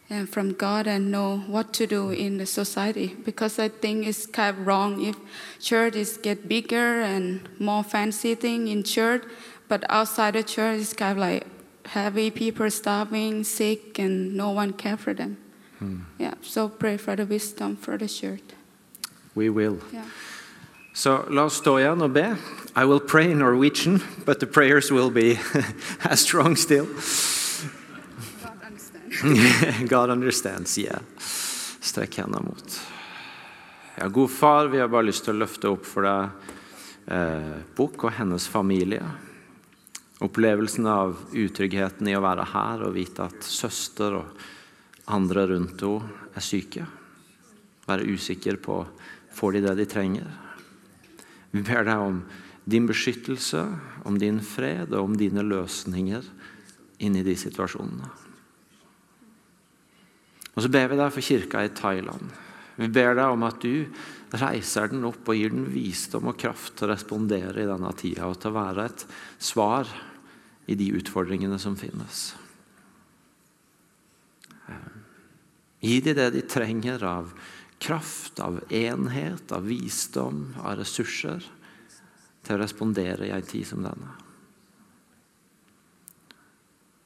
and 0.10 0.30
from 0.30 0.54
God 0.54 0.88
and 0.88 1.12
know 1.12 1.40
what 1.48 1.74
to 1.74 1.88
do 1.88 2.12
in 2.12 2.38
the 2.38 2.46
society 2.46 3.16
because 3.26 3.60
I 3.60 3.68
think 3.70 4.08
it's 4.08 4.26
kind 4.26 4.58
of 4.58 4.66
wrong 4.66 5.04
if 5.04 5.18
churches 5.60 6.18
get 6.18 6.48
bigger 6.48 7.02
and 7.02 7.48
more 7.60 7.84
fancy 7.84 8.36
thing 8.36 8.68
in 8.70 8.84
church, 8.84 9.24
but 9.68 9.84
outside 9.90 10.36
the 10.36 10.44
church 10.44 10.82
it's 10.82 10.94
kind 10.94 11.12
of 11.12 11.18
like 11.18 11.46
heavy 11.88 12.32
people 12.32 12.70
starving, 12.70 13.44
sick, 13.44 14.00
and 14.00 14.36
no 14.36 14.52
one 14.52 14.74
care 14.74 14.98
for 14.98 15.14
them. 15.14 15.38
Hmm. 15.80 16.00
Yeah, 16.18 16.34
so 16.42 16.70
pray 16.70 16.98
for 16.98 17.16
the 17.16 17.26
wisdom 17.26 17.76
for 17.76 17.98
the 17.98 18.08
church. 18.08 18.42
We 19.36 19.50
will. 19.50 19.80
Yeah. 19.94 20.06
So 20.94 21.28
la 21.30 21.44
oss 21.44 21.62
stå 21.62 21.78
igjen 21.78 22.02
og 22.02 22.14
be. 22.14 22.36
I 22.76 22.86
will 22.86 23.00
pray 23.00 23.32
in 23.32 23.40
Norwegian, 23.40 24.02
but 24.26 24.40
the 24.40 24.48
prayers 24.48 24.92
will 24.92 25.12
be 25.12 25.40
as 26.04 26.22
strong 26.22 26.56
still. 26.56 26.88
God 29.22 29.32
understand. 29.38 29.90
God 29.90 30.10
understands, 30.10 30.78
yeah. 30.78 31.00
Strekk 31.80 32.18
hendene 32.18 32.44
mot. 32.46 32.82
Ja, 33.98 34.08
god 34.08 34.32
far, 34.32 34.68
vi 34.68 34.80
har 34.80 34.88
bare 34.88 35.08
lyst 35.08 35.26
til 35.26 35.34
å 35.34 35.42
løfte 35.42 35.72
opp 35.74 35.86
for 35.90 36.06
deg 36.06 36.54
eh, 37.14 37.56
Bukk 37.78 38.04
og 38.06 38.14
hennes 38.20 38.46
familie. 38.52 39.06
Opplevelsen 40.22 40.86
av 40.90 41.16
utryggheten 41.34 42.10
i 42.10 42.16
å 42.18 42.22
være 42.22 42.46
her 42.54 42.84
og 42.86 42.94
vite 42.98 43.26
at 43.26 43.46
søster 43.46 44.20
og 44.20 44.46
andre 45.14 45.48
rundt 45.54 45.82
henne 45.82 46.28
er 46.38 46.46
syke. 46.46 46.86
Være 47.88 48.06
usikker 48.06 48.60
på 48.62 48.84
får 49.34 49.58
de 49.58 49.64
det 49.66 49.76
de 49.80 49.90
trenger. 49.90 50.30
Vi 51.54 51.64
ber 51.66 51.88
deg 51.88 52.04
om 52.04 52.22
din 52.68 52.86
beskyttelse, 52.90 53.64
om 54.06 54.18
din 54.20 54.42
fred 54.44 54.92
og 54.92 55.10
om 55.10 55.18
dine 55.18 55.46
løsninger 55.46 56.26
inn 57.02 57.16
i 57.16 57.26
de 57.26 57.38
situasjonene. 57.40 58.27
Og 60.58 60.66
så 60.66 60.72
ber 60.74 60.90
vi 60.90 60.98
deg 60.98 61.14
for 61.14 61.22
kirka 61.22 61.62
i 61.62 61.74
Thailand. 61.78 62.32
Vi 62.78 62.90
ber 62.90 63.14
deg 63.18 63.34
om 63.34 63.46
at 63.46 63.62
du 63.62 63.86
reiser 64.38 64.90
den 64.90 65.06
opp 65.06 65.30
og 65.30 65.38
gir 65.38 65.54
den 65.54 65.68
visdom 65.70 66.32
og 66.32 66.40
kraft 66.42 66.76
til 66.78 66.88
å 66.88 66.96
respondere 66.96 67.62
i 67.62 67.70
denne 67.70 67.94
tida, 67.98 68.26
og 68.26 68.42
til 68.42 68.52
å 68.52 68.58
være 68.58 68.88
et 68.90 69.06
svar 69.38 69.90
i 70.68 70.76
de 70.78 70.90
utfordringene 70.98 71.60
som 71.62 71.78
finnes. 71.80 72.32
Gi 75.78 76.00
dem 76.02 76.18
det 76.18 76.32
de 76.34 76.42
trenger 76.50 77.06
av 77.06 77.36
kraft, 77.78 78.42
av 78.42 78.58
enhet, 78.74 79.54
av 79.54 79.70
visdom, 79.70 80.56
av 80.66 80.80
ressurser 80.82 81.46
til 82.42 82.56
å 82.56 82.62
respondere 82.64 83.30
i 83.30 83.36
en 83.36 83.46
tid 83.46 83.70
som 83.70 83.86
denne. 83.86 84.16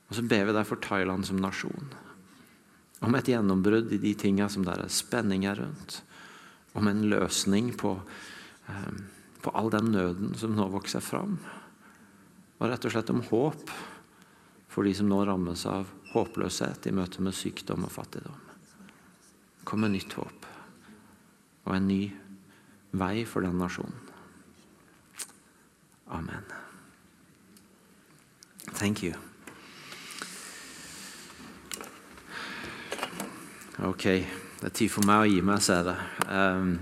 Og 0.07 0.17
så 0.17 0.23
ber 0.27 0.47
vi 0.47 0.55
deg 0.55 0.67
for 0.67 0.79
Thailand 0.83 1.27
som 1.27 1.39
nasjon. 1.39 1.91
Om 3.01 3.17
et 3.17 3.31
gjennombrudd 3.31 3.93
i 3.95 3.99
de 4.01 4.13
tinga 4.17 4.47
som 4.49 4.65
det 4.65 4.75
er 4.77 4.91
spenninger 4.93 5.57
rundt. 5.57 6.01
Om 6.77 6.87
en 6.87 7.01
løsning 7.09 7.73
på, 7.77 7.95
eh, 8.69 8.91
på 9.41 9.53
all 9.57 9.71
den 9.73 9.91
nøden 9.91 10.35
som 10.37 10.55
nå 10.55 10.69
vokser 10.69 11.01
fram. 11.01 11.39
Og 12.59 12.69
rett 12.69 12.85
og 12.85 12.93
slett 12.93 13.09
om 13.09 13.23
håp 13.25 13.69
for 14.69 14.83
de 14.83 14.93
som 14.93 15.09
nå 15.09 15.25
rammes 15.25 15.65
av 15.65 15.89
håpløshet 16.13 16.87
i 16.87 16.93
møte 16.95 17.21
med 17.21 17.35
sykdom 17.35 17.87
og 17.87 17.91
fattigdom. 17.91 18.37
Kom 19.65 19.81
med 19.81 19.95
nytt 19.97 20.13
håp 20.13 20.47
og 21.65 21.75
en 21.75 21.87
ny 21.87 22.11
vei 22.97 23.25
for 23.25 23.45
den 23.45 23.57
nasjonen. 23.61 24.07
Amen. 26.11 26.43
Thank 28.73 29.03
you. 29.03 29.30
Ok, 33.81 34.03
det 34.05 34.67
er 34.67 34.73
tid 34.77 34.91
for 34.93 35.07
meg 35.09 35.23
å 35.23 35.29
gi 35.29 35.39
meg, 35.41 35.61
ser 35.65 35.87
jeg. 35.89 36.25
Um, 36.29 36.75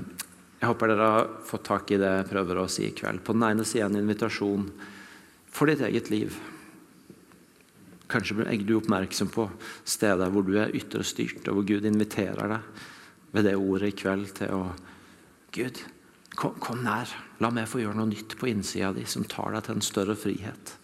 jeg 0.60 0.68
håper 0.68 0.92
dere 0.92 1.06
har 1.14 1.30
fått 1.48 1.64
tak 1.70 1.94
i 1.96 2.00
det 2.02 2.10
jeg 2.12 2.28
prøver 2.28 2.60
å 2.60 2.66
si 2.68 2.90
i 2.90 2.96
kveld. 2.96 3.22
På 3.24 3.32
den 3.38 3.46
ene 3.48 3.64
sida 3.64 3.86
en 3.88 3.96
invitasjon 4.02 4.66
for 5.48 5.72
ditt 5.72 5.84
eget 5.88 6.10
liv. 6.12 6.36
Kanskje 8.12 8.42
blir 8.42 8.66
du 8.68 8.76
oppmerksom 8.82 9.32
på 9.32 9.48
steder 9.88 10.34
hvor 10.34 10.44
du 10.44 10.58
er 10.60 10.76
ytre 10.76 11.06
styrt, 11.08 11.48
og 11.48 11.62
hvor 11.62 11.70
Gud 11.72 11.88
inviterer 11.88 12.52
deg 12.52 12.84
ved 13.32 13.48
det 13.48 13.56
ordet 13.56 13.94
i 13.94 13.98
kveld 14.04 14.36
til 14.42 14.58
å 14.58 14.62
Gud, 15.56 15.80
kom, 16.36 16.60
kom 16.60 16.84
nær. 16.84 17.08
La 17.40 17.48
meg 17.54 17.72
få 17.72 17.80
gjøre 17.80 17.96
noe 17.96 18.12
nytt 18.12 18.36
på 18.36 18.52
innsida 18.52 18.92
di 18.98 19.08
som 19.08 19.24
tar 19.24 19.56
deg 19.56 19.70
til 19.70 19.80
en 19.80 19.88
større 19.88 20.20
frihet. 20.20 20.76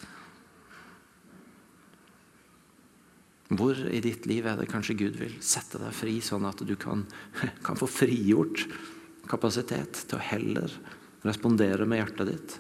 Hvor 3.54 3.78
i 3.78 4.02
ditt 4.02 4.26
liv 4.26 4.48
er 4.50 4.58
det 4.58 4.70
kanskje 4.72 4.98
Gud 4.98 5.20
vil 5.22 5.36
sette 5.44 5.78
deg 5.78 5.94
fri, 5.94 6.18
sånn 6.24 6.48
at 6.50 6.64
du 6.66 6.74
kan, 6.80 7.04
kan 7.66 7.78
få 7.78 7.90
frigjort 7.90 8.66
kapasitet 9.30 10.06
til 10.06 10.18
å 10.18 10.26
heller 10.32 10.74
respondere 11.26 11.86
med 11.90 12.02
hjertet 12.02 12.32
ditt 12.32 12.58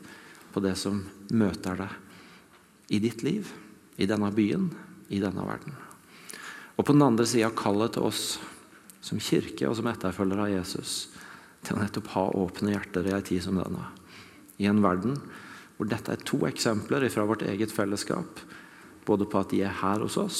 på 0.53 0.61
det 0.63 0.75
som 0.79 1.01
møter 1.33 1.77
deg 1.81 2.93
i 2.95 3.01
ditt 3.01 3.25
liv, 3.25 3.49
i 3.97 4.05
denne 4.09 4.29
byen, 4.33 4.69
i 5.09 5.19
denne 5.21 5.45
verden. 5.45 5.73
Og 6.75 6.85
på 6.85 6.93
den 6.93 7.05
andre 7.05 7.25
sida 7.29 7.49
kallet 7.55 7.95
til 7.95 8.05
oss 8.05 8.35
som 9.05 9.21
kirke 9.21 9.67
og 9.69 9.77
som 9.77 9.89
etterfølgere 9.89 10.47
av 10.47 10.53
Jesus 10.53 10.95
til 11.65 11.77
å 11.77 11.81
nettopp 11.81 12.11
ha 12.13 12.25
åpne 12.37 12.73
hjerter 12.75 13.09
i 13.09 13.15
en 13.15 13.25
tid 13.25 13.43
som 13.45 13.57
denne. 13.57 13.89
I 14.61 14.69
en 14.69 14.83
verden 14.85 15.17
hvor 15.75 15.89
dette 15.89 16.13
er 16.13 16.23
to 16.27 16.39
eksempler 16.47 17.07
fra 17.11 17.25
vårt 17.27 17.43
eget 17.47 17.73
fellesskap. 17.73 18.39
Både 19.05 19.27
på 19.29 19.41
at 19.41 19.51
de 19.51 19.61
er 19.65 19.75
her 19.81 20.01
hos 20.01 20.17
oss, 20.17 20.39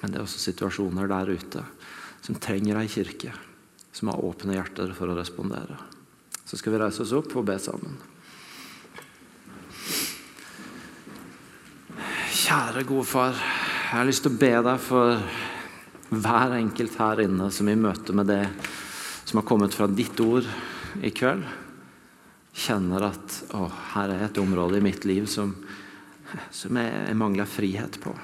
men 0.00 0.12
det 0.12 0.20
er 0.20 0.24
også 0.24 0.40
situasjoner 0.42 1.10
der 1.10 1.34
ute 1.34 1.64
som 2.22 2.38
trenger 2.38 2.78
ei 2.80 2.88
kirke 2.90 3.32
som 3.98 4.12
har 4.12 4.24
åpne 4.24 4.54
hjerter 4.54 4.92
for 4.94 5.10
å 5.10 5.16
respondere. 5.18 5.74
Så 6.46 6.58
skal 6.58 6.74
vi 6.74 6.80
reise 6.82 7.02
oss 7.02 7.14
opp 7.16 7.34
og 7.36 7.46
be 7.48 7.56
sammen. 7.60 7.96
Kjære 12.38 12.84
gode 12.88 13.08
far, 13.08 13.34
jeg 13.34 13.96
har 13.96 14.06
lyst 14.08 14.24
til 14.24 14.32
å 14.36 14.40
be 14.40 14.52
deg 14.68 14.78
for 14.80 15.18
hver 16.08 16.54
enkelt 16.56 16.94
her 17.00 17.24
inne 17.26 17.50
som 17.52 17.68
i 17.68 17.76
møte 17.76 18.14
med 18.16 18.30
det 18.30 18.44
som 19.28 19.42
har 19.42 19.48
kommet 19.48 19.74
fra 19.76 19.90
ditt 19.90 20.16
ord 20.24 20.46
i 21.04 21.10
kveld, 21.12 21.42
kjenner 22.58 23.10
at 23.10 23.42
å, 23.54 23.66
her 23.92 24.14
er 24.14 24.24
et 24.28 24.40
område 24.40 24.78
i 24.78 24.84
mitt 24.84 25.04
liv 25.08 25.26
som, 25.28 25.52
som 26.54 26.78
jeg, 26.80 26.94
jeg 27.10 27.18
mangler 27.18 27.50
frihet 27.50 28.00
på. 28.00 28.14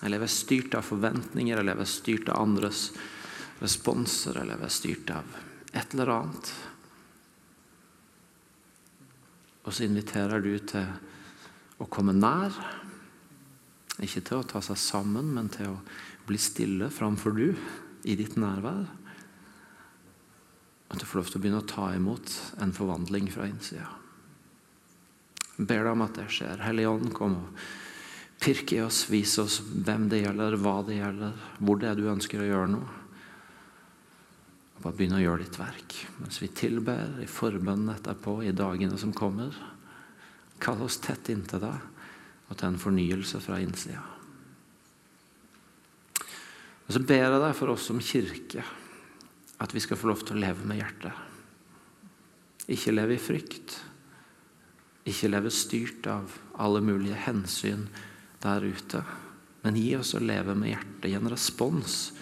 Jeg 0.00 0.12
lever 0.12 0.30
styrt 0.30 0.74
av 0.76 0.86
forventninger, 0.86 1.56
jeg 1.56 1.68
lever 1.68 1.88
styrt 1.88 2.30
av 2.32 2.42
andres 2.42 2.88
responser, 3.62 4.36
jeg 4.40 4.50
lever 4.50 4.72
styrt 4.72 5.12
av 5.14 5.36
et 5.74 5.94
eller 5.94 6.12
annet. 6.14 6.50
Og 9.64 9.72
så 9.72 9.86
inviterer 9.86 10.42
du 10.44 10.52
til 10.60 10.90
å 11.80 11.88
komme 11.90 12.14
nær. 12.16 12.52
Ikke 14.02 14.22
til 14.26 14.42
å 14.42 14.48
ta 14.48 14.60
seg 14.64 14.78
sammen, 14.80 15.30
men 15.36 15.48
til 15.54 15.72
å 15.72 15.80
bli 16.28 16.38
stille 16.40 16.90
framfor 16.92 17.36
du 17.36 17.48
i 18.04 18.16
ditt 18.18 18.36
nærvær. 18.40 18.84
At 20.92 21.00
du 21.00 21.06
får 21.08 21.20
lov 21.20 21.30
til 21.30 21.40
å 21.40 21.42
begynne 21.44 21.62
å 21.62 21.70
ta 21.70 21.88
imot 21.96 22.34
en 22.62 22.74
forvandling 22.76 23.30
fra 23.32 23.48
innsida. 23.48 23.88
Jeg 25.54 25.68
ber 25.70 25.86
deg 25.86 25.92
om 25.94 26.04
at 26.04 26.18
det 26.18 26.28
skjer. 26.34 26.60
Hellige 26.66 26.92
Ånd, 26.92 27.12
kom 27.14 27.38
og 27.38 27.64
pirk 28.42 28.72
i 28.72 28.80
oss. 28.84 29.04
Vis 29.10 29.36
oss 29.42 29.60
hvem 29.62 30.08
det 30.10 30.24
gjelder, 30.24 30.58
hva 30.60 30.78
det 30.86 30.98
gjelder, 30.98 31.34
hvor 31.58 31.80
det 31.80 31.90
er 31.90 31.98
du 31.98 32.10
ønsker 32.12 32.42
å 32.42 32.48
gjøre 32.48 32.72
noe. 32.74 33.00
Og 34.74 34.82
bare 34.82 34.98
begynne 34.98 35.20
å 35.20 35.24
gjøre 35.24 35.44
ditt 35.44 35.58
verk 35.60 35.96
mens 36.20 36.40
vi 36.42 36.50
tilber 36.52 37.20
i 37.22 37.28
forbønnen 37.30 37.94
etterpå, 37.94 38.40
i 38.44 38.54
dagene 38.56 38.98
som 39.00 39.14
kommer. 39.16 39.54
Kall 40.62 40.82
oss 40.84 41.00
tett 41.02 41.30
inntil 41.32 41.62
deg 41.62 41.90
og 42.44 42.58
til 42.58 42.68
en 42.68 42.80
fornyelse 42.80 43.40
fra 43.42 43.60
innsida. 43.62 44.02
Og 46.84 46.92
så 46.92 47.00
ber 47.00 47.22
jeg 47.22 47.40
deg 47.40 47.54
for 47.56 47.72
oss 47.72 47.86
som 47.88 48.02
kirke 48.02 48.64
at 49.64 49.72
vi 49.72 49.80
skal 49.80 49.96
få 49.96 50.10
lov 50.10 50.24
til 50.26 50.36
å 50.36 50.42
leve 50.42 50.66
med 50.68 50.82
hjertet. 50.82 51.14
Ikke 52.74 52.92
leve 52.92 53.16
i 53.16 53.22
frykt. 53.22 53.78
Ikke 55.08 55.30
leve 55.30 55.52
styrt 55.52 56.06
av 56.10 56.32
alle 56.60 56.82
mulige 56.84 57.16
hensyn 57.26 57.86
der 58.44 58.68
ute. 58.68 59.02
Men 59.64 59.78
gi 59.80 59.94
oss 59.96 60.12
å 60.14 60.22
leve 60.22 60.54
med 60.56 60.74
hjertet, 60.74 61.08
gi 61.08 61.16
en 61.16 61.32
respons 61.32 62.12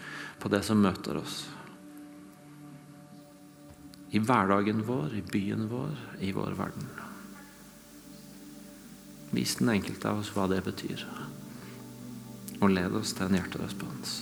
på 0.43 0.51
det 0.53 0.63
som 0.67 0.81
møter 0.83 1.19
oss. 1.19 1.45
I 4.13 4.21
hverdagen 4.21 4.83
vår, 4.87 5.17
i 5.19 5.23
byen 5.25 5.67
vår, 5.71 5.97
i 6.21 6.33
vår 6.37 6.59
verden. 6.59 6.91
Vis 9.33 9.57
den 9.59 9.73
enkelte 9.73 10.11
av 10.11 10.21
oss 10.21 10.33
hva 10.37 10.45
det 10.53 10.61
betyr. 10.67 11.07
Og 12.61 12.69
led 12.71 12.95
oss 12.99 13.15
til 13.17 13.31
en 13.31 13.39
hjerterespons. 13.41 14.21